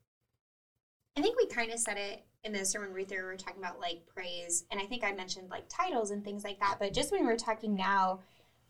I 1.15 1.21
think 1.21 1.37
we 1.37 1.47
kind 1.47 1.71
of 1.71 1.79
said 1.79 1.97
it 1.97 2.25
in 2.43 2.51
the 2.51 2.65
sermon 2.65 2.91
read 2.91 3.07
through. 3.07 3.19
We 3.19 3.23
were 3.23 3.37
talking 3.37 3.63
about 3.63 3.79
like 3.79 4.05
praise, 4.13 4.65
and 4.71 4.79
I 4.79 4.85
think 4.85 5.03
I 5.03 5.13
mentioned 5.13 5.49
like 5.49 5.69
titles 5.69 6.11
and 6.11 6.23
things 6.23 6.43
like 6.43 6.59
that. 6.59 6.77
But 6.79 6.93
just 6.93 7.11
when 7.11 7.21
we 7.21 7.27
were 7.27 7.37
talking 7.37 7.75
now, 7.75 8.19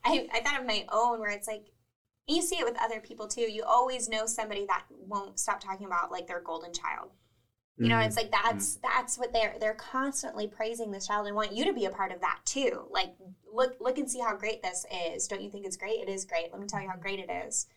I, 0.05 0.27
I 0.33 0.41
thought 0.41 0.59
of 0.59 0.65
my 0.65 0.85
own 0.91 1.19
where 1.19 1.31
it's 1.31 1.47
like 1.47 1.71
you 2.27 2.41
see 2.41 2.57
it 2.57 2.65
with 2.65 2.75
other 2.81 2.99
people 2.99 3.27
too. 3.27 3.41
You 3.49 3.63
always 3.63 4.09
know 4.09 4.25
somebody 4.25 4.65
that 4.67 4.83
won't 4.89 5.39
stop 5.39 5.59
talking 5.59 5.85
about 5.87 6.11
like 6.11 6.27
their 6.27 6.41
golden 6.41 6.73
child. 6.73 7.11
You 7.79 7.89
know, 7.89 7.97
Mhm. 7.97 8.07
it's 8.07 8.17
like 8.17 8.31
that's 8.31 8.75
that's 8.77 9.17
what 9.19 9.31
they're 9.33 9.55
they're 9.59 9.75
constantly 9.75 10.47
praising 10.47 10.89
this 10.91 11.05
child 11.05 11.27
and 11.27 11.35
want 11.35 11.51
you 11.51 11.63
to 11.65 11.73
be 11.73 11.85
a 11.85 11.91
part 11.91 12.11
of 12.11 12.19
that 12.21 12.39
too. 12.43 12.87
Like 12.89 13.13
look 13.53 13.77
look 13.79 13.97
and 13.99 14.09
see 14.09 14.19
how 14.19 14.35
great 14.35 14.63
this 14.63 14.85
is. 14.91 15.27
Don't 15.27 15.41
you 15.41 15.49
think 15.51 15.65
it's 15.65 15.77
great? 15.77 15.99
It 16.01 16.09
is 16.09 16.25
great. 16.25 16.51
Let 16.51 16.59
me 16.59 16.67
tell 16.67 16.81
you 16.81 16.89
how 16.89 16.97
great 16.97 17.19
it 17.19 17.29
is. 17.29 17.67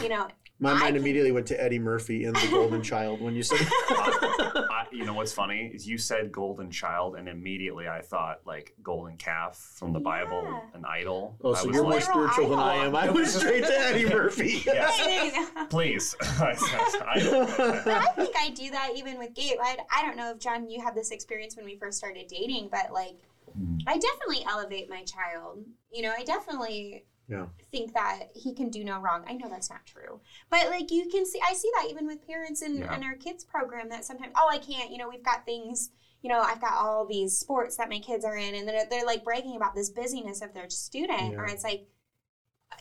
You 0.00 0.08
know, 0.08 0.28
my 0.60 0.72
mind 0.72 0.82
can- 0.94 0.96
immediately 0.96 1.32
went 1.32 1.46
to 1.48 1.62
eddie 1.62 1.78
murphy 1.78 2.24
and 2.24 2.36
the 2.36 2.48
golden 2.50 2.82
child 2.82 3.20
when 3.20 3.34
you 3.34 3.42
said 3.42 3.58
I, 3.90 4.86
you 4.92 5.04
know 5.04 5.14
what's 5.14 5.32
funny 5.32 5.70
is 5.74 5.86
you 5.88 5.98
said 5.98 6.30
golden 6.32 6.70
child, 6.70 7.16
and 7.16 7.28
immediately 7.28 7.88
I 7.88 8.00
thought 8.02 8.40
like 8.44 8.74
golden 8.82 9.16
calf 9.16 9.56
from 9.76 9.92
the 9.92 10.00
Bible, 10.00 10.42
Yeah. 10.44 10.60
an 10.78 10.84
idol. 10.84 11.36
oh 11.42 11.54
I 11.54 11.58
so 11.60 11.66
was 11.66 11.74
you're 11.74 11.82
more 11.84 11.92
like, 11.92 12.06
Literal 12.06 12.28
spiritual 12.28 12.50
than 12.56 12.58
i 12.58 12.74
am 12.84 12.94
i 12.96 13.02
idol. 13.02 13.14
went 13.14 13.28
straight 13.28 13.64
to 13.64 13.72
eddie 13.80 14.06
murphy 14.14 14.62
Yeah. 14.66 15.66
please. 15.70 16.14
I, 16.20 16.56
but 17.56 17.88
I 17.88 18.06
think 18.16 18.34
I 18.38 18.50
do 18.50 18.70
that 18.70 18.90
even 18.96 19.18
with 19.18 19.34
Gabe. 19.34 19.58
I, 19.62 19.78
I 19.94 20.02
don't 20.02 20.16
know 20.16 20.30
if 20.32 20.38
John, 20.38 20.68
you 20.68 20.80
had 20.82 20.94
this 20.94 21.10
experience 21.10 21.56
when 21.56 21.64
we 21.64 21.76
first 21.76 21.98
started 21.98 22.26
dating, 22.28 22.68
but 22.70 22.92
like, 22.92 23.16
mm. 23.58 23.80
I 23.86 23.98
definitely 23.98 24.44
elevate 24.48 24.88
my 24.90 25.02
child. 25.04 25.64
You 25.92 26.02
know, 26.02 26.12
I 26.16 26.22
definitely 26.24 27.04
Yeah. 27.30 27.46
think 27.70 27.94
that 27.94 28.30
he 28.34 28.52
can 28.54 28.70
do 28.70 28.82
no 28.84 28.98
wrong. 29.00 29.24
I 29.28 29.34
know 29.34 29.48
that's 29.48 29.70
not 29.70 29.86
true, 29.86 30.20
but 30.50 30.66
like 30.68 30.90
you 30.90 31.08
can 31.08 31.24
see, 31.24 31.40
I 31.48 31.54
see 31.54 31.70
that 31.76 31.88
even 31.88 32.06
with 32.06 32.26
parents 32.26 32.60
in, 32.62 32.78
Yeah. 32.78 32.94
in 32.96 33.04
our 33.04 33.14
kids 33.14 33.44
program 33.44 33.88
that 33.90 34.04
sometimes, 34.04 34.32
oh, 34.36 34.48
I 34.50 34.58
can't. 34.58 34.90
You 34.90 34.98
know, 34.98 35.08
we've 35.08 35.22
got 35.24 35.44
things. 35.46 35.90
You 36.22 36.28
know, 36.28 36.40
I've 36.40 36.60
got 36.60 36.74
all 36.74 37.06
these 37.06 37.38
sports 37.38 37.76
that 37.76 37.88
my 37.88 37.98
kids 38.00 38.24
are 38.24 38.36
in, 38.36 38.54
and 38.56 38.66
they're, 38.68 38.84
they're 38.90 39.06
like 39.06 39.22
bragging 39.24 39.56
about 39.56 39.74
this 39.74 39.90
busyness 39.90 40.42
of 40.42 40.52
their 40.54 40.68
student, 40.68 41.34
or 41.36 41.44
it's 41.46 41.64
like. 41.64 41.86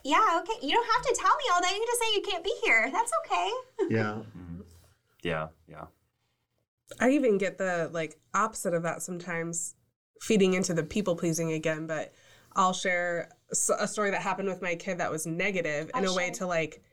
Yeah, 0.04 0.40
okay. 0.42 0.66
You 0.66 0.72
don't 0.74 0.92
have 0.94 1.02
to 1.04 1.16
tell 1.20 1.36
me 1.36 1.44
all 1.54 1.62
that. 1.62 1.72
You 1.74 1.80
can 1.80 1.88
just 1.88 2.00
say 2.00 2.16
you 2.16 2.22
can't 2.22 2.44
be 2.44 2.54
here. 2.64 2.90
That's 2.92 3.12
okay. 3.26 3.50
yeah 3.96 4.04
mm-hmm. 4.38 4.62
yeah, 5.24 5.48
yeah. 5.68 5.86
I 7.00 7.10
even 7.12 7.38
get 7.40 7.58
the 7.58 7.90
like 7.92 8.20
opposite 8.34 8.74
of 8.76 8.84
that 8.84 9.02
sometimes, 9.02 9.76
feeding 10.22 10.54
into 10.54 10.74
the 10.76 10.84
people 10.84 11.16
pleasing 11.16 11.52
again. 11.54 11.88
But 11.88 12.14
I'll 12.56 12.74
share 12.74 13.30
s- 13.30 13.39
a 13.80 13.88
story 13.88 14.12
that 14.12 14.22
happened 14.22 14.48
with 14.50 14.62
my 14.62 14.76
kid 14.76 14.98
that 15.00 15.12
was 15.12 15.26
negative 15.26 15.90
in 15.96 16.06
Oh, 16.06 16.12
a 16.12 16.16
way 16.16 16.30
to 16.32 16.46
like 16.46 16.84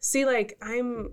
see 0.00 0.24
like 0.24 0.56
I'm 0.62 1.10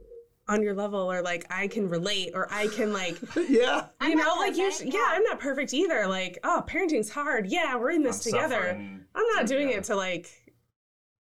on 0.47 0.61
your 0.61 0.75
level 0.75 1.11
or 1.11 1.21
like 1.21 1.45
I 1.49 1.67
can 1.67 1.89
relate 1.89 2.31
or 2.35 2.47
I 2.51 2.67
can 2.67 2.93
like 2.93 3.17
yeah 3.49 3.87
I'm 3.99 4.11
you 4.11 4.15
know 4.15 4.35
like 4.37 4.55
you 4.55 4.69
perfect, 4.69 4.93
yeah. 4.93 4.99
yeah. 4.99 5.07
I'm 5.09 5.23
not 5.23 5.39
perfect 5.39 5.73
either. 5.73 6.07
Like 6.07 6.37
oh 6.43 6.63
parenting's 6.67 7.09
hard. 7.09 7.47
Yeah, 7.47 7.75
we're 7.75 7.91
in 7.91 8.03
this 8.03 8.25
I'm 8.25 8.31
together. 8.31 8.55
suffering. 8.55 9.05
I'm 9.15 9.27
not 9.35 9.47
doing 9.47 9.69
Yeah. 9.69 9.77
it 9.77 9.83
to 9.85 9.95
like 9.95 10.29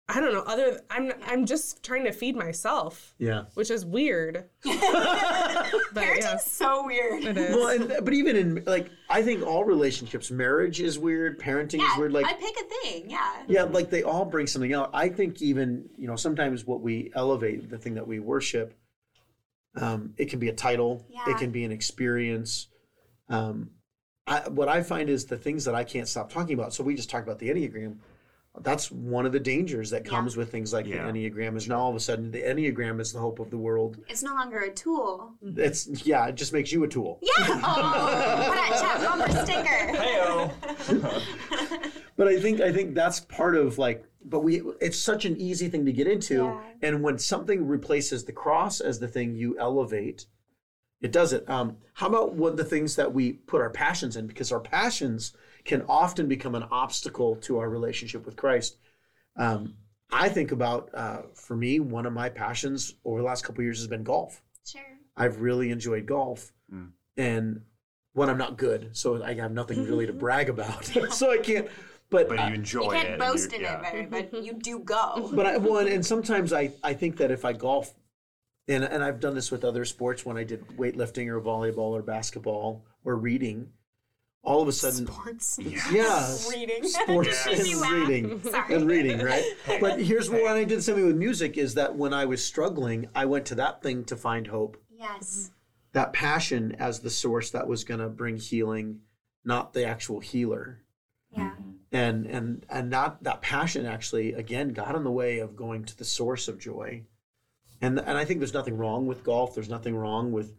I 0.06 0.20
don't 0.20 0.34
know 0.34 0.42
other 0.42 0.80
I'm 0.90 1.12
I'm 1.26 1.46
just 1.46 1.82
trying 1.82 2.04
to 2.04 2.12
feed 2.12 2.36
myself, 2.36 3.14
yeah 3.18 3.44
which 3.54 3.70
is 3.70 3.84
weird. 3.86 4.44
But 5.94 6.02
Parenting's 6.02 6.24
yeah, 6.24 6.36
so 6.38 6.84
weird. 6.86 7.24
it 7.24 7.38
is. 7.38 7.54
well 7.54 7.68
and, 7.68 8.04
but 8.04 8.12
even 8.12 8.34
in 8.36 8.64
like 8.66 8.90
i 9.08 9.22
think 9.22 9.46
all 9.46 9.64
relationships 9.64 10.28
marriage 10.30 10.80
is 10.80 10.98
weird 10.98 11.38
parenting 11.38 11.78
yeah, 11.78 11.92
is 11.92 11.98
weird 11.98 12.12
like 12.12 12.26
I 12.26 12.32
pick 12.34 12.56
a 12.56 12.64
thing. 12.64 13.10
Yeah. 13.10 13.42
Yeah, 13.46 13.62
like 13.64 13.90
they 13.90 14.02
all 14.02 14.24
bring 14.24 14.46
something 14.48 14.74
out. 14.74 14.90
I 14.92 15.08
think 15.08 15.40
even 15.40 15.88
you 15.96 16.06
know 16.08 16.16
sometimes 16.16 16.64
what 16.66 16.80
we 16.80 17.12
elevate, 17.14 17.70
the 17.70 17.78
thing 17.78 17.94
that 17.94 18.06
we 18.06 18.18
worship, 18.18 18.74
um, 19.76 20.14
it 20.16 20.26
can 20.30 20.38
be 20.38 20.48
a 20.48 20.52
title, 20.52 21.06
Yeah. 21.08 21.22
it 21.28 21.38
can 21.38 21.50
be 21.50 21.64
an 21.64 21.72
experience. 21.72 22.68
Um, 23.28 23.70
I, 24.26 24.48
what 24.48 24.68
I 24.68 24.82
find 24.82 25.08
is 25.08 25.26
the 25.26 25.36
things 25.36 25.64
that 25.66 25.74
I 25.74 25.84
can't 25.84 26.08
stop 26.08 26.32
talking 26.32 26.54
about. 26.54 26.72
So 26.74 26.82
we 26.82 26.94
just 26.94 27.10
talked 27.10 27.26
about 27.26 27.38
the 27.38 27.48
enneagram. 27.50 27.96
That's 28.60 28.90
one 28.90 29.26
of 29.26 29.32
the 29.32 29.40
dangers 29.40 29.90
that 29.90 30.04
Yeah. 30.04 30.10
comes 30.10 30.36
with 30.36 30.50
things 30.50 30.72
like 30.72 30.86
Yeah. 30.86 31.10
the 31.10 31.12
enneagram. 31.12 31.56
Is 31.56 31.68
now 31.68 31.80
all 31.80 31.90
of 31.90 31.96
a 31.96 32.00
sudden 32.00 32.30
the 32.30 32.40
enneagram 32.42 33.00
is 33.00 33.12
the 33.12 33.18
hope 33.18 33.40
of 33.40 33.50
the 33.50 33.58
world. 33.58 33.96
It's 34.08 34.22
no 34.22 34.32
longer 34.34 34.60
a 34.60 34.70
tool. 34.72 35.32
It's 35.42 36.06
yeah, 36.06 36.26
it 36.28 36.36
just 36.36 36.52
makes 36.52 36.70
you 36.70 36.84
a 36.84 36.88
tool. 36.88 37.18
Yeah. 37.20 37.32
Oh, 37.38 38.46
put 38.46 38.54
that 38.54 38.78
chat 38.80 39.00
bumper 39.04 39.44
sticker. 39.44 39.92
Heyo. 39.98 41.22
but 42.16 42.28
I 42.28 42.38
think 42.40 42.60
I 42.60 42.72
think 42.72 42.94
that's 42.94 43.20
part 43.20 43.56
of 43.56 43.76
like 43.78 44.04
but 44.24 44.40
we 44.40 44.62
it's 44.80 44.98
such 44.98 45.24
an 45.24 45.36
easy 45.36 45.68
thing 45.68 45.84
to 45.86 45.92
get 45.92 46.06
into 46.06 46.34
Yeah. 46.44 46.60
and 46.82 47.02
when 47.02 47.18
something 47.18 47.66
replaces 47.66 48.24
the 48.24 48.32
cross 48.32 48.80
as 48.80 48.98
the 49.00 49.08
thing 49.08 49.34
you 49.34 49.58
elevate 49.58 50.26
it 51.02 51.10
does 51.12 51.32
it 51.32 51.48
um 51.50 51.76
how 51.94 52.06
about 52.06 52.34
what 52.34 52.56
the 52.56 52.64
things 52.64 52.96
that 52.96 53.12
we 53.12 53.32
put 53.32 53.60
our 53.60 53.68
passions 53.70 54.16
in 54.16 54.26
because 54.26 54.50
our 54.52 54.60
passions 54.60 55.34
can 55.64 55.82
often 55.88 56.28
become 56.28 56.54
an 56.54 56.64
obstacle 56.70 57.36
to 57.36 57.58
our 57.58 57.68
relationship 57.68 58.24
with 58.26 58.36
Christ 58.36 58.76
um 59.36 59.74
I 60.12 60.28
think 60.28 60.52
about 60.52 60.90
uh, 60.94 61.22
for 61.34 61.56
me 61.56 61.80
one 61.80 62.06
of 62.06 62.12
my 62.12 62.28
passions 62.28 62.94
over 63.04 63.18
the 63.18 63.24
last 63.26 63.42
couple 63.44 63.62
of 63.62 63.64
years 63.64 63.78
has 63.78 63.88
been 63.88 64.04
golf 64.04 64.42
Sure. 64.66 64.82
I've 65.16 65.40
really 65.40 65.70
enjoyed 65.70 66.06
golf. 66.06 66.52
Mm. 66.72 66.90
And 67.16 67.60
when 68.14 68.28
I'm 68.30 68.38
not 68.38 68.56
good, 68.56 68.96
so 68.96 69.22
I 69.22 69.34
have 69.34 69.52
nothing 69.52 69.84
really 69.84 70.06
to 70.06 70.12
brag 70.24 70.48
about. 70.48 70.84
so 71.12 71.30
I 71.30 71.38
can't 71.38 71.68
but 72.10 72.28
But 72.28 72.48
you 72.48 72.54
enjoy 72.54 72.82
You 72.82 72.90
it. 72.90 72.94
can't 72.94 73.08
and 73.10 73.18
boast 73.18 73.52
in 73.52 73.60
yeah. 73.62 73.86
it, 73.92 74.10
but, 74.10 74.32
but 74.32 74.44
you 74.44 74.54
do 74.54 74.78
go. 74.80 75.30
but 75.34 75.46
I 75.46 75.56
well, 75.56 75.86
and 75.86 76.04
sometimes 76.04 76.52
I 76.52 76.72
I 76.82 76.94
think 76.94 77.16
that 77.18 77.30
if 77.30 77.44
I 77.44 77.52
golf 77.52 77.92
and 78.68 78.84
and 78.84 79.02
I've 79.02 79.20
done 79.20 79.34
this 79.34 79.50
with 79.50 79.64
other 79.64 79.84
sports 79.84 80.24
when 80.24 80.36
I 80.36 80.44
did 80.44 80.66
weightlifting 80.76 81.28
or 81.28 81.40
volleyball 81.40 81.90
or 81.92 82.02
basketball 82.02 82.84
or 83.04 83.16
reading. 83.16 83.68
All 84.44 84.60
of 84.60 84.68
a 84.68 84.72
sudden, 84.72 85.06
Sports. 85.06 85.58
yeah, 85.90 86.36
Reading. 86.50 86.84
sports 86.86 87.46
and 87.46 87.80
reading 87.90 88.42
Sorry. 88.42 88.74
and 88.74 88.86
reading, 88.86 89.18
right? 89.20 89.44
But 89.80 90.00
here's 90.02 90.28
what 90.28 90.46
I 90.46 90.64
did 90.64 90.82
something 90.82 91.06
with 91.06 91.16
music 91.16 91.56
is 91.56 91.74
that 91.74 91.96
when 91.96 92.12
I 92.12 92.26
was 92.26 92.44
struggling, 92.44 93.08
I 93.14 93.24
went 93.24 93.46
to 93.46 93.54
that 93.56 93.82
thing 93.82 94.04
to 94.04 94.16
find 94.16 94.46
hope, 94.46 94.76
Yes. 94.90 95.50
that 95.92 96.12
passion 96.12 96.76
as 96.78 97.00
the 97.00 97.08
source 97.10 97.50
that 97.52 97.66
was 97.66 97.84
going 97.84 98.00
to 98.00 98.08
bring 98.10 98.36
healing, 98.36 99.00
not 99.46 99.72
the 99.72 99.86
actual 99.86 100.20
healer. 100.20 100.82
Yeah. 101.30 101.52
And 101.90 102.26
and 102.26 102.66
and 102.68 102.90
not 102.90 103.22
that 103.22 103.40
passion 103.40 103.86
actually 103.86 104.34
again 104.34 104.74
got 104.74 104.94
in 104.94 105.04
the 105.04 105.10
way 105.10 105.38
of 105.38 105.56
going 105.56 105.84
to 105.84 105.96
the 105.96 106.04
source 106.04 106.48
of 106.48 106.58
joy. 106.58 107.02
And 107.80 107.98
and 107.98 108.18
I 108.18 108.24
think 108.26 108.40
there's 108.40 108.52
nothing 108.54 108.76
wrong 108.76 109.06
with 109.06 109.24
golf. 109.24 109.54
There's 109.54 109.68
nothing 109.70 109.96
wrong 109.96 110.32
with 110.32 110.52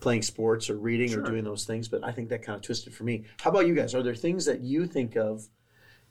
playing 0.00 0.22
sports 0.22 0.70
or 0.70 0.76
reading 0.76 1.14
or 1.14 1.22
doing 1.22 1.44
those 1.44 1.64
things, 1.64 1.88
but 1.88 2.02
I 2.04 2.12
think 2.12 2.28
that 2.30 2.42
kind 2.42 2.56
of 2.56 2.62
twisted 2.62 2.94
for 2.94 3.04
me. 3.04 3.24
How 3.40 3.50
about 3.50 3.66
you 3.66 3.74
guys? 3.74 3.94
Are 3.94 4.02
there 4.02 4.14
things 4.14 4.44
that 4.46 4.60
you 4.60 4.86
think 4.86 5.16
of 5.16 5.46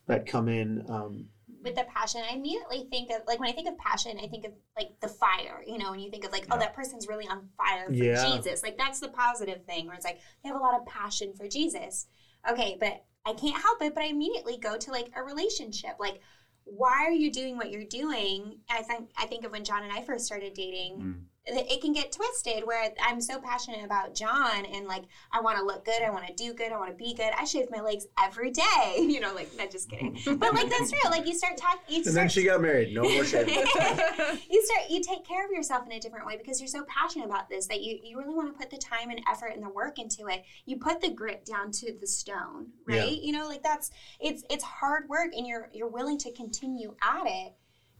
that 0.07 0.25
come 0.25 0.47
in 0.47 0.85
um, 0.89 1.25
With 1.63 1.75
the 1.75 1.85
passion, 1.93 2.21
I 2.29 2.33
immediately 2.35 2.87
think 2.89 3.11
of 3.11 3.21
like 3.27 3.39
when 3.39 3.49
I 3.49 3.53
think 3.53 3.67
of 3.67 3.77
passion, 3.77 4.17
I 4.23 4.27
think 4.27 4.45
of 4.45 4.53
like 4.77 4.99
the 5.01 5.07
fire. 5.07 5.63
You 5.65 5.77
know, 5.77 5.91
when 5.91 5.99
you 5.99 6.09
think 6.09 6.25
of 6.25 6.31
like, 6.31 6.45
oh, 6.51 6.57
that 6.57 6.73
person's 6.73 7.07
really 7.07 7.27
on 7.27 7.47
fire 7.57 7.87
for 7.87 7.93
Yeah. 7.93 8.35
Jesus. 8.35 8.63
Like 8.63 8.77
that's 8.77 8.99
the 8.99 9.09
positive 9.09 9.63
thing, 9.65 9.85
where 9.85 9.95
it's 9.95 10.05
like 10.05 10.19
they 10.43 10.49
have 10.49 10.57
a 10.57 10.63
lot 10.63 10.79
of 10.79 10.85
passion 10.85 11.33
for 11.35 11.47
Jesus. 11.47 12.07
Okay, 12.49 12.77
but 12.79 13.03
I 13.25 13.33
can't 13.33 13.61
help 13.61 13.81
it, 13.81 13.93
but 13.93 14.03
I 14.03 14.07
immediately 14.07 14.57
go 14.57 14.77
to 14.77 14.91
like 14.91 15.11
a 15.15 15.23
relationship. 15.23 15.97
Like, 15.99 16.21
why 16.63 17.05
are 17.05 17.11
you 17.11 17.31
doing 17.31 17.57
what 17.57 17.69
you're 17.69 17.83
doing? 17.83 18.59
I 18.69 18.81
think 18.81 19.09
I 19.17 19.25
think 19.25 19.45
of 19.45 19.51
when 19.51 19.63
John 19.63 19.83
and 19.83 19.91
I 19.91 20.01
first 20.03 20.25
started 20.25 20.53
dating. 20.53 20.99
Mm. 20.99 21.21
It 21.51 21.81
can 21.81 21.93
get 21.93 22.11
twisted 22.11 22.65
where 22.65 22.91
I'm 23.01 23.21
so 23.21 23.39
passionate 23.39 23.83
about 23.83 24.15
John 24.15 24.65
and 24.65 24.87
like 24.87 25.03
I 25.31 25.41
want 25.41 25.57
to 25.57 25.63
look 25.63 25.85
good, 25.85 26.01
I 26.05 26.09
want 26.09 26.27
to 26.27 26.33
do 26.33 26.53
good, 26.53 26.71
I 26.71 26.77
want 26.77 26.91
to 26.91 26.95
be 26.95 27.13
good. 27.13 27.31
I 27.37 27.45
shave 27.45 27.69
my 27.71 27.81
legs 27.81 28.05
every 28.21 28.51
day, 28.51 28.95
you 28.97 29.19
know. 29.19 29.33
Like, 29.33 29.49
not 29.57 29.71
just 29.71 29.89
kidding, 29.89 30.17
but 30.25 30.53
like 30.53 30.69
that's 30.69 30.91
real. 30.91 31.11
Like 31.11 31.27
you 31.27 31.33
start 31.35 31.57
talking, 31.57 32.03
And 32.05 32.15
then 32.15 32.29
she 32.29 32.43
got 32.43 32.61
married. 32.61 32.93
No 32.93 33.03
more 33.03 33.23
shaving. 33.23 33.55
you 34.49 34.63
start 34.65 34.89
you 34.89 35.01
take 35.01 35.25
care 35.25 35.45
of 35.45 35.51
yourself 35.51 35.85
in 35.85 35.91
a 35.93 35.99
different 35.99 36.25
way 36.25 36.37
because 36.37 36.59
you're 36.59 36.67
so 36.67 36.83
passionate 36.87 37.25
about 37.25 37.49
this 37.49 37.67
that 37.67 37.81
you, 37.81 37.99
you 38.03 38.17
really 38.17 38.33
want 38.33 38.51
to 38.51 38.57
put 38.57 38.69
the 38.69 38.77
time 38.77 39.09
and 39.09 39.21
effort 39.29 39.53
and 39.53 39.63
the 39.63 39.69
work 39.69 39.99
into 39.99 40.27
it 40.27 40.43
you 40.65 40.77
put 40.77 41.01
the 41.01 41.09
grit 41.09 41.45
down 41.45 41.71
to 41.71 41.93
the 41.99 42.07
stone 42.07 42.67
Yeah. 42.87 42.99
right 43.01 43.21
you 43.21 43.31
know 43.31 43.47
like 43.47 43.63
that's 43.63 43.91
it's 44.19 44.43
it's 44.49 44.63
hard 44.63 45.07
work 45.09 45.29
and 45.35 45.45
you're 45.47 45.69
you're 45.73 45.87
willing 45.89 46.17
to 46.19 46.31
continue 46.33 46.95
at 47.01 47.23
it 47.25 47.53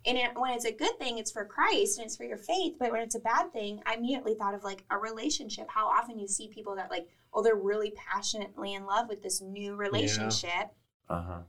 and 0.06 0.18
it, 0.18 0.32
when 0.36 0.52
it's 0.54 0.66
a 0.66 0.72
good 0.72 0.98
thing 0.98 1.18
it's 1.18 1.32
for 1.32 1.44
christ 1.46 1.98
and 1.98 2.06
it's 2.06 2.16
for 2.16 2.24
your 2.24 2.38
faith 2.38 2.74
but 2.80 2.92
when 2.92 3.02
it's 3.02 3.16
a 3.16 3.20
bad 3.20 3.52
thing 3.52 3.80
i 3.86 3.94
immediately 3.96 4.34
thought 4.34 4.54
of 4.56 4.64
like 4.64 4.84
a 4.90 4.98
relationship 4.98 5.66
how 5.70 5.88
often 5.88 6.18
you 6.18 6.28
see 6.28 6.48
people 6.48 6.76
that 6.76 6.90
like 6.90 7.06
oh 7.34 7.42
they're 7.42 7.56
really 7.56 7.92
passionately 7.92 8.74
in 8.74 8.86
love 8.86 9.08
with 9.10 9.22
this 9.22 9.42
new 9.42 9.76
relationship 9.76 10.70
Uh 11.10 11.22
huh. 11.22 11.40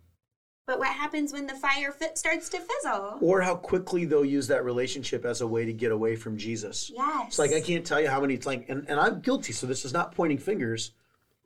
but 0.66 0.78
what 0.78 0.88
happens 0.94 1.32
when 1.32 1.46
the 1.46 1.54
fire 1.54 1.92
fit 1.92 2.18
starts 2.18 2.48
to 2.48 2.60
fizzle 2.60 3.18
or 3.20 3.40
how 3.42 3.54
quickly 3.54 4.04
they'll 4.04 4.24
use 4.24 4.46
that 4.48 4.64
relationship 4.64 5.24
as 5.24 5.40
a 5.40 5.46
way 5.46 5.64
to 5.64 5.72
get 5.72 5.92
away 5.92 6.16
from 6.16 6.36
Jesus. 6.36 6.90
yes 6.92 7.26
It's 7.28 7.38
like 7.38 7.52
I 7.52 7.60
can't 7.60 7.84
tell 7.84 8.00
you 8.00 8.08
how 8.08 8.20
many 8.20 8.34
it's 8.34 8.46
like, 8.46 8.68
and, 8.68 8.84
and 8.88 8.98
I'm 8.98 9.20
guilty, 9.20 9.52
so 9.52 9.66
this 9.66 9.84
is 9.84 9.92
not 9.92 10.12
pointing 10.14 10.38
fingers. 10.38 10.92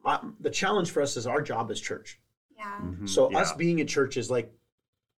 I, 0.04 0.18
the 0.40 0.50
challenge 0.50 0.90
for 0.90 1.02
us 1.02 1.16
is 1.16 1.26
our 1.26 1.40
job 1.42 1.70
as 1.70 1.80
church. 1.80 2.18
yeah 2.56 2.78
So 3.06 3.30
Yeah. 3.30 3.38
us 3.40 3.52
being 3.52 3.78
in 3.80 3.86
church 3.86 4.16
is 4.16 4.30
like 4.30 4.52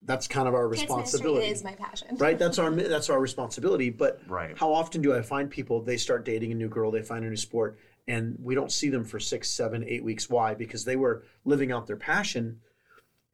that's 0.07 0.29
kind 0.29 0.47
of 0.49 0.55
our 0.55 0.69
Kids 0.69 0.83
ministry 0.83 0.97
responsibility. 1.03 1.47
is 1.49 1.65
my 1.65 1.75
passion. 1.75 2.09
right 2.19 2.39
that's 2.39 2.59
our 2.59 2.71
that's 2.71 3.09
our 3.11 3.21
responsibility 3.21 3.91
but 3.91 4.21
Right. 4.27 4.57
how 4.59 4.73
often 4.73 5.01
do 5.03 5.15
i 5.15 5.23
find 5.23 5.51
people 5.51 5.81
they 5.83 5.97
start 5.97 6.25
dating 6.25 6.53
a 6.53 6.55
new 6.55 6.69
girl 6.69 6.91
they 6.91 7.03
find 7.03 7.25
a 7.25 7.29
new 7.29 7.37
sport 7.37 7.79
and 8.07 8.37
we 8.39 8.55
don't 8.55 8.71
see 8.71 8.91
them 8.91 9.05
for 9.05 9.19
six 9.19 9.49
seven 9.51 9.85
eight 9.87 10.05
weeks 10.05 10.29
why 10.29 10.55
because 10.55 10.85
they 10.85 10.97
were 10.97 11.25
living 11.45 11.73
out 11.73 11.87
their 11.87 11.97
passion 11.97 12.61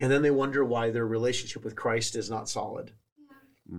and 0.01 0.11
then 0.13 0.23
they 0.23 0.31
wonder 0.31 0.65
why 0.65 0.91
their 0.91 1.07
relationship 1.07 1.65
with 1.65 1.75
christ 1.77 2.15
is 2.17 2.31
not 2.31 2.49
solid 2.49 2.93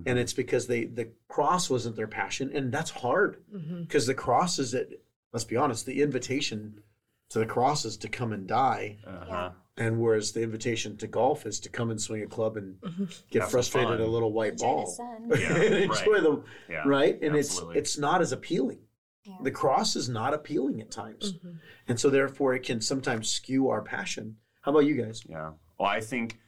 and 0.05 0.17
it's 0.17 0.31
because 0.33 0.67
they 0.67 0.85
the 0.85 1.09
cross 1.27 1.69
wasn't 1.69 1.95
their 1.97 2.07
passion 2.07 2.49
and 2.53 2.71
that's 2.71 2.91
hard 2.91 3.43
because 3.81 4.05
the 4.07 4.13
cross 4.13 4.57
is 4.59 4.71
that 4.71 4.87
let's 5.33 5.43
be 5.45 5.57
honest 5.57 5.85
the 5.85 6.01
invitation 6.01 6.81
to 7.29 7.39
the 7.39 7.45
cross 7.45 7.83
is 7.85 7.97
to 7.97 8.07
come 8.09 8.31
and 8.33 8.47
die 8.47 8.97
Uh 9.05 9.25
huh. 9.29 9.49
And 9.81 9.99
whereas 9.99 10.31
the 10.31 10.41
invitation 10.43 10.95
to 10.97 11.07
golf 11.07 11.45
is 11.45 11.59
to 11.59 11.69
come 11.69 11.89
and 11.89 11.99
swing 11.99 12.21
a 12.21 12.27
club 12.27 12.55
and 12.57 12.75
mm-hmm. 12.81 13.05
get 13.31 13.41
Have 13.41 13.49
some 13.49 13.51
frustrated 13.51 13.93
at 13.93 13.99
a 13.99 14.05
little 14.05 14.31
white 14.31 14.53
Enjoy 14.53 14.65
ball 14.65 14.85
the 14.85 14.91
sun. 14.91 15.31
Yeah, 15.39 15.61
enjoy 15.61 16.11
right. 16.11 16.23
the 16.23 16.43
Yeah. 16.69 16.83
right 16.85 17.21
and 17.21 17.35
absolutely. 17.35 17.79
it's 17.79 17.91
it's 17.91 17.97
not 17.97 18.21
as 18.21 18.31
appealing 18.31 18.79
Yeah. 19.25 19.37
the 19.41 19.51
cross 19.51 19.95
is 19.95 20.07
not 20.07 20.33
appealing 20.33 20.81
at 20.81 20.91
times 20.91 21.33
mm-hmm. 21.33 21.55
and 21.87 21.99
so 21.99 22.09
therefore 22.09 22.53
it 22.53 22.63
can 22.63 22.79
sometimes 22.81 23.29
skew 23.29 23.69
our 23.69 23.81
passion 23.81 24.37
how 24.61 24.71
about 24.71 24.85
you 24.85 24.95
guys 24.95 25.23
Yeah. 25.27 25.51
Well, 25.79 25.89
I 25.89 25.99
think 26.01 26.39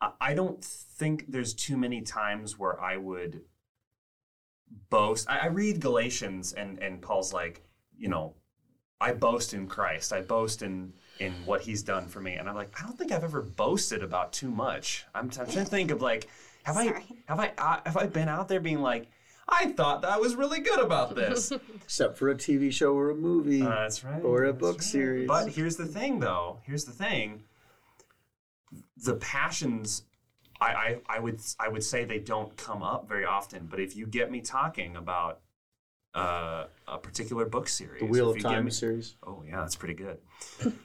I- 0.00 0.12
I 0.20 0.34
don't 0.34 0.62
think 0.62 1.24
there's 1.28 1.54
too 1.54 1.76
many 1.76 2.02
times 2.02 2.58
where 2.58 2.78
I 2.80 2.96
would 2.98 3.42
boast. 4.90 5.28
I, 5.30 5.38
I 5.38 5.46
read 5.46 5.80
Galatians 5.80 6.52
and 6.52 6.78
and 6.80 7.00
Paul's 7.00 7.32
like, 7.32 7.62
you 7.96 8.08
know, 8.08 8.34
I 9.00 9.12
boast 9.12 9.54
in 9.54 9.66
Christ. 9.66 10.12
I 10.12 10.20
boast 10.20 10.62
in 10.62 10.92
in 11.22 11.32
what 11.46 11.60
He's 11.62 11.82
done 11.82 12.06
for 12.08 12.20
me, 12.20 12.34
and 12.34 12.48
I'm 12.48 12.54
like, 12.54 12.70
I 12.78 12.84
don't 12.84 12.96
think 12.98 13.12
I've 13.12 13.24
ever 13.24 13.42
boasted 13.42 14.02
about 14.02 14.32
too 14.32 14.50
much. 14.50 15.04
I'm, 15.14 15.24
I'm 15.24 15.30
trying 15.30 15.46
to 15.48 15.64
think 15.64 15.90
of 15.90 16.02
like, 16.02 16.28
have 16.64 16.76
I 16.76 17.02
have 17.26 17.40
I 17.40 17.52
uh, 17.58 17.80
have 17.86 17.96
I 17.96 18.06
been 18.06 18.28
out 18.28 18.48
there 18.48 18.60
being 18.60 18.80
like, 18.80 19.08
I 19.48 19.72
thought 19.72 20.02
that 20.02 20.10
I 20.12 20.18
was 20.18 20.34
really 20.36 20.60
good 20.60 20.78
about 20.80 21.14
this. 21.14 21.52
except 21.84 22.16
for 22.16 22.30
a 22.30 22.34
tv 22.34 22.72
show 22.72 22.94
or 22.94 23.10
a 23.10 23.14
movie 23.14 23.62
Uh, 23.62 23.68
that's 23.68 24.04
right. 24.04 24.22
or 24.22 24.44
a 24.44 24.52
That's 24.52 24.60
book 24.60 24.76
right. 24.76 24.82
series 24.82 25.28
But 25.28 25.48
here's 25.48 25.76
the 25.76 25.86
thing, 25.86 26.20
though. 26.20 26.60
Here's 26.64 26.84
the 26.84 26.92
thing. 26.92 27.42
The 29.04 29.14
passions, 29.16 30.02
I, 30.60 30.66
I, 30.66 31.00
I 31.08 31.18
would, 31.18 31.40
I 31.58 31.68
would 31.68 31.82
say 31.84 32.04
they 32.04 32.20
don't 32.20 32.56
come 32.56 32.82
up 32.82 33.08
very 33.08 33.24
often. 33.24 33.66
But 33.70 33.80
if 33.80 33.96
you 33.96 34.06
get 34.06 34.30
me 34.30 34.40
talking 34.40 34.96
about 34.96 35.40
uh, 36.14 36.66
a 36.88 36.98
particular 36.98 37.46
book 37.46 37.68
series, 37.68 38.00
the 38.00 38.06
wheel 38.06 38.30
if 38.30 38.36
of 38.38 38.42
time 38.42 38.64
me- 38.66 38.70
series 38.70 39.16
Oh 39.26 39.42
yeah, 39.46 39.60
that's 39.60 39.76
pretty 39.76 39.94
good. 39.94 40.18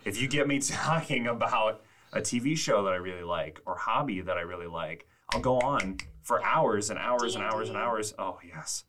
if 0.06 0.22
you 0.22 0.28
get 0.28 0.48
me 0.48 0.60
talking 0.62 1.28
about 1.28 1.82
a 2.14 2.22
TV 2.22 2.58
show 2.58 2.84
that 2.86 2.94
I 2.94 2.98
really 2.98 3.24
like 3.24 3.60
or 3.66 3.76
hobby 3.76 4.22
that 4.22 4.38
I 4.38 4.42
really 4.42 4.68
like, 4.68 5.06
I'll 5.34 5.42
go 5.42 5.60
on 5.60 5.98
for 6.22 6.44
hours 6.44 6.90
and 6.90 6.98
hours 6.98 7.36
and 7.36 7.44
hours 7.44 7.68
and 7.70 7.78
hours. 7.78 8.14
Oh 8.18 8.40
yes. 8.46 8.86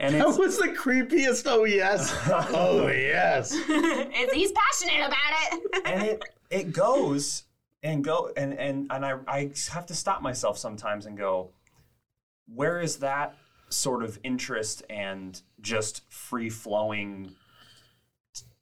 And 0.00 0.14
that 0.14 0.28
was 0.38 0.58
the 0.58 0.68
creepiest 0.68 1.42
oh 1.46 1.64
yes 1.64 2.14
oh 2.30 2.86
yes 2.88 3.52
It's- 3.68 4.32
He's 4.32 4.52
passionate 4.52 5.06
about 5.06 5.52
it. 5.52 5.82
and 5.84 6.02
it 6.04 6.22
it 6.50 6.72
goes 6.72 7.44
and 7.82 8.02
go 8.02 8.30
and 8.36 8.54
and 8.54 8.86
and 8.90 9.04
I 9.04 9.14
I 9.26 9.50
have 9.72 9.86
to 9.86 9.94
stop 9.94 10.22
myself 10.22 10.56
sometimes 10.56 11.04
and 11.06 11.18
go, 11.18 11.50
where 12.46 12.80
is 12.80 12.96
that 12.98 13.36
sort 13.68 14.02
of 14.02 14.18
interest 14.24 14.82
and 14.88 15.40
just 15.60 16.02
free 16.10 16.50
flowing 16.50 17.34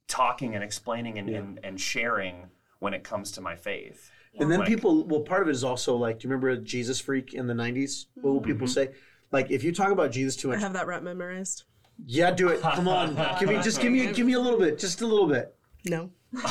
talking 0.09 0.55
and 0.55 0.63
explaining 0.63 1.19
and, 1.19 1.29
and, 1.29 1.61
and 1.65 1.81
sharing 1.81 2.49
when 2.79 2.95
it 2.95 3.03
comes 3.03 3.33
to 3.33 3.41
my 3.41 3.57
faith? 3.57 4.11
and 4.39 4.51
then 4.51 4.61
Like- 4.61 4.69
people 4.69 5.05
well 5.05 5.21
part 5.21 5.43
of 5.43 5.49
it 5.49 5.53
is 5.53 5.65
also 5.65 5.97
like 5.97 6.19
do 6.19 6.29
you 6.29 6.35
remember 6.35 6.57
jesus 6.63 7.01
freak 7.01 7.33
in 7.35 7.47
the 7.47 7.55
90s 7.55 8.07
what 8.17 8.33
will 8.33 8.41
people 8.41 8.67
mm-hmm. 8.67 8.91
say 8.91 8.91
like 9.33 9.51
if 9.51 9.65
you 9.65 9.73
talk 9.73 9.91
about 9.91 10.11
jesus 10.13 10.37
too 10.37 10.49
much. 10.49 10.59
I 10.59 10.61
have 10.61 10.75
that 10.75 10.87
rep 10.87 11.03
memorized. 11.03 11.65
yeah 12.05 12.31
do 12.31 12.49
it 12.49 12.61
come 12.61 12.89
on 12.89 13.15
give 13.41 13.49
me 13.49 13.63
just 13.63 13.81
give 13.81 13.93
me 13.93 14.13
give 14.13 14.27
me 14.27 14.35
a 14.35 14.41
little 14.41 14.59
bit 14.59 14.79
just 14.79 15.01
a 15.01 15.07
little 15.07 15.27
bit 15.27 15.55
No. 15.85 16.11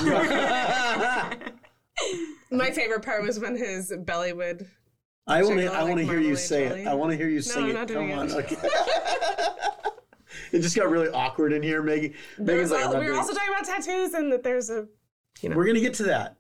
My 2.51 2.71
favorite 2.71 3.03
part 3.03 3.23
was 3.23 3.39
when 3.39 3.55
his 3.55 3.93
belly 3.99 4.33
would. 4.33 4.67
I 5.27 5.43
want 5.43 5.59
to. 5.59 5.65
I 5.67 5.83
want 5.83 5.97
to 5.99 6.05
like 6.05 6.11
hear 6.11 6.19
you 6.19 6.35
say 6.35 6.67
jelly. 6.69 6.81
it. 6.83 6.87
I 6.87 6.93
want 6.93 7.11
to 7.11 7.17
hear 7.17 7.29
you 7.29 7.41
sing 7.41 7.63
I'm 7.63 7.69
it. 7.69 7.73
not 7.73 7.87
Come 7.87 8.07
doing 8.07 8.13
on. 8.13 8.29
it. 8.29 8.33
Okay. 8.33 8.55
it 10.51 10.59
just 10.59 10.75
got 10.75 10.89
really 10.89 11.09
awkward 11.09 11.51
in 11.51 11.63
here, 11.63 11.81
Maggie. 11.81 12.13
Megan's 12.37 12.71
like, 12.71 12.85
I'm 12.85 12.91
not 12.91 13.01
we 13.01 13.09
were 13.09 13.17
also 13.17 13.33
talking 13.33 13.49
about 13.53 13.65
tattoos 13.65 14.13
and 14.13 14.31
that 14.31 14.43
there's 14.43 14.69
a. 14.69 14.87
You 15.41 15.49
know, 15.49 15.57
We're 15.57 15.65
gonna 15.65 15.79
get 15.79 15.95
to 15.95 16.03
that. 16.03 16.37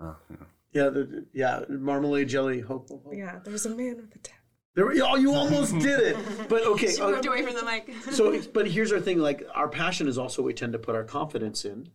Oh, 0.00 0.16
yeah. 0.30 0.36
Yeah, 0.72 0.90
the, 0.90 1.26
yeah, 1.32 1.62
marmalade 1.68 2.28
jelly. 2.28 2.60
Hope, 2.60 2.88
hope, 2.90 3.04
hope. 3.04 3.14
yeah, 3.16 3.40
there's 3.44 3.64
a 3.66 3.70
man 3.70 3.96
with 3.96 4.14
a 4.14 4.18
tattoo. 4.18 4.34
There, 4.74 4.86
we- 4.86 5.00
oh, 5.00 5.16
you 5.16 5.32
almost 5.32 5.72
did 5.80 5.98
it. 5.98 6.16
But 6.48 6.64
okay. 6.66 6.92
She 6.92 7.00
uh, 7.00 7.10
moved 7.10 7.26
away 7.26 7.42
from 7.42 7.54
the 7.54 7.64
mic. 7.64 7.90
so, 8.12 8.40
but 8.52 8.68
here's 8.68 8.92
our 8.92 9.00
thing. 9.00 9.18
Like, 9.18 9.42
our 9.54 9.68
passion 9.68 10.06
is 10.06 10.18
also 10.18 10.42
what 10.42 10.46
we 10.48 10.54
tend 10.54 10.72
to 10.74 10.78
put 10.78 10.94
our 10.94 11.02
confidence 11.04 11.64
in, 11.64 11.88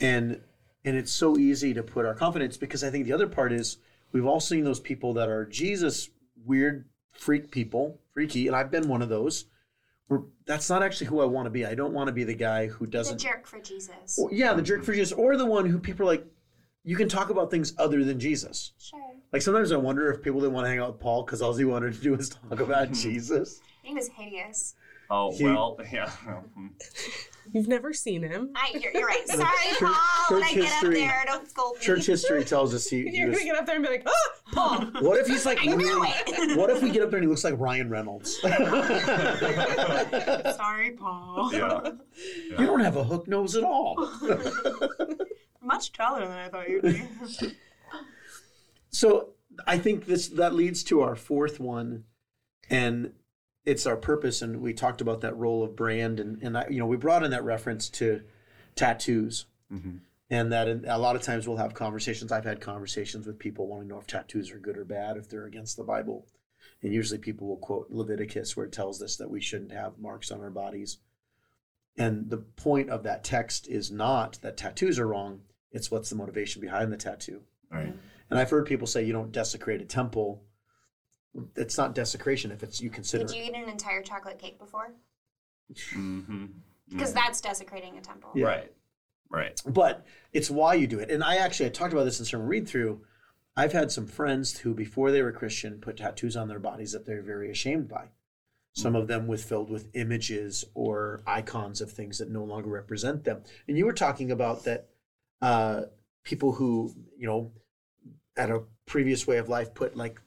and 0.00 0.40
and 0.84 0.96
it's 0.96 1.12
so 1.12 1.36
easy 1.36 1.74
to 1.74 1.82
put 1.82 2.06
our 2.06 2.14
confidence 2.14 2.56
because 2.56 2.82
I 2.82 2.90
think 2.90 3.04
the 3.04 3.12
other 3.12 3.26
part 3.26 3.52
is 3.52 3.78
we've 4.12 4.26
all 4.26 4.40
seen 4.40 4.64
those 4.64 4.80
people 4.80 5.14
that 5.14 5.28
are 5.28 5.44
Jesus 5.46 6.10
weird 6.44 6.86
freak 7.12 7.50
people, 7.50 8.00
freaky, 8.12 8.46
and 8.46 8.56
I've 8.56 8.70
been 8.70 8.88
one 8.88 9.02
of 9.02 9.08
those. 9.08 9.46
Where 10.08 10.22
that's 10.46 10.68
not 10.68 10.82
actually 10.82 11.06
who 11.06 11.20
I 11.20 11.24
want 11.24 11.46
to 11.46 11.50
be. 11.50 11.64
I 11.64 11.74
don't 11.74 11.92
want 11.94 12.08
to 12.08 12.12
be 12.12 12.24
the 12.24 12.34
guy 12.34 12.66
who 12.66 12.86
doesn't. 12.86 13.18
jerk 13.18 13.46
for 13.46 13.60
Jesus. 13.60 14.18
Or- 14.18 14.30
yeah, 14.32 14.52
the 14.52 14.62
jerk 14.62 14.84
for 14.84 14.92
Jesus, 14.92 15.12
or 15.12 15.36
the 15.36 15.46
one 15.46 15.66
who 15.66 15.78
people 15.78 16.04
are 16.06 16.10
like, 16.12 16.26
you 16.84 16.96
can 16.96 17.08
talk 17.08 17.30
about 17.30 17.50
things 17.50 17.72
other 17.78 18.02
than 18.04 18.18
Jesus. 18.18 18.72
Sure. 18.78 19.00
Like 19.32 19.40
sometimes 19.42 19.72
I 19.72 19.76
wonder 19.76 20.10
if 20.10 20.20
people 20.20 20.40
didn't 20.40 20.52
want 20.54 20.64
to 20.66 20.70
hang 20.70 20.80
out 20.80 20.92
with 20.92 21.00
Paul 21.00 21.24
because 21.24 21.40
all 21.40 21.54
he 21.54 21.64
wanted 21.64 21.94
to 21.94 22.00
do 22.00 22.14
was 22.16 22.28
talk 22.30 22.60
about. 22.60 22.92
Jesus. 22.92 23.60
He 23.82 23.94
was 23.94 24.08
hideous. 24.08 24.74
Oh 25.08 25.32
He- 25.32 25.44
well, 25.44 25.78
yeah. 25.92 26.10
You've 27.52 27.68
never 27.68 27.92
seen 27.92 28.22
him. 28.22 28.50
I, 28.56 28.72
you're, 28.78 28.92
you're 28.92 29.06
right. 29.06 29.28
Sorry, 29.28 29.46
Church- 29.78 29.80
Paul. 29.80 30.36
When 30.38 30.42
I 30.42 30.52
church 30.54 30.62
get 30.64 30.72
up 30.84 30.92
there, 30.92 31.22
don't 31.26 31.48
scold 31.50 31.76
me. 31.78 31.84
Church 31.84 32.06
history 32.06 32.44
tells 32.46 32.72
us 32.74 32.86
he, 32.88 33.06
he 33.08 33.18
You're 33.18 33.28
was. 33.28 33.38
gonna 33.38 33.50
get 33.50 33.58
up 33.58 33.66
there 33.66 33.76
and 33.76 33.84
be 33.84 33.90
like, 33.90 34.02
oh, 34.06 34.30
Paul. 34.52 34.78
What 35.02 35.18
if 35.20 35.26
he's 35.26 35.44
like 35.44 35.58
I 35.62 35.66
knew 35.66 35.76
really? 35.76 36.08
it. 36.26 36.56
What 36.58 36.70
if 36.70 36.82
we 36.82 36.90
get 36.90 37.02
up 37.02 37.10
there 37.10 37.18
and 37.18 37.24
he 37.24 37.28
looks 37.28 37.44
like 37.44 37.54
Ryan 37.58 37.90
Reynolds? 37.90 38.40
Sorry, 40.56 40.92
Paul. 40.92 41.50
yeah. 41.52 41.90
You 42.58 42.66
don't 42.66 42.80
have 42.80 42.96
a 42.96 43.04
hook 43.04 43.28
nose 43.28 43.54
at 43.56 43.64
all. 43.64 43.96
Much 45.60 45.92
taller 45.92 46.20
than 46.26 46.36
I 46.38 46.48
thought 46.48 46.68
you'd 46.68 46.82
be. 46.82 47.02
So 48.90 49.30
I 49.66 49.78
think 49.78 50.06
this 50.06 50.28
that 50.28 50.54
leads 50.54 50.82
to 50.84 51.00
our 51.02 51.16
fourth 51.16 51.60
one, 51.60 52.04
and 52.70 53.12
it's 53.64 53.86
our 53.86 53.96
purpose. 53.96 54.42
And 54.42 54.60
we 54.60 54.72
talked 54.72 55.00
about 55.00 55.20
that 55.20 55.36
role 55.36 55.62
of 55.62 55.76
brand, 55.76 56.18
and 56.20 56.42
and 56.42 56.56
I, 56.58 56.66
you 56.68 56.78
know 56.78 56.86
we 56.86 56.96
brought 56.96 57.22
in 57.24 57.30
that 57.30 57.44
reference 57.44 57.88
to 57.90 58.22
tattoos, 58.74 59.46
Mhm. 59.72 60.00
and 60.30 60.52
that 60.52 60.68
in, 60.68 60.84
a 60.86 60.98
lot 60.98 61.16
of 61.16 61.22
times 61.22 61.46
we'll 61.46 61.58
have 61.58 61.74
conversations. 61.74 62.32
I've 62.32 62.44
had 62.44 62.60
conversations 62.60 63.26
with 63.26 63.38
people 63.38 63.66
wanting 63.66 63.88
to 63.88 63.94
know 63.94 64.00
if 64.00 64.06
tattoos 64.06 64.50
are 64.50 64.58
good 64.58 64.76
or 64.78 64.84
bad, 64.84 65.16
if 65.16 65.28
they're 65.28 65.46
against 65.46 65.76
the 65.76 65.84
Bible, 65.84 66.26
and 66.82 66.92
usually 66.92 67.18
people 67.18 67.46
will 67.48 67.56
quote 67.58 67.90
Leviticus 67.90 68.56
where 68.56 68.66
it 68.66 68.72
tells 68.72 69.02
us 69.02 69.16
that 69.16 69.30
we 69.30 69.40
shouldn't 69.40 69.72
have 69.72 69.98
marks 69.98 70.30
on 70.30 70.40
our 70.40 70.50
bodies. 70.50 70.98
And 71.96 72.30
the 72.30 72.38
point 72.38 72.88
of 72.88 73.02
that 73.02 73.22
text 73.22 73.68
is 73.68 73.90
not 73.90 74.38
that 74.42 74.56
tattoos 74.56 74.98
are 74.98 75.06
wrong; 75.06 75.42
it's 75.70 75.90
what's 75.90 76.08
the 76.10 76.16
motivation 76.16 76.60
behind 76.62 76.90
the 76.92 76.96
tattoo. 76.96 77.42
Right. 77.70 77.94
And 78.30 78.38
I've 78.38 78.50
heard 78.50 78.64
people 78.66 78.86
say 78.86 79.04
you 79.04 79.12
don't 79.12 79.30
desecrate 79.32 79.82
a 79.82 79.84
temple. 79.84 80.42
It's 81.56 81.78
not 81.78 81.94
desecration 81.94 82.50
if 82.50 82.62
it's 82.62 82.80
you 82.80 82.90
consider. 82.90 83.24
Did 83.24 83.36
you 83.36 83.44
eat 83.44 83.54
an 83.54 83.68
entire 83.68 84.02
chocolate 84.02 84.38
cake 84.38 84.58
before? 84.58 84.92
Mm-hmm. 85.94 86.46
Because 86.90 87.14
that's 87.14 87.40
desecrating 87.40 87.96
a 87.96 88.00
temple. 88.00 88.30
Yeah. 88.34 88.46
Right. 88.46 88.72
Right. 89.30 89.62
but 89.66 90.04
it's 90.34 90.50
why 90.50 90.74
you 90.74 90.86
do 90.86 90.98
it. 90.98 91.10
And 91.10 91.24
I 91.24 91.36
actually 91.36 91.66
I 91.66 91.70
talked 91.70 91.94
about 91.94 92.04
this 92.04 92.18
in 92.18 92.26
sermon 92.26 92.46
read 92.46 92.68
through. 92.68 93.00
I've 93.56 93.72
had 93.72 93.90
some 93.90 94.06
friends 94.06 94.58
who, 94.58 94.74
before 94.74 95.10
they 95.10 95.22
were 95.22 95.32
Christian, 95.32 95.78
put 95.80 95.96
tattoos 95.96 96.36
on 96.36 96.48
their 96.48 96.58
bodies 96.58 96.92
that 96.92 97.06
they're 97.06 97.22
very 97.22 97.50
ashamed 97.50 97.88
by. 97.88 98.08
Some 98.74 98.96
of 98.96 99.06
them 99.06 99.26
with 99.26 99.44
filled 99.44 99.70
with 99.70 99.88
images 99.94 100.64
or 100.74 101.22
icons 101.26 101.82
of 101.82 101.90
things 101.90 102.18
that 102.18 102.30
no 102.30 102.44
longer 102.44 102.70
represent 102.70 103.24
them. 103.24 103.42
And 103.68 103.76
you 103.76 103.84
were 103.84 103.92
talking 103.92 104.30
about 104.30 104.64
that 104.64 104.88
uh, 105.42 105.82
people 106.24 106.52
who 106.52 106.94
you 107.18 107.26
know 107.26 107.52
at 108.36 108.50
a 108.50 108.62
previous 108.86 109.26
way 109.26 109.36
of 109.36 109.48
life 109.48 109.74
put 109.74 109.96
like 109.96 110.20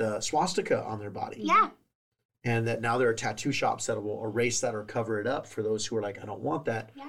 the, 0.00 0.10
the 0.14 0.20
swastika 0.20 0.82
on 0.84 0.98
their 0.98 1.10
body. 1.10 1.38
Yeah. 1.40 1.70
and 2.44 2.66
that 2.68 2.80
now 2.80 2.96
there 2.98 3.08
are 3.08 3.14
tattoo 3.14 3.52
shops 3.52 3.86
that 3.86 4.02
will 4.02 4.24
erase 4.24 4.60
that 4.60 4.74
or 4.74 4.84
cover 4.84 5.20
it 5.20 5.26
up 5.26 5.46
for 5.46 5.62
those 5.62 5.84
who 5.86 5.96
are 5.96 6.02
like, 6.02 6.20
I 6.22 6.26
don't 6.26 6.40
want 6.40 6.64
that. 6.64 6.90
Yeah. 6.94 7.08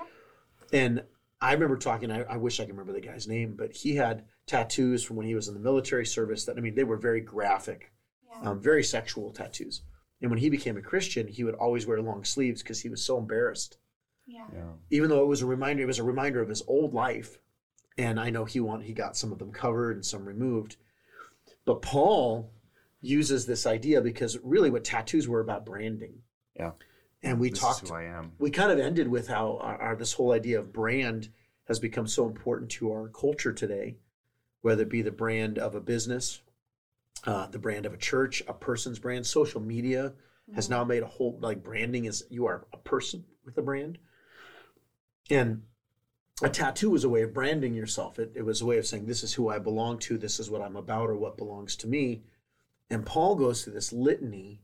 And 0.74 1.04
I 1.42 1.54
remember 1.54 1.78
talking, 1.78 2.12
I, 2.12 2.24
I 2.24 2.38
wish 2.38 2.60
I 2.60 2.64
could 2.66 2.74
remember 2.78 2.94
the 2.94 3.06
guy's 3.08 3.28
name, 3.28 3.56
but 3.58 3.72
he 3.74 3.96
had 3.96 4.26
tattoos 4.46 5.04
from 5.04 5.16
when 5.16 5.26
he 5.26 5.36
was 5.36 5.48
in 5.48 5.54
the 5.54 5.60
military 5.60 6.06
service 6.06 6.46
that, 6.46 6.58
I 6.58 6.62
mean, 6.62 6.76
they 6.76 6.84
were 6.84 6.98
very 6.98 7.22
graphic, 7.22 7.92
Yeah. 8.30 8.50
um, 8.50 8.62
very 8.62 8.84
sexual 8.84 9.32
tattoos. 9.32 9.82
And 10.22 10.30
when 10.30 10.40
he 10.40 10.50
became 10.50 10.78
a 10.78 10.82
Christian, 10.82 11.28
he 11.28 11.44
would 11.44 11.56
always 11.56 11.88
wear 11.88 12.02
long 12.02 12.24
sleeves 12.26 12.62
because 12.62 12.82
he 12.82 12.90
was 12.90 13.04
so 13.04 13.18
embarrassed. 13.18 13.78
Yeah. 14.28 14.46
Yeah. 14.54 14.74
Even 14.92 15.10
though 15.10 15.24
it 15.24 15.28
was 15.28 15.42
a 15.42 15.48
reminder, 15.48 15.82
it 15.84 15.88
was 15.88 15.98
a 16.00 16.04
reminder 16.04 16.42
of 16.42 16.50
his 16.50 16.62
old 16.68 16.94
life. 16.94 17.40
And 17.98 18.20
I 18.20 18.30
know 18.30 18.46
he 18.46 18.60
want 18.60 18.84
he 18.84 18.94
got 18.94 19.18
some 19.18 19.32
of 19.32 19.40
them 19.40 19.52
covered 19.52 19.96
and 19.96 20.06
some 20.06 20.26
removed. 20.26 20.76
But 21.66 21.82
Paul 21.82 22.52
uses 23.02 23.46
this 23.46 23.66
idea 23.66 24.02
because 24.02 24.38
really 24.44 24.70
what 24.70 24.84
tattoos 24.84 25.28
were 25.28 25.42
about 25.42 25.66
branding. 25.66 26.14
Yeah. 26.56 26.72
And 27.24 27.40
we 27.40 27.50
This 27.50 27.60
talked 27.60 27.84
is 27.84 27.90
who 27.90 27.96
I 27.96 28.04
am. 28.04 28.32
we 28.40 28.50
kind 28.52 28.72
of 28.72 28.80
ended 28.80 29.08
with 29.08 29.28
how 29.28 29.58
our, 29.62 29.82
our, 29.82 29.96
this 29.96 30.14
whole 30.14 30.32
idea 30.32 30.60
of 30.60 30.74
brand 30.74 31.30
has 31.68 31.80
become 31.80 32.08
so 32.08 32.26
important 32.26 32.70
to 32.72 32.92
our 32.92 33.08
culture 33.10 33.54
today, 33.54 33.98
whether 34.62 34.84
it 34.84 34.90
be 34.90 35.02
the 35.02 35.12
brand 35.12 35.58
of 35.60 35.76
a 35.76 35.80
business, 35.82 36.42
uh, 37.26 37.48
the 37.48 37.60
brand 37.60 37.86
of 37.86 37.94
a 37.94 37.98
church, 37.98 38.42
a 38.48 38.54
person's 38.54 39.00
brand. 39.00 39.26
Social 39.26 39.62
media 39.62 40.14
has 40.56 40.70
now 40.70 40.84
made 40.84 41.04
a 41.04 41.08
whole 41.08 41.38
like 41.40 41.64
branding 41.64 42.06
is 42.06 42.26
you 42.30 42.46
are 42.46 42.66
a 42.74 42.78
person 42.78 43.24
with 43.46 43.58
a 43.58 43.62
brand, 43.62 43.98
and 45.30 45.62
a 46.44 46.50
tattoo 46.50 46.90
was 46.90 47.04
a 47.04 47.10
way 47.10 47.22
of 47.22 47.34
branding 47.34 47.74
yourself. 47.76 48.18
It, 48.20 48.32
it 48.36 48.44
was 48.44 48.62
a 48.62 48.66
way 48.66 48.78
of 48.78 48.86
saying 48.86 49.06
this 49.06 49.24
is 49.24 49.34
who 49.34 49.48
I 49.50 49.60
belong 49.60 50.00
to, 50.00 50.18
this 50.18 50.40
is 50.40 50.50
what 50.50 50.62
I'm 50.62 50.76
about, 50.76 51.10
or 51.10 51.16
what 51.16 51.38
belongs 51.38 51.76
to 51.78 51.88
me. 51.88 52.24
And 52.92 53.06
Paul 53.06 53.36
goes 53.36 53.64
through 53.64 53.74
this 53.74 53.94
litany 53.94 54.62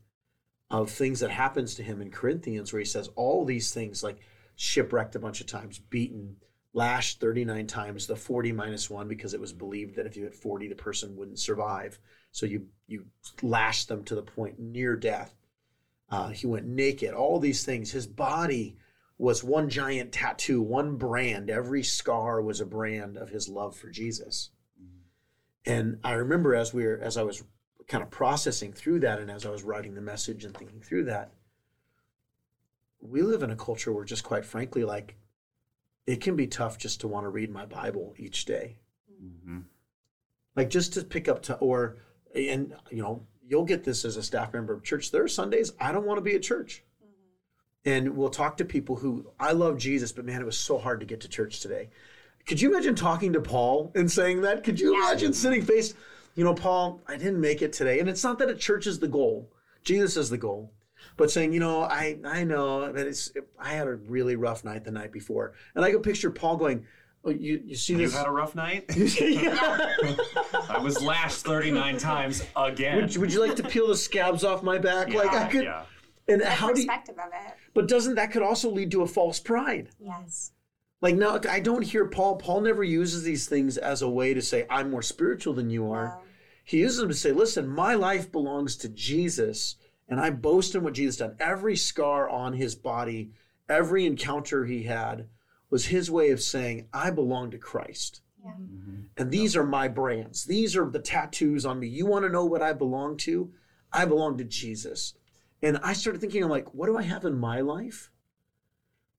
of 0.70 0.92
things 0.92 1.22
that 1.22 1.32
happens 1.32 1.76
to 1.76 1.84
him 1.84 2.02
in 2.02 2.12
Corinthians 2.12 2.74
where 2.74 2.82
he 2.82 2.86
says 2.86 3.10
all 3.16 3.46
these 3.46 3.74
things 3.74 4.04
like 4.04 4.18
shipwrecked 4.58 5.16
a 5.16 5.20
bunch 5.20 5.40
of 5.40 5.48
times, 5.48 5.80
beaten, 5.80 6.36
lashed 6.74 7.22
39 7.22 7.68
times, 7.68 8.06
the 8.06 8.18
40 8.18 8.52
minus 8.52 8.90
1 8.90 9.08
because 9.08 9.34
it 9.34 9.40
was 9.40 9.54
believed 9.54 9.96
that 9.96 10.06
if 10.06 10.18
you 10.18 10.24
hit 10.24 10.36
40 10.36 10.68
the 10.68 10.76
person 10.76 11.16
wouldn't 11.16 11.40
survive. 11.40 12.00
So 12.32 12.46
you 12.46 12.68
you 12.86 13.06
lashed 13.42 13.88
them 13.88 14.04
to 14.04 14.16
the 14.16 14.22
point 14.22 14.60
near 14.60 14.98
death. 14.98 15.34
Uh, 16.10 16.30
he 16.30 16.48
went 16.48 16.68
naked, 16.68 17.14
all 17.14 17.40
these 17.40 17.64
things. 17.64 17.92
His 17.92 18.08
body 18.08 18.78
was 19.18 19.42
one 19.42 19.70
giant 19.70 20.12
tattoo, 20.12 20.62
one 20.62 20.98
brand. 20.98 21.50
Every 21.50 21.82
scar 21.82 22.42
was 22.42 22.60
a 22.60 22.66
brand 22.66 23.16
of 23.16 23.30
his 23.30 23.48
love 23.48 23.76
for 23.78 23.90
Jesus. 23.90 24.50
And 25.66 26.00
I 26.04 26.14
remember 26.14 26.56
as 26.56 26.74
we 26.74 26.86
were 26.86 27.00
as 27.02 27.18
I 27.18 27.24
was 27.24 27.44
kind 27.88 28.04
of 28.04 28.10
processing 28.10 28.74
through 28.74 29.00
that 29.00 29.20
and 29.20 29.32
as 29.32 29.46
I 29.46 29.50
was 29.50 29.64
writing 29.64 29.94
the 29.96 30.02
message 30.02 30.44
and 30.46 30.56
thinking 30.56 30.82
through 30.82 31.06
that, 31.06 31.32
we 33.00 33.22
live 33.22 33.44
in 33.44 33.52
a 33.52 33.56
culture 33.56 33.94
where 33.94 34.04
just 34.04 34.24
quite 34.24 34.46
frankly, 34.46 34.84
like 34.84 35.16
it 36.06 36.22
can 36.22 36.36
be 36.36 36.48
tough 36.48 36.78
just 36.78 37.02
to 37.02 37.08
want 37.08 37.26
to 37.26 37.30
read 37.30 37.50
my 37.50 37.66
Bible 37.66 38.14
each 38.18 38.46
day. 38.46 38.78
Mm-hmm. 39.24 39.60
Like 40.56 40.70
just 40.70 40.94
to 40.94 41.04
pick 41.04 41.28
up 41.28 41.44
to 41.44 41.56
or 41.56 41.98
and 42.36 42.74
you 42.92 43.02
know, 43.02 43.26
you'll 43.46 43.66
get 43.66 43.84
this 43.84 44.04
as 44.04 44.18
a 44.18 44.24
staff 44.24 44.54
member 44.54 44.74
of 44.74 44.84
church. 44.84 45.12
There 45.12 45.24
are 45.24 45.28
Sundays 45.28 45.72
I 45.80 45.92
don't 45.92 46.06
want 46.06 46.18
to 46.18 46.22
be 46.22 46.36
at 46.36 46.44
church. 46.44 46.84
And 47.86 48.18
we'll 48.18 48.30
talk 48.30 48.58
to 48.58 48.66
people 48.66 48.98
who 48.98 49.32
I 49.40 49.54
love 49.54 49.78
Jesus, 49.78 50.12
but 50.12 50.26
man, 50.26 50.42
it 50.42 50.46
was 50.46 50.58
so 50.58 50.78
hard 50.78 51.00
to 51.00 51.06
get 51.06 51.22
to 51.22 51.30
church 51.30 51.62
today. 51.62 51.90
Could 52.46 52.60
you 52.60 52.70
imagine 52.70 52.96
talking 52.96 53.32
to 53.34 53.40
Paul 53.40 53.94
and 53.96 54.12
saying 54.12 54.42
that? 54.42 54.64
Could 54.66 54.78
you 54.80 54.94
Yeah. 54.94 55.10
imagine 55.10 55.32
sitting 55.34 55.62
face, 55.62 55.94
you 56.38 56.44
know, 56.44 56.54
Paul, 56.54 57.02
I 57.08 57.18
didn't 57.18 57.42
make 57.42 57.62
it 57.64 57.74
today. 57.74 58.00
And 58.00 58.08
it's 58.08 58.24
not 58.24 58.38
that 58.40 58.50
a 58.50 58.56
church 58.56 58.86
is 58.86 59.00
the 59.00 59.08
goal. 59.08 59.52
Jesus 59.84 60.16
is 60.16 60.30
the 60.30 60.38
goal. 60.38 60.72
But 61.18 61.32
saying, 61.32 61.52
you 61.52 61.60
know, 61.60 61.82
I 61.82 62.20
I 62.24 62.44
know 62.44 62.92
that 62.92 63.08
it's 63.08 63.32
I 63.60 63.74
had 63.74 63.88
a 63.88 63.96
really 63.96 64.36
rough 64.36 64.64
night 64.64 64.84
the 64.86 64.92
night 64.92 65.12
before. 65.12 65.54
And 65.76 65.84
I 65.84 65.92
could 65.92 66.04
picture 66.04 66.30
Paul 66.30 66.58
going, 66.58 66.86
Oh, 67.26 67.32
you 67.32 67.62
you 67.66 67.76
see 67.76 67.96
this? 67.96 68.12
You 68.12 68.18
had 68.20 68.28
a 68.28 68.32
rough 68.32 68.56
night? 68.56 68.86
Yeah. 68.96 69.96
I 70.70 70.78
was 70.80 71.02
lashed 71.02 71.44
39 71.44 71.98
times 71.98 72.44
again. 72.56 72.98
would, 72.98 73.16
you, 73.16 73.22
would 73.22 73.34
you 73.34 73.46
like 73.46 73.56
to 73.56 73.64
peel 73.64 73.88
the 73.88 73.96
scabs 73.98 74.44
off 74.44 74.62
my 74.62 74.78
back? 74.78 75.12
like 75.14 75.34
I 75.34 75.48
could 75.48 75.64
yeah. 75.64 75.84
and 76.28 76.42
The 76.42 76.50
how 76.50 76.72
do 76.72 76.82
you, 76.82 76.90
of 76.90 77.00
it. 77.10 77.54
but 77.74 77.88
doesn't 77.88 78.16
that 78.16 78.32
could 78.32 78.44
also 78.44 78.70
lead 78.70 78.92
to 78.92 79.02
a 79.02 79.08
false 79.08 79.40
pride? 79.40 79.90
Yes. 80.00 80.52
Like 81.02 81.16
now, 81.16 81.40
I 81.50 81.60
don't 81.60 81.84
hear 81.84 82.06
Paul. 82.06 82.38
Paul 82.38 82.62
never 82.62 82.84
uses 82.84 83.24
these 83.24 83.48
things 83.48 83.78
as 83.78 84.02
a 84.02 84.10
way 84.10 84.34
to 84.34 84.42
say 84.42 84.66
I'm 84.70 84.90
more 84.90 85.04
spiritual 85.04 85.54
than 85.54 85.70
you 85.70 85.92
are. 85.92 86.06
No. 86.06 86.27
He 86.68 86.80
uses 86.80 86.98
them 86.98 87.08
to 87.08 87.16
say, 87.16 87.32
"Listen, 87.32 87.66
my 87.66 87.96
life 87.96 88.30
belongs 88.30 88.76
to 88.78 88.90
Jesus, 88.90 89.78
and 90.10 90.20
I 90.20 90.32
boast 90.32 90.76
in 90.76 90.84
what 90.84 90.96
Jesus 90.96 91.16
done. 91.16 91.38
Every 91.40 91.78
scar 91.78 92.30
on 92.30 92.52
his 92.52 92.76
body, 92.76 93.32
every 93.70 94.06
encounter 94.06 94.66
he 94.66 94.84
had, 94.84 95.30
was 95.70 95.86
his 95.86 96.12
way 96.12 96.30
of 96.30 96.42
saying 96.42 96.90
I 96.92 97.10
belong 97.10 97.52
to 97.52 97.58
Christ, 97.58 98.22
Yeah. 98.44 98.52
Mm-hmm. 98.52 98.96
and 99.16 99.32
these 99.32 99.56
are 99.56 99.66
my 99.66 99.88
brands. 99.88 100.44
These 100.44 100.76
are 100.76 100.90
the 100.90 101.00
tattoos 101.00 101.66
on 101.66 101.80
me. 101.80 101.88
You 101.88 102.06
want 102.06 102.26
to 102.26 102.30
know 102.30 102.44
what 102.44 102.62
I 102.62 102.74
belong 102.74 103.16
to? 103.20 103.54
I 103.94 104.04
belong 104.04 104.38
to 104.38 104.44
Jesus." 104.44 105.14
And 105.64 105.78
I 105.78 105.94
started 105.94 106.20
thinking, 106.20 106.44
I'm 106.44 106.50
like, 106.50 106.74
what 106.74 106.88
do 106.88 106.98
I 106.98 107.04
have 107.04 107.24
in 107.24 107.40
my 107.40 107.62
life? 107.62 108.12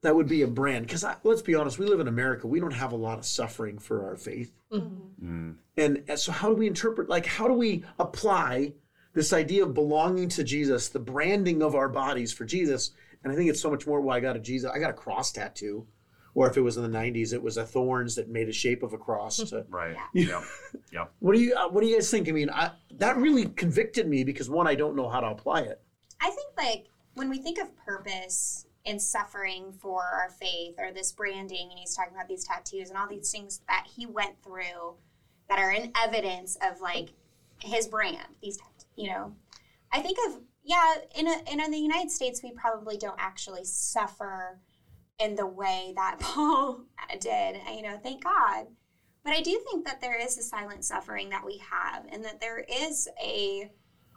that 0.02 0.14
would 0.14 0.28
be 0.28 0.42
a 0.42 0.46
brand 0.46 0.86
because 0.86 1.04
let's 1.24 1.42
be 1.42 1.56
honest 1.56 1.76
we 1.76 1.84
live 1.84 1.98
in 1.98 2.06
america 2.06 2.46
we 2.46 2.60
don't 2.60 2.70
have 2.70 2.92
a 2.92 2.96
lot 2.96 3.18
of 3.18 3.26
suffering 3.26 3.80
for 3.80 4.06
our 4.06 4.14
faith 4.16 4.52
Mm. 4.72 5.56
and, 5.76 6.04
and 6.08 6.18
so 6.18 6.30
how 6.30 6.48
do 6.48 6.54
we 6.54 6.66
interpret 6.66 7.08
like 7.08 7.24
how 7.24 7.48
do 7.48 7.54
we 7.54 7.84
apply 7.98 8.74
this 9.14 9.32
idea 9.32 9.64
of 9.64 9.72
belonging 9.72 10.28
to 10.28 10.44
jesus 10.44 10.88
the 10.90 10.98
branding 10.98 11.62
of 11.62 11.74
our 11.74 11.88
bodies 11.88 12.32
for 12.32 12.44
jesus 12.44 12.90
and 13.24 13.32
i 13.32 13.36
think 13.36 13.48
it's 13.48 13.60
so 13.60 13.70
much 13.70 13.86
more 13.86 14.00
why 14.00 14.18
i 14.18 14.20
got 14.20 14.36
a 14.36 14.38
jesus 14.38 14.70
i 14.74 14.78
got 14.78 14.90
a 14.90 14.94
cross 14.94 15.32
tattoo 15.32 15.86
or 16.34 16.48
if 16.48 16.56
it 16.56 16.60
was 16.60 16.76
in 16.76 16.82
the 16.82 16.98
90s 16.98 17.32
it 17.32 17.42
was 17.42 17.56
a 17.56 17.64
thorns 17.64 18.14
that 18.14 18.28
made 18.28 18.48
a 18.48 18.52
shape 18.52 18.82
of 18.82 18.92
a 18.92 18.98
cross 18.98 19.38
to, 19.38 19.64
Right. 19.70 19.96
Yeah. 20.12 20.26
Yep. 20.28 20.42
Yep. 20.92 21.12
what 21.20 21.34
do 21.34 21.40
you 21.40 21.54
uh, 21.54 21.68
what 21.68 21.80
do 21.80 21.86
you 21.88 21.96
guys 21.96 22.10
think 22.10 22.28
i 22.28 22.32
mean 22.32 22.50
I, 22.50 22.72
that 22.98 23.16
really 23.16 23.46
convicted 23.46 24.06
me 24.06 24.22
because 24.22 24.50
one 24.50 24.66
i 24.66 24.74
don't 24.74 24.94
know 24.94 25.08
how 25.08 25.20
to 25.20 25.28
apply 25.28 25.60
it 25.62 25.80
I 26.20 26.30
think 26.30 26.48
like 26.56 26.86
when 27.14 27.30
we 27.30 27.38
think 27.38 27.58
of 27.58 27.74
purpose 27.76 28.66
and 28.88 29.00
suffering 29.00 29.72
for 29.72 30.02
our 30.02 30.30
faith 30.30 30.74
or 30.78 30.92
this 30.92 31.12
branding 31.12 31.68
and 31.70 31.78
he's 31.78 31.94
talking 31.94 32.14
about 32.14 32.28
these 32.28 32.44
tattoos 32.44 32.88
and 32.88 32.98
all 32.98 33.08
these 33.08 33.30
things 33.30 33.60
that 33.68 33.86
he 33.94 34.06
went 34.06 34.42
through 34.42 34.94
that 35.48 35.58
are 35.58 35.70
in 35.70 35.92
evidence 36.02 36.56
of 36.62 36.80
like 36.80 37.10
his 37.60 37.86
brand 37.86 38.26
these 38.42 38.58
you 38.96 39.08
know 39.08 39.32
i 39.92 40.00
think 40.00 40.16
of 40.26 40.40
yeah, 40.68 40.96
in 41.16 41.26
a, 41.26 41.36
in 41.50 41.70
the 41.70 41.78
United 41.78 42.10
States, 42.10 42.42
we 42.42 42.52
probably 42.52 42.98
don't 42.98 43.18
actually 43.18 43.64
suffer 43.64 44.60
in 45.18 45.34
the 45.34 45.46
way 45.46 45.94
that 45.96 46.16
Paul 46.20 46.82
did. 47.18 47.56
You 47.74 47.82
know, 47.82 47.98
thank 48.02 48.22
God. 48.22 48.66
But 49.24 49.32
I 49.32 49.40
do 49.40 49.58
think 49.70 49.86
that 49.86 50.02
there 50.02 50.20
is 50.20 50.36
a 50.36 50.42
silent 50.42 50.84
suffering 50.84 51.30
that 51.30 51.44
we 51.44 51.60
have, 51.70 52.04
and 52.12 52.22
that 52.24 52.40
there 52.40 52.64
is 52.70 53.08
a 53.22 53.70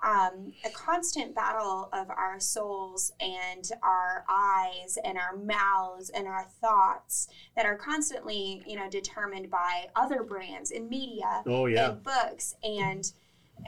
um, 0.03 0.51
a 0.65 0.69
constant 0.71 1.35
battle 1.35 1.89
of 1.93 2.09
our 2.09 2.39
souls 2.39 3.11
and 3.19 3.69
our 3.83 4.25
eyes 4.29 4.97
and 5.03 5.17
our 5.17 5.35
mouths 5.37 6.09
and 6.09 6.27
our 6.27 6.45
thoughts 6.59 7.27
that 7.55 7.65
are 7.65 7.75
constantly, 7.75 8.63
you 8.65 8.75
know, 8.75 8.89
determined 8.89 9.49
by 9.51 9.87
other 9.95 10.23
brands 10.23 10.71
and 10.71 10.89
media 10.89 11.43
Oh 11.45 11.67
yeah. 11.67 11.91
and 11.91 12.03
books 12.03 12.55
and 12.63 13.11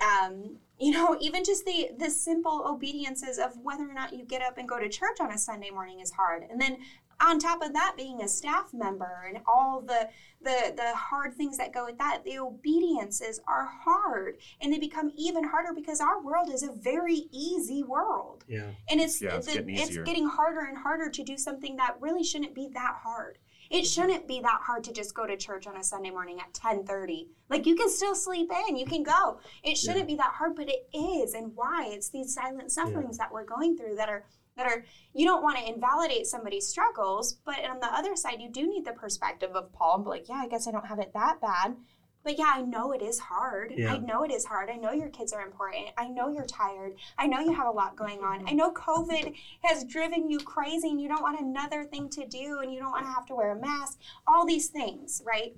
um, 0.01 0.57
you 0.79 0.91
know 0.91 1.15
even 1.21 1.43
just 1.43 1.65
the 1.65 1.89
the 1.99 2.09
simple 2.09 2.63
obediences 2.67 3.37
of 3.37 3.51
whether 3.61 3.83
or 3.87 3.93
not 3.93 4.11
you 4.11 4.25
get 4.25 4.41
up 4.41 4.57
and 4.57 4.67
go 4.67 4.79
to 4.79 4.89
church 4.89 5.17
on 5.19 5.31
a 5.31 5.37
sunday 5.37 5.69
morning 5.69 5.99
is 5.99 6.09
hard 6.11 6.43
and 6.49 6.59
then 6.59 6.77
on 7.23 7.39
top 7.39 7.61
of 7.63 7.73
that 7.73 7.95
being 7.97 8.21
a 8.21 8.27
staff 8.27 8.73
member 8.73 9.25
and 9.27 9.39
all 9.47 9.81
the 9.81 10.09
the 10.41 10.73
the 10.75 10.93
hard 10.95 11.33
things 11.33 11.57
that 11.57 11.73
go 11.73 11.85
with 11.85 11.97
that 11.97 12.21
the 12.25 12.37
obediences 12.37 13.39
are 13.47 13.65
hard 13.65 14.37
and 14.61 14.73
they 14.73 14.79
become 14.79 15.11
even 15.17 15.43
harder 15.43 15.73
because 15.73 16.01
our 16.01 16.21
world 16.21 16.49
is 16.53 16.63
a 16.63 16.71
very 16.71 17.27
easy 17.31 17.83
world. 17.83 18.43
Yeah. 18.47 18.71
and 18.89 18.99
it's 18.99 19.21
Yeah, 19.21 19.37
it's 19.37 19.47
the- 19.47 19.53
getting 19.53 19.75
it's 19.75 19.97
getting 19.99 20.27
harder 20.27 20.61
and 20.61 20.77
harder 20.77 21.09
to 21.09 21.23
do 21.23 21.37
something 21.37 21.77
that 21.77 21.95
really 21.99 22.23
shouldn't 22.23 22.53
be 22.53 22.69
that 22.73 22.95
hard. 23.03 23.37
It 23.69 23.77
mm-hmm. 23.77 23.85
shouldn't 23.85 24.27
be 24.27 24.41
that 24.41 24.59
hard 24.61 24.83
to 24.83 24.91
just 24.91 25.15
go 25.15 25.25
to 25.25 25.37
church 25.37 25.65
on 25.65 25.77
a 25.77 25.83
sunday 25.83 26.11
morning 26.11 26.39
at 26.41 26.53
10.30 26.53 27.27
like 27.49 27.65
you 27.65 27.75
can 27.75 27.89
still 27.89 28.15
sleep 28.15 28.51
in 28.67 28.75
you 28.75 28.85
can 28.85 29.03
go. 29.03 29.39
It 29.63 29.77
shouldn't 29.77 30.07
be 30.07 30.15
that 30.15 30.33
hard 30.33 30.55
but 30.55 30.69
it 30.69 30.89
is 30.93 31.33
and 31.33 31.53
why? 31.55 31.87
It's 31.89 32.09
these 32.09 32.33
silent 32.33 32.71
sufferings 32.71 33.17
that 33.17 33.31
we're 33.31 33.45
going 33.45 33.77
through 33.77 33.95
that 33.95 34.09
are 34.09 34.25
that 34.57 34.65
are 34.65 34.85
you 35.13 35.25
don't 35.25 35.43
want 35.43 35.57
to 35.57 35.67
invalidate 35.67 36.25
somebody's 36.25 36.67
struggles 36.67 37.37
but 37.45 37.63
on 37.65 37.79
the 37.79 37.93
other 37.93 38.15
side 38.15 38.41
you 38.41 38.49
do 38.49 38.67
need 38.67 38.85
the 38.85 38.93
perspective 38.93 39.51
of 39.55 39.71
paul 39.73 39.95
and 39.95 40.03
be 40.03 40.09
like 40.09 40.29
yeah 40.29 40.41
i 40.43 40.47
guess 40.47 40.67
i 40.67 40.71
don't 40.71 40.87
have 40.87 40.99
it 40.99 41.11
that 41.13 41.39
bad 41.41 41.75
but 42.23 42.39
yeah, 42.39 42.53
I 42.55 42.61
know 42.61 42.93
it 42.93 43.01
is 43.01 43.19
hard. 43.19 43.73
Yeah. 43.75 43.93
I 43.93 43.97
know 43.97 44.23
it 44.23 44.31
is 44.31 44.45
hard. 44.45 44.69
I 44.69 44.75
know 44.75 44.91
your 44.91 45.09
kids 45.09 45.33
are 45.33 45.41
important. 45.41 45.87
I 45.97 46.07
know 46.07 46.29
you're 46.29 46.45
tired. 46.45 46.93
I 47.17 47.27
know 47.27 47.39
you 47.39 47.53
have 47.53 47.67
a 47.67 47.71
lot 47.71 47.97
going 47.97 48.19
on. 48.19 48.47
I 48.47 48.53
know 48.53 48.71
COVID 48.71 49.35
has 49.63 49.83
driven 49.83 50.29
you 50.29 50.39
crazy 50.39 50.89
and 50.89 51.01
you 51.01 51.09
don't 51.09 51.21
want 51.21 51.39
another 51.39 51.83
thing 51.83 52.09
to 52.09 52.25
do 52.25 52.59
and 52.61 52.73
you 52.73 52.79
don't 52.79 52.91
want 52.91 53.05
to 53.05 53.11
have 53.11 53.25
to 53.27 53.35
wear 53.35 53.51
a 53.51 53.59
mask. 53.59 53.99
All 54.25 54.45
these 54.45 54.69
things, 54.69 55.21
right? 55.25 55.53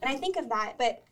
And 0.00 0.10
I 0.10 0.16
think 0.16 0.36
of 0.36 0.48
that, 0.48 0.76
but 0.78 1.02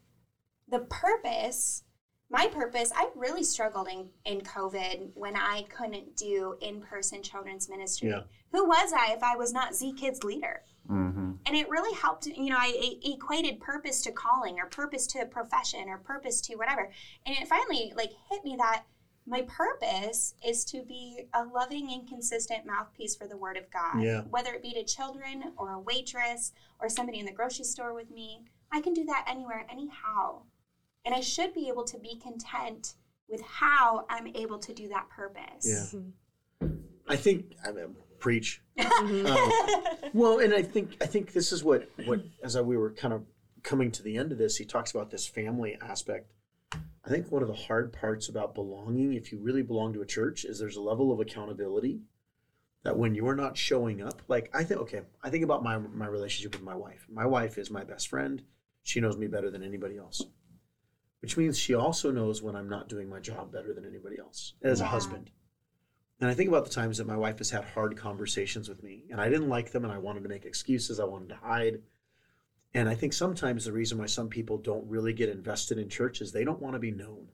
the 0.68 0.80
purpose, 0.80 1.84
my 2.30 2.48
purpose, 2.48 2.90
I 2.94 3.08
really 3.14 3.44
struggled 3.44 3.88
in, 3.88 4.08
in 4.24 4.40
COVID 4.40 5.10
when 5.14 5.36
I 5.36 5.62
couldn't 5.68 6.16
do 6.16 6.56
in 6.60 6.80
person 6.80 7.22
children's 7.22 7.68
ministry. 7.68 8.08
Yeah. 8.10 8.22
Who 8.52 8.66
was 8.66 8.92
I 8.92 9.12
if 9.12 9.22
I 9.22 9.36
was 9.36 9.52
not 9.52 9.74
Z 9.74 9.92
Kids 9.94 10.24
leader? 10.24 10.62
Mm-hmm. 10.88 11.32
and 11.44 11.56
it 11.56 11.68
really 11.68 11.92
helped 11.96 12.26
you 12.26 12.48
know 12.48 12.56
I 12.56 12.96
equated 13.04 13.58
purpose 13.58 14.02
to 14.02 14.12
calling 14.12 14.60
or 14.60 14.66
purpose 14.66 15.04
to 15.08 15.18
a 15.18 15.26
profession 15.26 15.88
or 15.88 15.98
purpose 15.98 16.40
to 16.42 16.54
whatever 16.54 16.92
and 17.26 17.36
it 17.36 17.48
finally 17.48 17.92
like 17.96 18.12
hit 18.30 18.44
me 18.44 18.54
that 18.58 18.84
my 19.26 19.42
purpose 19.48 20.34
is 20.46 20.64
to 20.66 20.84
be 20.84 21.24
a 21.34 21.42
loving 21.42 21.90
and 21.92 22.06
consistent 22.08 22.66
mouthpiece 22.66 23.16
for 23.16 23.26
the 23.26 23.36
word 23.36 23.56
of 23.56 23.68
god 23.72 24.00
Yeah. 24.00 24.20
whether 24.30 24.52
it 24.54 24.62
be 24.62 24.72
to 24.74 24.84
children 24.84 25.52
or 25.56 25.72
a 25.72 25.80
waitress 25.80 26.52
or 26.78 26.88
somebody 26.88 27.18
in 27.18 27.26
the 27.26 27.32
grocery 27.32 27.64
store 27.64 27.92
with 27.92 28.12
me 28.12 28.44
i 28.70 28.80
can 28.80 28.94
do 28.94 29.02
that 29.06 29.24
anywhere 29.28 29.66
anyhow 29.68 30.42
and 31.06 31.14
i 31.14 31.20
should 31.20 31.54
be 31.54 31.68
able 31.68 31.84
to 31.84 31.98
be 31.98 32.20
content 32.22 32.94
with 33.28 33.40
how 33.42 34.04
i'm 34.10 34.26
able 34.28 34.58
to 34.58 34.74
do 34.74 34.88
that 34.88 35.08
purpose 35.08 35.94
Yeah. 35.94 36.00
I 37.08 37.14
think 37.16 37.54
I 37.64 37.70
mean, 37.70 37.94
preach. 38.18 38.60
Mhm. 38.78 39.26
Um, 40.04 40.10
well, 40.12 40.38
and 40.40 40.52
I 40.52 40.62
think 40.62 40.96
I 41.00 41.06
think 41.06 41.32
this 41.32 41.52
is 41.52 41.62
what 41.62 41.88
what 42.04 42.20
as 42.42 42.56
I, 42.56 42.62
we 42.62 42.76
were 42.76 42.90
kind 42.90 43.14
of 43.14 43.22
coming 43.62 43.92
to 43.92 44.02
the 44.02 44.16
end 44.16 44.32
of 44.32 44.38
this, 44.38 44.56
he 44.56 44.64
talks 44.64 44.90
about 44.90 45.10
this 45.10 45.26
family 45.26 45.76
aspect. 45.80 46.32
I 46.72 47.08
think 47.08 47.30
one 47.30 47.42
of 47.42 47.48
the 47.48 47.54
hard 47.54 47.92
parts 47.92 48.28
about 48.28 48.54
belonging, 48.56 49.12
if 49.12 49.30
you 49.30 49.38
really 49.38 49.62
belong 49.62 49.92
to 49.92 50.02
a 50.02 50.06
church, 50.06 50.44
is 50.44 50.58
there's 50.58 50.76
a 50.76 50.80
level 50.82 51.12
of 51.12 51.20
accountability 51.20 52.00
that 52.82 52.96
when 52.98 53.14
you're 53.14 53.36
not 53.36 53.56
showing 53.56 54.02
up, 54.02 54.22
like 54.26 54.50
I 54.52 54.64
think, 54.64 54.80
okay, 54.80 55.02
I 55.22 55.30
think 55.30 55.44
about 55.44 55.62
my 55.62 55.78
my 55.78 56.06
relationship 56.08 56.54
with 56.54 56.62
my 56.64 56.74
wife. 56.74 57.06
My 57.08 57.26
wife 57.26 57.56
is 57.56 57.70
my 57.70 57.84
best 57.84 58.08
friend. 58.08 58.42
She 58.82 59.00
knows 59.00 59.16
me 59.16 59.28
better 59.28 59.50
than 59.50 59.62
anybody 59.62 59.96
else, 59.96 60.22
which 61.26 61.36
means 61.36 61.58
she 61.58 61.74
also 61.74 62.12
knows 62.12 62.40
when 62.40 62.54
I'm 62.54 62.68
not 62.68 62.88
doing 62.88 63.08
my 63.08 63.18
job 63.18 63.50
better 63.50 63.74
than 63.74 63.84
anybody 63.84 64.16
else 64.16 64.52
as 64.62 64.80
a 64.80 64.86
husband. 64.86 65.32
And 66.20 66.30
I 66.30 66.34
think 66.34 66.48
about 66.48 66.64
the 66.64 66.70
times 66.70 66.98
that 66.98 67.06
my 67.08 67.16
wife 67.16 67.38
has 67.38 67.50
had 67.50 67.64
hard 67.64 67.96
conversations 67.96 68.68
with 68.68 68.84
me, 68.84 69.02
and 69.10 69.20
I 69.20 69.28
didn't 69.28 69.48
like 69.48 69.72
them, 69.72 69.82
and 69.82 69.92
I 69.92 69.98
wanted 69.98 70.22
to 70.22 70.28
make 70.28 70.44
excuses, 70.44 71.00
I 71.00 71.04
wanted 71.04 71.30
to 71.30 71.34
hide. 71.34 71.82
And 72.74 72.88
I 72.88 72.94
think 72.94 73.12
sometimes 73.12 73.64
the 73.64 73.72
reason 73.72 73.98
why 73.98 74.06
some 74.06 74.28
people 74.28 74.56
don't 74.56 74.86
really 74.88 75.12
get 75.12 75.28
invested 75.28 75.78
in 75.78 75.88
church 75.88 76.20
is 76.20 76.30
they 76.30 76.44
don't 76.44 76.62
want 76.62 76.74
to 76.74 76.78
be 76.78 76.92
known. 76.92 77.26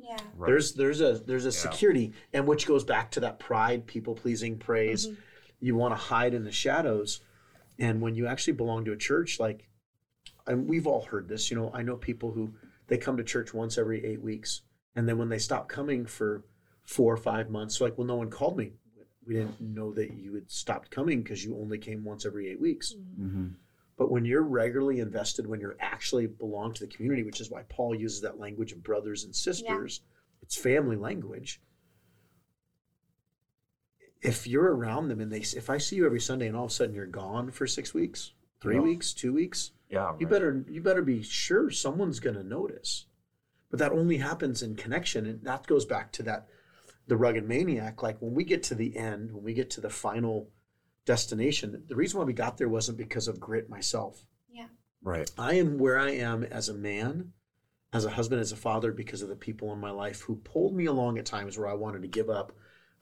yeah 0.00 0.16
Right. 0.36 0.48
There's 0.48 0.72
there's 0.74 1.00
a 1.00 1.12
there's 1.24 1.44
a 1.46 1.50
Yeah. 1.50 1.70
security, 1.70 2.14
and 2.32 2.48
which 2.48 2.66
goes 2.66 2.82
back 2.82 3.12
to 3.12 3.20
that 3.20 3.38
pride, 3.38 3.86
people 3.86 4.16
pleasing, 4.16 4.58
praise. 4.58 5.06
Mhm. 5.06 5.16
You 5.60 5.76
want 5.76 5.92
to 5.92 5.96
hide 5.96 6.34
in 6.34 6.42
the 6.42 6.50
shadows, 6.52 7.20
and 7.78 8.00
when 8.02 8.16
you 8.16 8.26
actually 8.26 8.54
belong 8.54 8.84
to 8.86 8.92
a 8.92 8.96
church, 8.96 9.38
like, 9.38 9.68
and 10.48 10.68
we've 10.68 10.86
all 10.88 11.02
heard 11.02 11.28
this. 11.28 11.48
You 11.50 11.56
know, 11.56 11.70
I 11.72 11.82
know 11.82 11.96
people 11.96 12.32
who 12.32 12.54
they 12.88 12.98
come 12.98 13.16
to 13.16 13.24
church 13.24 13.52
once 13.52 13.78
every 13.78 14.04
eight 14.04 14.22
weeks, 14.22 14.62
and 14.94 15.08
then 15.08 15.18
when 15.18 15.28
they 15.28 15.38
stop 15.38 15.68
coming 15.68 16.06
for 16.06 16.44
four 16.84 17.12
or 17.12 17.16
five 17.16 17.50
months, 17.50 17.80
like, 17.80 17.98
well, 17.98 18.06
no 18.06 18.16
one 18.16 18.30
called 18.30 18.56
me. 18.56 18.72
We 19.26 19.34
didn't 19.34 19.60
know 19.60 19.92
that 19.94 20.12
you 20.12 20.34
had 20.34 20.48
stopped 20.50 20.90
coming 20.90 21.22
because 21.22 21.44
you 21.44 21.56
only 21.58 21.78
came 21.78 22.04
once 22.04 22.24
every 22.24 22.48
eight 22.48 22.60
weeks. 22.60 22.94
Mm-hmm. 23.20 23.48
But 23.98 24.10
when 24.10 24.24
you're 24.24 24.42
regularly 24.42 25.00
invested, 25.00 25.46
when 25.48 25.58
you're 25.58 25.76
actually 25.80 26.28
belong 26.28 26.74
to 26.74 26.86
the 26.86 26.92
community, 26.92 27.24
which 27.24 27.40
is 27.40 27.50
why 27.50 27.62
Paul 27.68 27.94
uses 27.94 28.20
that 28.20 28.38
language 28.38 28.70
of 28.70 28.84
brothers 28.84 29.24
and 29.24 29.34
sisters, 29.34 30.02
it's 30.42 30.56
family 30.56 30.94
language. 30.96 31.60
If 34.22 34.46
you're 34.46 34.74
around 34.74 35.08
them 35.08 35.20
and 35.20 35.32
they, 35.32 35.40
if 35.40 35.70
I 35.70 35.78
see 35.78 35.96
you 35.96 36.06
every 36.06 36.20
Sunday 36.20 36.46
and 36.46 36.56
all 36.56 36.64
of 36.66 36.70
a 36.70 36.74
sudden 36.74 36.94
you're 36.94 37.06
gone 37.06 37.50
for 37.50 37.66
six 37.66 37.92
weeks, 37.94 38.32
three 38.60 38.76
Yeah. 38.76 38.82
weeks, 38.82 39.12
two 39.12 39.32
weeks, 39.32 39.72
Yeah. 39.88 40.12
you 40.18 40.26
right. 40.26 40.30
better 40.30 40.64
you 40.68 40.80
better 40.80 41.02
be 41.02 41.22
sure 41.22 41.70
someone's 41.70 42.20
going 42.20 42.36
to 42.36 42.42
notice. 42.42 43.06
But 43.70 43.78
that 43.80 43.92
only 43.92 44.18
happens 44.18 44.62
in 44.62 44.76
connection, 44.76 45.26
and 45.26 45.42
that 45.44 45.66
goes 45.66 45.84
back 45.84 46.12
to 46.12 46.22
that 46.24 46.48
the 47.08 47.16
rugged 47.16 47.46
maniac. 47.48 48.02
Like 48.02 48.20
when 48.20 48.34
we 48.34 48.44
get 48.44 48.62
to 48.64 48.74
the 48.74 48.96
end, 48.96 49.32
when 49.32 49.42
we 49.44 49.54
get 49.54 49.70
to 49.70 49.80
the 49.80 49.90
final 49.90 50.50
destination, 51.04 51.84
the 51.88 51.96
reason 51.96 52.18
why 52.18 52.24
we 52.24 52.32
got 52.32 52.56
there 52.58 52.68
wasn't 52.68 52.98
because 52.98 53.28
of 53.28 53.38
grit 53.40 53.68
myself. 53.70 54.24
yeah 54.50 54.66
Right. 55.02 55.30
I 55.38 55.54
am 55.54 55.78
where 55.78 55.98
I 55.98 56.10
am 56.10 56.42
as 56.44 56.68
a 56.68 56.74
man, 56.74 57.32
as 57.92 58.04
a 58.04 58.10
husband, 58.10 58.40
as 58.40 58.50
a 58.52 58.56
father, 58.56 58.92
because 58.92 59.22
of 59.22 59.28
the 59.28 59.36
people 59.36 59.72
in 59.72 59.78
my 59.78 59.90
life 59.90 60.20
who 60.22 60.36
pulled 60.36 60.74
me 60.74 60.86
along 60.86 61.18
at 61.18 61.26
times 61.26 61.56
where 61.56 61.68
I 61.68 61.74
wanted 61.74 62.02
to 62.02 62.08
give 62.08 62.28
up, 62.28 62.52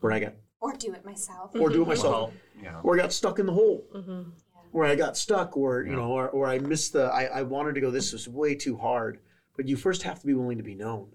where 0.00 0.12
I 0.12 0.20
got 0.20 0.34
or 0.60 0.72
do 0.74 0.92
it 0.92 1.04
myself 1.04 1.54
or 1.54 1.68
do 1.70 1.82
it 1.82 1.88
myself, 1.94 2.30
Well, 2.30 2.32
yeah. 2.62 2.80
or 2.82 2.96
got 2.96 3.12
stuck 3.12 3.38
in 3.38 3.46
the 3.46 3.52
hole, 3.52 3.86
Mhm. 3.94 4.32
Where 4.74 4.86
I 4.86 4.96
got 4.96 5.16
stuck, 5.16 5.56
or 5.56 5.82
you 5.84 5.90
Yeah. 5.92 5.98
know, 5.98 6.10
or, 6.10 6.28
or 6.30 6.46
I 6.48 6.58
missed 6.58 6.92
the. 6.94 7.04
I, 7.04 7.24
I 7.26 7.42
wanted 7.42 7.76
to 7.76 7.80
go. 7.80 7.92
This 7.92 8.12
was 8.12 8.28
way 8.28 8.56
too 8.56 8.76
hard, 8.76 9.20
but 9.56 9.68
you 9.68 9.76
first 9.76 10.02
have 10.02 10.18
to 10.20 10.26
be 10.26 10.34
willing 10.34 10.58
to 10.58 10.64
be 10.64 10.74
known. 10.74 11.10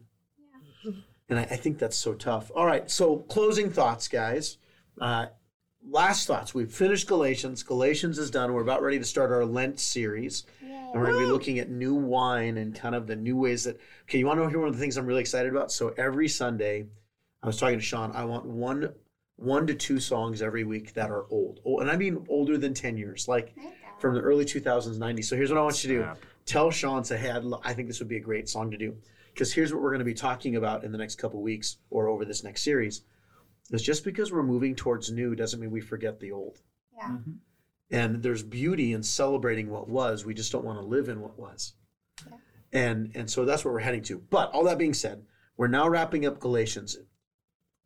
Yeah. 0.86 0.92
And 1.28 1.40
I, 1.40 1.44
I 1.44 1.56
think 1.58 1.78
that's 1.78 1.98
so 1.98 2.14
tough. 2.14 2.52
All 2.56 2.66
right, 2.66 2.90
so 2.90 3.18
closing 3.18 3.70
thoughts, 3.70 4.08
guys. 4.08 4.58
Uh, 5.00 5.26
last 5.86 6.26
thoughts. 6.26 6.54
We've 6.56 6.72
finished 6.72 7.08
Galatians. 7.08 7.62
Galatians 7.64 8.18
is 8.18 8.32
done. 8.32 8.54
We're 8.54 8.62
about 8.62 8.82
ready 8.82 8.98
to 8.98 9.06
start 9.06 9.30
our 9.30 9.44
Lent 9.46 9.78
series. 9.80 10.46
And 10.62 11.00
we're 11.00 11.08
going 11.08 11.20
to 11.20 11.26
be 11.28 11.32
looking 11.32 11.60
at 11.60 11.70
new 11.70 11.94
wine 11.94 12.58
and 12.58 12.74
kind 12.74 12.96
of 12.96 13.06
the 13.08 13.16
new 13.16 13.36
ways 13.38 13.66
that. 13.66 13.78
Okay, 14.04 14.18
you 14.20 14.26
want 14.26 14.40
to 14.40 14.50
hear 14.50 14.58
one 14.60 14.70
of 14.70 14.74
the 14.74 14.80
things 14.82 14.98
I'm 14.98 15.06
really 15.06 15.22
excited 15.22 15.52
about? 15.52 15.72
So 15.72 15.94
every 15.98 16.28
Sunday, 16.30 16.86
I 17.44 17.48
was 17.48 17.58
talking 17.58 17.78
to 17.78 17.84
Sean. 17.84 18.12
I 18.14 18.24
want 18.26 18.46
one, 18.46 18.92
one 19.40 19.66
to 19.68 19.74
two 19.74 20.00
songs 20.00 20.42
every 20.42 20.64
week 20.64 20.94
that 20.94 21.10
are 21.10 21.26
old, 21.30 21.62
oh, 21.66 21.80
and 21.80 21.90
I 21.90 21.96
mean 21.98 22.26
older 22.30 22.58
than 22.58 22.74
ten 22.74 22.98
years, 22.98 23.28
like 23.28 23.56
There 23.56 23.64
you 23.66 23.70
go. 23.70 24.00
from 24.00 24.16
the 24.16 24.22
early 24.22 24.46
2000s, 24.46 24.98
90s. 24.98 25.26
So 25.26 25.36
here's 25.36 25.50
what 25.50 25.58
I 25.58 25.64
want 25.64 25.84
you 25.84 25.90
to 25.90 25.96
do. 25.96 26.04
Snap. 26.04 26.18
Tell 26.46 26.72
Sean, 26.72 27.04
say, 27.04 27.18
hey, 27.18 27.32
I'd 27.32 27.44
lo- 27.44 27.62
I 27.64 27.74
think 27.74 27.88
this 27.88 28.00
would 28.00 28.08
be 28.10 28.18
a 28.18 28.22
great 28.22 28.50
song 28.50 28.72
to 28.72 28.78
do. 28.78 28.96
Because 29.34 29.54
here's 29.54 29.72
what 29.72 29.82
we're 29.82 29.92
going 29.92 30.00
to 30.00 30.06
be 30.06 30.14
talking 30.14 30.56
about 30.56 30.84
in 30.84 30.92
the 30.92 30.98
next 30.98 31.16
couple 31.16 31.42
weeks 31.42 31.78
or 31.90 32.08
over 32.10 32.26
this 32.26 32.44
next 32.44 32.64
series. 32.64 33.04
Is 33.72 33.84
just 33.84 34.04
because 34.04 34.32
we're 34.32 34.44
moving 34.44 34.76
towards 34.76 35.12
new 35.12 35.36
doesn't 35.36 35.60
mean 35.60 35.70
we 35.72 35.80
forget 35.82 36.20
the 36.20 36.32
old. 36.32 36.60
yeah 36.96 37.10
mm-hmm. 37.10 37.34
And 37.92 38.22
there's 38.22 38.44
beauty 38.44 38.94
in 38.94 39.02
celebrating 39.04 39.70
what 39.70 39.88
was. 39.90 40.26
We 40.26 40.34
just 40.34 40.52
don't 40.52 40.66
want 40.66 40.80
to 40.80 40.86
live 40.86 41.08
in 41.10 41.22
what 41.22 41.40
was. 41.40 41.74
Yeah. 42.28 42.38
And 42.74 43.12
and 43.16 43.30
so 43.30 43.46
that's 43.46 43.64
what 43.64 43.74
we're 43.74 43.80
heading 43.80 44.04
to. 44.04 44.20
But 44.30 44.52
all 44.52 44.64
that 44.66 44.78
being 44.78 44.94
said, 44.94 45.24
we're 45.58 45.68
now 45.68 45.88
wrapping 45.88 46.26
up 46.26 46.40
Galatians. 46.40 46.98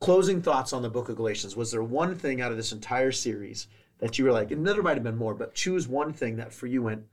Closing 0.04 0.42
thoughts 0.42 0.74
on 0.74 0.82
the 0.82 0.90
book 0.90 1.08
of 1.08 1.16
Galatians. 1.16 1.56
Was 1.56 1.72
there 1.72 1.82
one 1.82 2.14
thing 2.14 2.42
out 2.42 2.52
of 2.52 2.58
this 2.58 2.74
entire 2.74 3.14
series 3.14 3.68
that 4.00 4.20
you 4.20 4.26
were 4.26 4.34
like, 4.34 4.52
and 4.52 4.68
there 4.68 4.84
might 4.84 4.96
have 4.96 5.04
been 5.04 5.16
more, 5.16 5.34
but 5.34 5.56
choose 5.56 5.88
one 5.88 6.12
thing 6.12 6.36
that 6.36 6.52
for 6.52 6.68
you 6.68 6.82
went, 6.82 7.06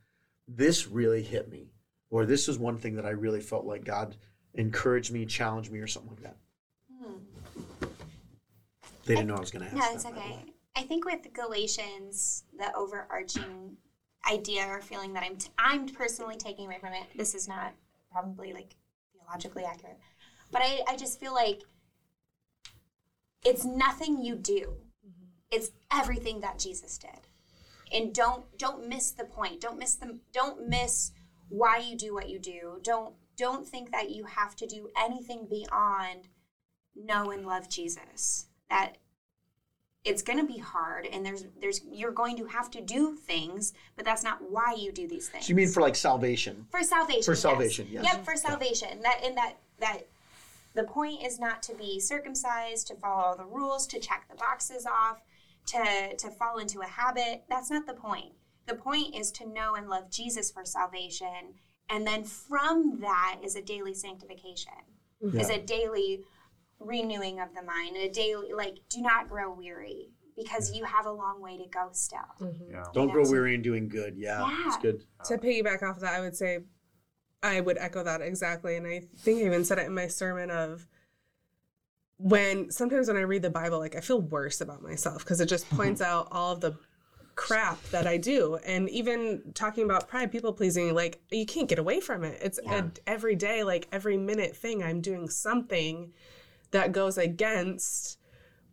this 0.49 0.89
really 0.89 1.23
hit 1.23 1.49
me, 1.49 1.71
or 2.11 2.27
this 2.27 2.49
is 2.49 2.59
one 2.59 2.79
thing 2.79 2.97
that 2.97 3.07
I 3.07 3.11
really 3.11 3.41
felt 3.41 3.65
like 3.65 3.85
God 3.85 4.17
encouraged 4.55 5.13
me, 5.13 5.25
challenged 5.25 5.71
me, 5.71 5.79
or 5.79 5.87
something 5.87 6.11
like 6.11 6.23
that. 6.25 6.37
Hmm. 7.01 7.87
They 9.05 9.15
didn't 9.15 9.29
know 9.29 9.37
I 9.37 9.41
was 9.41 9.53
going 9.53 9.67
to 9.67 9.71
ask. 9.71 9.77
No, 9.77 9.95
it's 9.95 10.07
okay. 10.07 10.45
I 10.75 10.83
think 10.83 11.05
with 11.05 11.33
Galatians, 11.33 12.43
the 12.59 12.75
overarching 12.75 13.77
idea 14.29 14.67
or 14.67 14.81
feeling 14.81 15.13
that 15.13 15.23
I'm 15.23 15.37
t- 15.37 15.51
I'm 15.59 15.87
personally 15.87 16.35
taking 16.37 16.67
away 16.67 16.79
from 16.81 16.93
it. 16.95 17.05
This 17.15 17.37
is 17.37 17.47
not 17.47 17.73
probably 18.11 18.53
like 18.53 18.75
theologically 19.13 19.63
accurate, 19.63 19.99
but 20.51 20.63
I 20.63 20.81
I 20.89 20.97
just 20.97 21.21
feel 21.21 21.33
like 21.33 21.63
it's 23.45 23.65
nothing 23.65 24.23
you 24.23 24.37
do. 24.37 24.77
Mm-hmm. 25.07 25.27
It's 25.51 25.71
everything 25.93 26.41
that 26.41 26.59
Jesus 26.59 26.99
did. 26.99 27.29
And 27.93 28.15
don't 28.15 28.45
don't 28.59 28.89
miss 28.89 29.11
the 29.11 29.25
point. 29.25 29.61
Don't 29.61 29.79
miss 29.79 29.95
the 29.95 30.19
don't 30.33 30.69
miss 30.69 31.13
why 31.49 31.79
you 31.79 31.97
do 31.97 32.15
what 32.15 32.29
you 32.29 32.39
do. 32.39 32.79
Don't 32.83 33.15
don't 33.37 33.67
think 33.67 33.91
that 33.91 34.11
you 34.11 34.25
have 34.25 34.55
to 34.57 34.67
do 34.67 34.89
anything 34.97 35.47
beyond 35.49 36.29
know 36.95 37.31
and 37.31 37.47
love 37.47 37.69
Jesus. 37.69 38.47
That 38.69 38.99
it's 40.05 40.23
going 40.23 40.39
to 40.39 40.47
be 40.47 40.59
hard 40.59 41.07
and 41.07 41.27
there's 41.27 41.47
there's 41.61 41.81
you're 41.91 42.13
going 42.13 42.37
to 42.37 42.47
have 42.47 42.71
to 42.71 42.81
do 42.81 43.17
things, 43.17 43.73
but 43.97 44.05
that's 44.05 44.23
not 44.23 44.39
why 44.49 44.75
you 44.79 44.93
do 44.93 45.09
these 45.09 45.29
things. 45.29 45.47
So 45.47 45.51
you 45.51 45.57
mean 45.57 45.69
for 45.69 45.81
like 45.81 45.97
salvation? 45.97 46.67
For 46.71 46.83
salvation. 46.83 47.23
For 47.23 47.33
yes. 47.33 47.41
salvation, 47.41 47.89
yes. 47.91 48.05
Yep, 48.05 48.25
for 48.25 48.37
salvation. 48.37 49.03
That 49.03 49.25
in 49.25 49.35
that 49.35 49.57
that 49.81 50.03
the 50.75 50.85
point 50.85 51.25
is 51.25 51.39
not 51.39 51.63
to 51.65 51.75
be 51.75 51.99
circumcised, 52.01 52.87
to 52.89 52.95
follow 52.97 53.23
all 53.23 53.37
the 53.37 53.45
rules, 53.45 53.87
to 53.89 53.99
check 53.99 54.27
the 54.31 54.37
boxes 54.37 54.87
off, 54.87 55.23
to 55.67 56.15
to 56.17 56.31
fall 56.31 56.59
into 56.59 56.81
a 56.81 56.87
habit. 56.87 57.45
That's 57.49 57.71
not 57.71 57.87
the 57.87 57.95
point. 57.95 58.33
The 58.67 58.77
point 58.77 59.15
is 59.15 59.31
to 59.33 59.47
know 59.49 59.75
and 59.75 59.89
love 59.89 60.11
Jesus 60.11 60.51
for 60.51 60.65
salvation, 60.65 61.55
and 61.89 62.07
then 62.07 62.25
from 62.25 63.01
that 63.01 63.41
is 63.43 63.57
a 63.57 63.63
daily 63.63 63.95
sanctification. 63.95 64.73
Mm-hmm. 65.23 65.39
Is 65.39 65.51
a 65.51 65.59
daily 65.61 66.25
renewing 66.79 67.41
of 67.41 67.55
the 67.55 67.63
mind, 67.63 67.97
a 67.97 68.09
daily 68.09 68.53
like 68.55 68.79
do 68.89 69.03
not 69.03 69.29
grow 69.29 69.53
weary 69.53 70.11
because 70.37 70.73
you 70.73 70.85
have 70.85 71.05
a 71.05 71.13
long 71.13 71.43
way 71.43 71.59
to 71.59 71.67
go 71.69 71.89
still. 71.93 72.19
Mm-hmm. 72.41 72.71
Yeah. 72.71 72.85
Don't 72.95 73.09
Yeah, 73.09 73.15
grow 73.15 73.31
weary 73.31 73.55
in 73.55 73.61
doing 73.61 73.89
good. 73.89 74.15
Yeah, 74.17 74.47
it's 74.67 74.77
Yeah. 74.77 74.83
good. 74.83 75.05
to 75.27 75.37
piggyback 75.37 75.83
off 75.83 75.97
of 75.97 76.03
that, 76.03 76.15
I 76.15 76.21
would 76.21 76.35
say 76.37 76.61
I 77.43 77.61
would 77.61 77.79
echo 77.79 78.03
that 78.03 78.21
exactly. 78.21 78.77
And 78.77 78.87
I 78.87 79.03
think 79.19 79.41
I 79.41 79.47
even 79.47 79.65
said 79.65 79.79
it 79.79 79.87
in 79.87 79.95
my 79.95 80.09
sermon 80.09 80.51
of 80.51 80.87
when 82.19 82.71
sometimes 82.71 83.09
when 83.09 83.17
I 83.17 83.23
read 83.23 83.43
the 83.43 83.51
Bible, 83.51 83.79
like 83.79 83.97
I 83.97 84.01
feel 84.01 84.21
worse 84.21 84.61
about 84.61 84.83
myself 84.83 85.25
because 85.25 85.41
it 85.41 85.47
just 85.47 85.67
mm-hmm. 85.67 85.77
points 85.77 86.01
out 86.03 86.29
all 86.31 86.53
of 86.53 86.61
the 86.61 86.77
crap 87.35 87.83
that 87.85 88.07
I 88.07 88.19
do. 88.19 88.59
And 88.67 88.91
even 88.91 89.53
talking 89.55 89.85
about 89.85 90.09
pride, 90.09 90.31
people 90.31 90.53
pleasing, 90.53 90.95
like 90.95 91.23
you 91.31 91.47
can't 91.47 91.69
get 91.69 91.79
away 91.79 92.01
from 92.01 92.23
it. 92.23 92.39
It's 92.43 92.61
Yeah. 92.63 92.85
a 93.07 93.11
every 93.11 93.35
day, 93.35 93.65
like 93.65 93.89
every 93.91 94.19
minute 94.19 94.55
thing. 94.55 94.83
I'm 94.83 95.01
doing 95.01 95.31
something 95.31 96.13
that 96.73 96.93
goes 96.93 97.17
against 97.17 98.19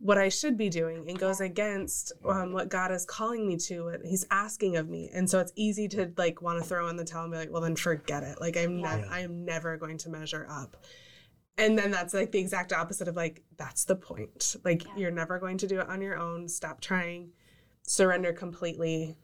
what 0.00 0.16
I 0.18 0.28
should 0.28 0.56
be 0.56 0.68
doing 0.68 1.08
and 1.08 1.18
goes 1.18 1.40
against 1.40 2.12
um, 2.24 2.52
what 2.52 2.68
God 2.68 2.92
is 2.92 3.04
calling 3.04 3.48
me 3.48 3.56
to, 3.56 3.84
what 3.86 4.00
He's 4.04 4.24
asking 4.30 4.76
of 4.76 4.88
me. 4.88 5.10
And 5.12 5.28
so 5.28 5.40
it's 5.40 5.52
easy 5.56 5.88
to 5.88 6.12
like 6.16 6.40
want 6.40 6.62
to 6.62 6.68
throw 6.68 6.88
in 6.88 6.96
the 6.96 7.04
towel 7.04 7.24
and 7.24 7.32
be 7.32 7.38
like, 7.38 7.50
well, 7.50 7.62
then 7.62 7.74
forget 7.76 8.22
it. 8.22 8.40
Like 8.40 8.56
I'm 8.56 8.78
Yeah. 8.78 8.96
never, 8.96 9.06
I 9.10 9.20
am 9.20 9.44
never 9.44 9.76
going 9.76 9.98
to 9.98 10.08
measure 10.10 10.46
up. 10.48 10.76
And 11.56 11.76
then 11.76 11.90
that's 11.90 12.14
like 12.14 12.30
the 12.30 12.38
exact 12.38 12.72
opposite 12.72 13.08
of 13.08 13.16
like, 13.16 13.42
that's 13.56 13.84
the 13.84 13.96
point. 13.96 14.54
Like 14.64 14.84
Yeah. 14.84 14.92
you're 14.96 15.10
never 15.10 15.38
going 15.40 15.58
to 15.58 15.66
do 15.66 15.80
it 15.80 15.88
on 15.88 16.00
your 16.00 16.16
own. 16.16 16.48
Stop 16.48 16.80
trying, 16.80 17.30
surrender 17.82 18.32
completely. 18.32 19.16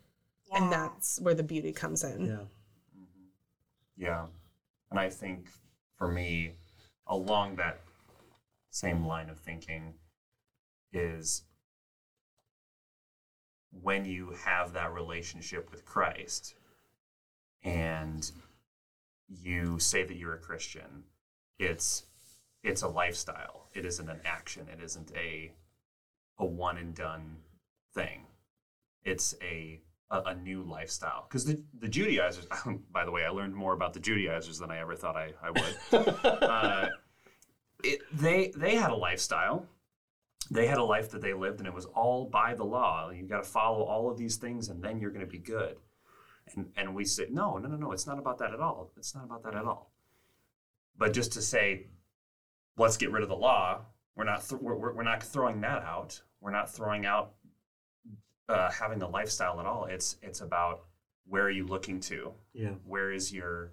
And 0.53 0.71
that's 0.73 1.21
where 1.21 1.35
the 1.35 1.43
beauty 1.43 1.73
comes 1.73 2.03
in. 2.05 2.27
Yeah. 2.27 2.45
Yeah. 3.97 4.27
And 4.91 4.99
I 5.01 5.09
think 5.11 5.49
for 5.97 6.09
me, 6.09 6.55
along 7.07 7.57
that 7.57 7.81
same 8.71 9.07
line 9.07 9.31
of 9.31 9.39
thinking, 9.39 9.95
is 10.95 11.43
when 13.83 14.05
you 14.05 14.35
have 14.45 14.73
that 14.73 14.93
relationship 14.93 15.71
with 15.71 15.85
Christ 15.85 16.55
and 17.63 18.31
you 19.29 19.79
say 19.79 20.05
that 20.05 20.17
you're 20.17 20.35
a 20.35 20.39
Christian, 20.39 21.05
it's 21.59 22.05
it's 22.63 22.83
a 22.83 22.89
lifestyle. 22.89 23.69
It 23.75 23.85
isn't 23.85 24.09
an 24.09 24.21
action. 24.25 24.69
It 24.73 24.83
isn't 24.83 25.13
a 25.17 25.53
a 26.39 26.45
one 26.45 26.79
and 26.79 26.95
done 26.95 27.37
thing. 27.95 28.27
It's 29.05 29.35
a 29.43 29.81
a, 30.11 30.21
a 30.27 30.35
new 30.35 30.63
lifestyle. 30.63 31.27
Because 31.29 31.45
the, 31.45 31.63
the 31.81 31.89
Judaizers, 31.89 32.47
by 32.93 33.05
the 33.05 33.11
way, 33.11 33.25
I 33.25 33.31
learned 33.31 33.55
more 33.55 33.75
about 33.75 33.93
the 33.95 34.01
Judaizers 34.01 34.59
than 34.59 34.71
I 34.71 34.79
ever 34.79 34.95
thought 34.95 35.17
I, 35.17 35.33
I 35.43 35.51
would. 35.51 36.15
uh, 36.25 36.89
it, 37.83 38.01
they 38.13 38.53
they 38.57 38.77
had 38.77 38.91
a 38.91 38.97
lifestyle. 38.97 39.67
They 40.51 40.67
had 40.67 40.79
a 40.79 40.85
life 40.85 41.11
that 41.11 41.23
they 41.23 41.35
lived, 41.35 41.59
and 41.59 41.67
it 41.67 41.75
was 41.75 41.87
all 41.87 42.27
by 42.27 42.55
the 42.55 42.65
law. 42.65 43.11
You've 43.11 43.29
got 43.29 43.43
to 43.43 43.49
follow 43.49 43.83
all 43.83 44.11
of 44.11 44.19
these 44.19 44.37
things, 44.37 44.69
and 44.69 44.83
then 44.83 45.01
you're 45.01 45.11
going 45.11 45.25
to 45.25 45.31
be 45.31 45.39
good. 45.39 45.77
And 46.55 46.71
and 46.77 46.95
we 46.95 47.05
say, 47.05 47.27
no, 47.31 47.57
no, 47.59 47.69
no, 47.69 47.77
no. 47.77 47.93
It's 47.93 48.07
not 48.07 48.19
about 48.19 48.39
that 48.39 48.53
at 48.53 48.61
all. 48.61 48.91
It's 48.97 49.15
not 49.15 49.25
about 49.25 49.43
that 49.45 49.55
at 49.55 49.65
all. 49.65 49.93
But 50.97 51.13
just 51.13 51.33
to 51.33 51.43
say, 51.43 51.87
let's 52.77 52.97
get 52.97 53.11
rid 53.11 53.23
of 53.23 53.29
the 53.29 53.37
law. 53.37 53.81
We're 54.17 54.25
not 54.25 54.47
th- 54.49 54.61
we're, 54.61 54.93
we're 54.93 55.03
not 55.03 55.23
throwing 55.23 55.61
that 55.63 55.83
out. 55.83 56.21
We're 56.41 56.53
not 56.53 56.71
throwing 56.71 57.07
out 57.07 57.33
uh, 58.49 58.71
having 58.71 59.03
a 59.03 59.09
lifestyle 59.09 59.61
at 59.61 59.67
all. 59.67 59.87
It's 59.87 60.17
it's 60.23 60.41
about 60.41 60.85
where 61.27 61.45
are 61.45 61.51
you 61.51 61.67
looking 61.67 62.01
to? 62.01 62.33
Yeah. 62.53 62.75
Where 62.85 63.13
is 63.13 63.33
your 63.33 63.73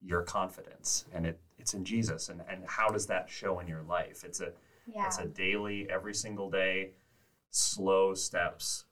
your 0.00 0.22
confidence? 0.22 1.04
And 1.12 1.26
it 1.26 1.40
it's 1.58 1.74
in 1.74 1.84
Jesus. 1.84 2.28
And 2.28 2.42
and 2.48 2.64
how 2.66 2.88
does 2.88 3.06
that 3.06 3.28
show 3.28 3.58
in 3.58 3.66
your 3.66 3.82
life? 3.82 4.24
It's 4.24 4.40
a 4.40 4.52
Yeah. 4.86 5.06
it's 5.06 5.18
a 5.18 5.26
daily, 5.26 5.88
every 5.90 6.14
single 6.14 6.50
day, 6.50 6.92
slow 7.50 8.14
steps 8.14 8.84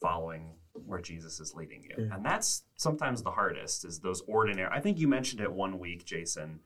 following 0.00 0.54
where 0.86 1.00
Jesus 1.00 1.40
is 1.40 1.54
leading 1.54 1.82
you. 1.82 2.06
Yeah. 2.06 2.14
And 2.14 2.24
that's 2.24 2.64
sometimes 2.76 3.22
the 3.22 3.30
hardest 3.30 3.84
is 3.84 3.98
those 3.98 4.22
ordinary. 4.28 4.70
I 4.72 4.80
think 4.80 4.98
you 4.98 5.08
mentioned 5.08 5.40
it 5.40 5.52
one 5.52 5.78
week, 5.78 6.04
Jason. 6.04 6.60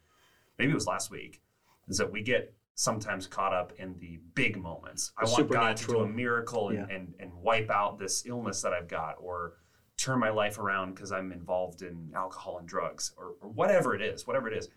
Maybe 0.58 0.70
it 0.70 0.74
was 0.74 0.86
last 0.86 1.10
week. 1.10 1.40
Is 1.88 1.98
that 1.98 2.10
we 2.12 2.22
get 2.22 2.54
sometimes 2.74 3.26
caught 3.26 3.52
up 3.52 3.72
in 3.78 3.94
the 3.98 4.18
big 4.34 4.56
moments. 4.56 5.12
I 5.18 5.24
want 5.24 5.50
God 5.50 5.76
to 5.78 5.86
do 5.86 6.00
a 6.00 6.06
miracle 6.08 6.68
and, 6.68 6.86
Yeah. 6.88 6.94
and, 6.96 7.14
and 7.20 7.32
wipe 7.34 7.70
out 7.70 7.98
this 7.98 8.24
illness 8.26 8.62
that 8.62 8.72
I've 8.72 8.88
got 8.88 9.16
or 9.18 9.54
turn 9.98 10.18
my 10.18 10.30
life 10.30 10.58
around 10.58 10.94
because 10.94 11.12
I'm 11.12 11.32
involved 11.32 11.82
in 11.82 12.10
alcohol 12.14 12.58
and 12.58 12.66
drugs 12.68 13.12
or, 13.16 13.34
or 13.40 13.48
whatever 13.50 13.94
it 13.94 14.00
is, 14.02 14.26
whatever 14.26 14.48
it 14.48 14.56
is. 14.56 14.68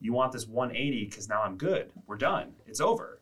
You 0.00 0.12
want 0.12 0.32
this 0.32 0.46
180 0.46 1.06
because 1.06 1.28
now 1.28 1.42
I'm 1.42 1.56
good. 1.56 1.90
We're 2.06 2.16
done. 2.16 2.54
It's 2.66 2.80
over. 2.80 3.20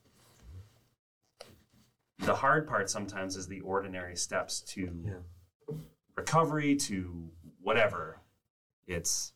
The 2.20 2.34
hard 2.34 2.66
part 2.66 2.90
sometimes 2.90 3.36
is 3.36 3.46
the 3.46 3.60
ordinary 3.60 4.16
steps 4.16 4.60
to 4.60 5.02
Yeah. 5.04 5.76
recovery, 6.16 6.76
to 6.76 7.30
whatever. 7.60 8.20
It's 8.86 9.32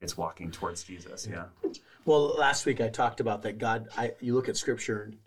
it's 0.00 0.16
walking 0.16 0.52
towards 0.52 0.84
Jesus. 0.84 1.26
Yeah. 1.26 1.46
Well, 2.04 2.28
last 2.28 2.64
week 2.66 2.80
I 2.80 2.88
talked 2.88 3.18
about 3.18 3.42
that 3.42 3.58
God. 3.58 3.88
I 3.96 4.12
you 4.20 4.34
look 4.34 4.48
at 4.48 4.56
Scripture, 4.56 5.02
and 5.02 5.18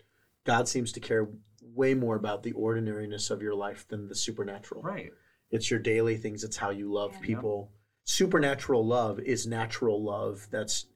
God 0.44 0.66
seems 0.66 0.92
to 0.92 1.00
care 1.00 1.28
way 1.60 1.92
more 1.94 2.16
about 2.16 2.42
the 2.42 2.52
ordinariness 2.52 3.30
of 3.30 3.42
your 3.42 3.54
life 3.54 3.86
than 3.88 4.08
the 4.08 4.14
supernatural. 4.14 4.82
Right. 4.82 5.12
It's 5.50 5.70
your 5.70 5.80
daily 5.80 6.16
things. 6.16 6.42
It's 6.42 6.56
how 6.56 6.70
you 6.70 6.90
love 6.90 7.12
Yeah. 7.14 7.20
people. 7.26 7.72
Supernatural 8.04 8.84
love 8.86 9.20
is 9.20 9.46
natural 9.46 10.02
love 10.02 10.48
that's 10.50 10.86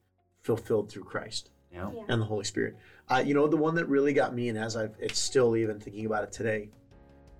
fulfilled 0.47 0.89
through 0.89 1.03
Christ 1.03 1.51
Yeah. 1.71 1.91
Yeah. 1.93 2.03
and 2.07 2.21
the 2.21 2.25
Holy 2.25 2.45
Spirit. 2.45 2.77
Uh, 3.09 3.21
you 3.25 3.33
know, 3.33 3.47
the 3.47 3.57
one 3.57 3.75
that 3.75 3.85
really 3.87 4.13
got 4.13 4.33
me, 4.33 4.49
and 4.49 4.57
as 4.57 4.75
I've, 4.77 4.95
it's 4.99 5.19
still 5.19 5.55
even 5.57 5.79
thinking 5.79 6.05
about 6.05 6.23
it 6.23 6.31
today, 6.31 6.69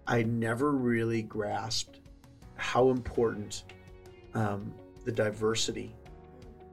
I 0.06 0.24
never 0.24 0.74
really 0.74 1.22
grasped 1.22 2.02
how 2.56 2.90
important 2.90 3.64
um, 4.34 4.74
the 5.06 5.12
diversity 5.12 5.96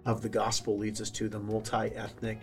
of 0.06 0.22
the 0.22 0.28
gospel 0.28 0.76
leads 0.76 1.00
us 1.00 1.10
to, 1.10 1.28
the 1.28 1.38
multi 1.38 1.86
ethnic. 1.94 2.40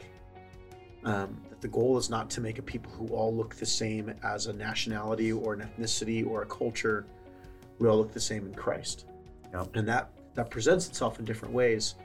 Um, 1.04 1.42
that 1.50 1.60
the 1.62 1.68
goal 1.68 1.98
is 1.98 2.10
not 2.12 2.30
to 2.32 2.42
make 2.42 2.60
a 2.60 2.62
people 2.62 2.92
who 2.92 3.08
all 3.08 3.36
look 3.36 3.56
the 3.56 3.66
same 3.66 4.14
as 4.24 4.46
a 4.46 4.54
nationality 4.54 5.32
or 5.32 5.54
an 5.54 5.62
ethnicity 5.62 6.26
or 6.26 6.44
a 6.44 6.46
culture. 6.46 7.06
We 7.80 7.88
all 7.88 7.98
look 7.98 8.14
the 8.14 8.20
same 8.20 8.46
in 8.46 8.54
Christ. 8.54 9.08
Yep. 9.52 9.76
And 9.76 9.88
that, 9.88 10.12
that 10.36 10.52
presents 10.52 10.88
itself 10.88 11.18
in 11.18 11.26
different 11.26 11.54
ways 11.56 11.96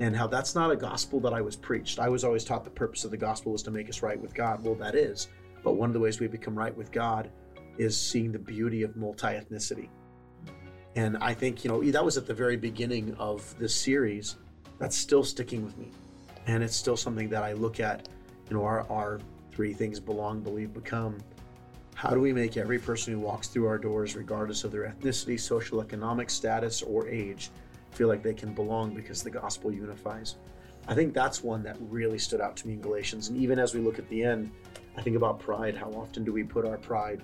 and 0.00 0.16
how 0.16 0.26
that's 0.26 0.54
not 0.54 0.70
a 0.70 0.76
gospel 0.76 1.20
that 1.20 1.34
I 1.34 1.42
was 1.42 1.54
preached. 1.54 1.98
I 1.98 2.08
was 2.08 2.24
always 2.24 2.42
taught 2.42 2.64
the 2.64 2.70
purpose 2.70 3.04
of 3.04 3.10
the 3.10 3.18
gospel 3.18 3.52
was 3.52 3.62
to 3.64 3.70
make 3.70 3.88
us 3.90 4.02
right 4.02 4.18
with 4.18 4.34
God. 4.34 4.64
Well, 4.64 4.74
that 4.76 4.94
is. 4.94 5.28
But 5.62 5.72
one 5.72 5.90
of 5.90 5.92
the 5.92 6.00
ways 6.00 6.18
we 6.18 6.26
become 6.26 6.58
right 6.58 6.74
with 6.74 6.90
God 6.90 7.30
is 7.76 8.00
seeing 8.00 8.32
the 8.32 8.38
beauty 8.38 8.82
of 8.82 8.96
multi 8.96 9.26
ethnicity. 9.26 9.88
And 10.96 11.18
I 11.18 11.34
think, 11.34 11.64
you 11.64 11.70
know, 11.70 11.82
that 11.82 12.04
was 12.04 12.16
at 12.16 12.26
the 12.26 12.34
very 12.34 12.56
beginning 12.56 13.14
of 13.18 13.56
this 13.58 13.74
series. 13.74 14.36
That's 14.78 14.96
still 14.96 15.22
sticking 15.22 15.64
with 15.64 15.76
me. 15.76 15.90
And 16.46 16.64
it's 16.64 16.74
still 16.74 16.96
something 16.96 17.28
that 17.28 17.42
I 17.42 17.52
look 17.52 17.78
at, 17.78 18.08
you 18.48 18.56
know, 18.56 18.64
our, 18.64 18.90
our 18.90 19.20
three 19.52 19.74
things 19.74 20.00
belong, 20.00 20.40
believe, 20.40 20.72
become. 20.72 21.18
How 21.94 22.10
do 22.10 22.20
we 22.20 22.32
make 22.32 22.56
every 22.56 22.78
person 22.78 23.12
who 23.12 23.20
walks 23.20 23.48
through 23.48 23.66
our 23.66 23.76
doors, 23.76 24.16
regardless 24.16 24.64
of 24.64 24.72
their 24.72 24.90
ethnicity, 24.90 25.38
social, 25.38 25.82
economic 25.82 26.30
status, 26.30 26.80
or 26.80 27.06
age, 27.06 27.50
feel 27.92 28.08
like 28.08 28.22
they 28.22 28.34
can 28.34 28.54
belong 28.54 28.94
because 28.94 29.22
the 29.22 29.30
gospel 29.30 29.72
unifies? 29.72 30.36
I 30.88 30.94
think 30.94 31.12
that's 31.14 31.42
one 31.42 31.62
that 31.64 31.76
really 31.80 32.18
stood 32.18 32.40
out 32.40 32.56
to 32.58 32.66
me 32.66 32.74
in 32.74 32.80
Galatians. 32.80 33.28
And 33.28 33.36
even 33.36 33.58
as 33.58 33.74
we 33.74 33.80
look 33.80 33.98
at 33.98 34.08
the 34.08 34.22
end, 34.22 34.50
I 34.96 35.02
think 35.02 35.16
about 35.16 35.38
pride. 35.38 35.76
How 35.76 35.90
often 35.90 36.24
do 36.24 36.32
we 36.32 36.42
put 36.42 36.64
our 36.66 36.78
pride 36.78 37.22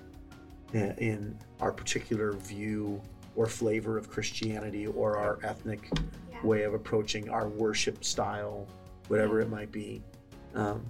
in, 0.72 1.36
our 1.60 1.72
particular 1.72 2.32
view 2.32 3.00
or 3.34 3.46
flavor 3.46 3.96
of 3.98 4.10
Christianity 4.10 4.86
or 4.86 5.16
our 5.16 5.38
ethnic 5.42 5.88
Yeah. 5.92 6.42
way 6.44 6.62
of 6.64 6.74
approaching 6.74 7.28
our 7.30 7.48
worship 7.48 8.04
style, 8.04 8.66
whatever 9.08 9.40
it 9.40 9.48
might 9.48 9.72
be? 9.72 10.02
Um, 10.54 10.84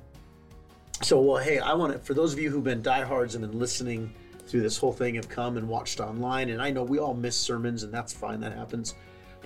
so, 1.03 1.21
well, 1.21 1.43
hey, 1.43 1.59
I 1.59 1.75
want 1.75 1.93
to, 1.93 1.99
for 1.99 2.15
those 2.15 2.33
of 2.33 2.39
you 2.39 2.51
who've 2.51 2.65
been 2.65 2.83
diehards 2.83 3.35
and 3.35 3.49
been 3.49 3.59
listening 3.59 4.13
through 4.47 4.63
this 4.63 4.77
whole 4.79 4.93
thing, 4.93 5.15
have 5.17 5.29
come 5.29 5.57
and 5.57 5.69
watched 5.69 6.01
online, 6.01 6.51
and 6.51 6.63
I 6.63 6.71
know 6.71 6.83
we 6.85 6.99
all 6.99 7.15
miss 7.15 7.37
sermons, 7.37 7.83
and 7.83 7.93
that's 7.93 8.13
fine, 8.13 8.41
that 8.41 8.53
happens. 8.53 8.95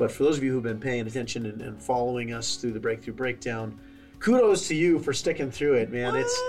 But 0.01 0.11
for 0.11 0.23
those 0.23 0.39
of 0.39 0.43
you 0.43 0.53
who've 0.55 0.63
been 0.63 0.81
paying 0.81 1.07
attention 1.07 1.45
and, 1.45 1.61
and 1.61 1.81
following 1.81 2.33
us 2.33 2.57
through 2.57 2.73
the 2.73 2.81
Breakthrough 2.81 3.13
Breakdown, 3.13 3.79
kudos 4.19 4.67
to 4.69 4.75
you 4.75 4.99
for 4.99 5.13
sticking 5.13 5.51
through 5.51 5.75
it, 5.75 5.91
man. 5.91 6.17
It's 6.17 6.41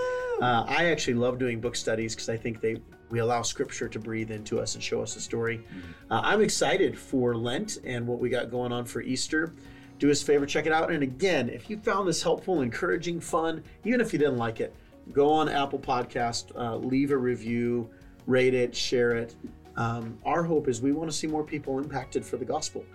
uh, 0.41 0.63
I 0.69 0.85
actually 0.85 1.15
love 1.15 1.37
doing 1.37 1.59
book 1.59 1.75
studies 1.75 2.15
because 2.15 2.29
I 2.29 2.37
think 2.37 2.61
they 2.61 2.77
we 3.09 3.19
allow 3.19 3.41
Scripture 3.41 3.89
to 3.89 3.99
breathe 3.99 4.31
into 4.31 4.61
us 4.61 4.75
and 4.75 4.81
show 4.81 5.01
us 5.01 5.17
a 5.17 5.19
story. 5.19 5.65
Uh, 6.09 6.21
I'm 6.23 6.39
excited 6.39 6.97
for 6.97 7.35
Lent 7.35 7.79
and 7.83 8.07
what 8.07 8.19
we 8.19 8.29
got 8.29 8.49
going 8.49 8.71
on 8.71 8.85
for 8.85 9.01
Easter. 9.01 9.53
Do 9.99 10.09
us 10.09 10.21
a 10.21 10.25
favor, 10.25 10.45
check 10.45 10.65
it 10.65 10.71
out. 10.71 10.89
And 10.89 11.03
again, 11.03 11.49
if 11.49 11.69
you 11.69 11.75
found 11.75 12.07
this 12.07 12.23
helpful, 12.23 12.61
encouraging, 12.61 13.19
fun, 13.19 13.61
even 13.83 13.99
if 13.99 14.13
you 14.13 14.19
didn't 14.19 14.37
like 14.37 14.61
it, 14.61 14.73
go 15.11 15.29
on 15.29 15.49
Apple 15.49 15.77
Podcast, 15.77 16.55
uh, 16.55 16.77
leave 16.77 17.11
a 17.11 17.17
review, 17.17 17.89
rate 18.27 18.53
it, 18.53 18.73
share 18.73 19.11
it. 19.11 19.35
Um, 19.75 20.17
our 20.23 20.41
hope 20.41 20.69
is 20.69 20.81
we 20.81 20.93
want 20.93 21.11
to 21.11 21.15
see 21.15 21.27
more 21.27 21.43
people 21.43 21.79
impacted 21.79 22.25
for 22.25 22.37
the 22.37 22.45
gospel. 22.45 22.85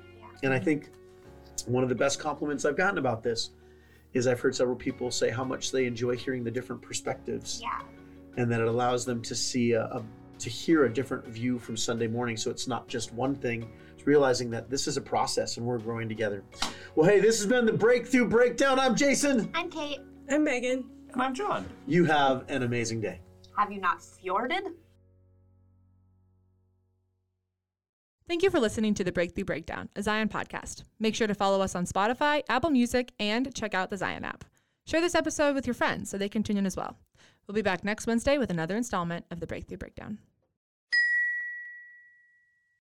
Yeah. 0.42 0.46
And 0.46 0.54
I 0.54 0.58
think 0.58 0.90
one 1.66 1.82
of 1.82 1.88
the 1.88 1.94
best 1.94 2.18
compliments 2.20 2.64
I've 2.64 2.76
gotten 2.76 2.98
about 2.98 3.22
this 3.22 3.50
is 4.14 4.26
I've 4.26 4.40
heard 4.40 4.54
several 4.54 4.76
people 4.76 5.10
say 5.10 5.30
how 5.30 5.44
much 5.44 5.72
they 5.72 5.86
enjoy 5.86 6.16
hearing 6.16 6.44
the 6.44 6.50
different 6.50 6.80
perspectives 6.80 7.60
Yeah. 7.62 7.80
and 8.36 8.50
that 8.50 8.60
it 8.60 8.68
allows 8.68 9.04
them 9.04 9.20
to 9.22 9.34
see 9.34 9.72
a, 9.72 9.84
a 9.84 10.04
to 10.38 10.50
hear 10.50 10.84
a 10.84 10.92
different 10.92 11.26
view 11.26 11.58
from 11.58 11.78
Sunday 11.78 12.06
morning. 12.06 12.36
So 12.36 12.50
it's 12.50 12.68
not 12.68 12.88
just 12.88 13.12
one 13.14 13.34
thing. 13.34 13.70
It's 13.96 14.06
realizing 14.06 14.50
that 14.50 14.68
this 14.68 14.86
is 14.86 14.98
a 14.98 15.00
process 15.00 15.56
and 15.56 15.64
we're 15.64 15.78
growing 15.78 16.08
together. 16.10 16.44
Well, 16.94 17.08
hey, 17.08 17.20
this 17.20 17.38
has 17.38 17.46
been 17.46 17.64
the 17.64 17.72
Breakthrough 17.72 18.28
Breakdown. 18.28 18.78
I'm 18.78 18.94
Jason. 18.94 19.50
I'm 19.54 19.70
Kate. 19.70 20.00
I'm 20.30 20.44
Megan. 20.44 20.84
And 21.14 21.22
I'm 21.22 21.34
John. 21.34 21.66
You 21.86 22.04
have 22.04 22.44
an 22.48 22.62
amazing 22.64 23.00
day. 23.00 23.20
Have 23.56 23.72
you 23.72 23.80
not 23.80 24.00
fjorded? 24.02 24.74
Thank 28.28 28.42
you 28.42 28.50
for 28.50 28.58
listening 28.58 28.92
to 28.94 29.04
the 29.04 29.12
Breakthrough 29.12 29.44
Breakdown, 29.44 29.88
a 29.94 30.02
Zion 30.02 30.28
podcast. 30.28 30.82
Make 30.98 31.14
sure 31.14 31.28
to 31.28 31.34
follow 31.34 31.60
us 31.60 31.76
on 31.76 31.86
Spotify, 31.86 32.42
Apple 32.48 32.70
Music, 32.70 33.12
and 33.20 33.54
check 33.54 33.72
out 33.72 33.88
the 33.88 33.96
Zion 33.96 34.24
app. 34.24 34.44
Share 34.84 35.00
this 35.00 35.14
episode 35.14 35.54
with 35.54 35.64
your 35.64 35.74
friends 35.74 36.10
so 36.10 36.18
they 36.18 36.28
can 36.28 36.42
tune 36.42 36.56
in 36.56 36.66
as 36.66 36.76
well. 36.76 36.98
We'll 37.46 37.54
be 37.54 37.62
back 37.62 37.84
next 37.84 38.08
Wednesday 38.08 38.36
with 38.36 38.50
another 38.50 38.76
installment 38.76 39.26
of 39.30 39.38
the 39.38 39.46
Breakthrough 39.46 39.76
Breakdown. 39.76 40.18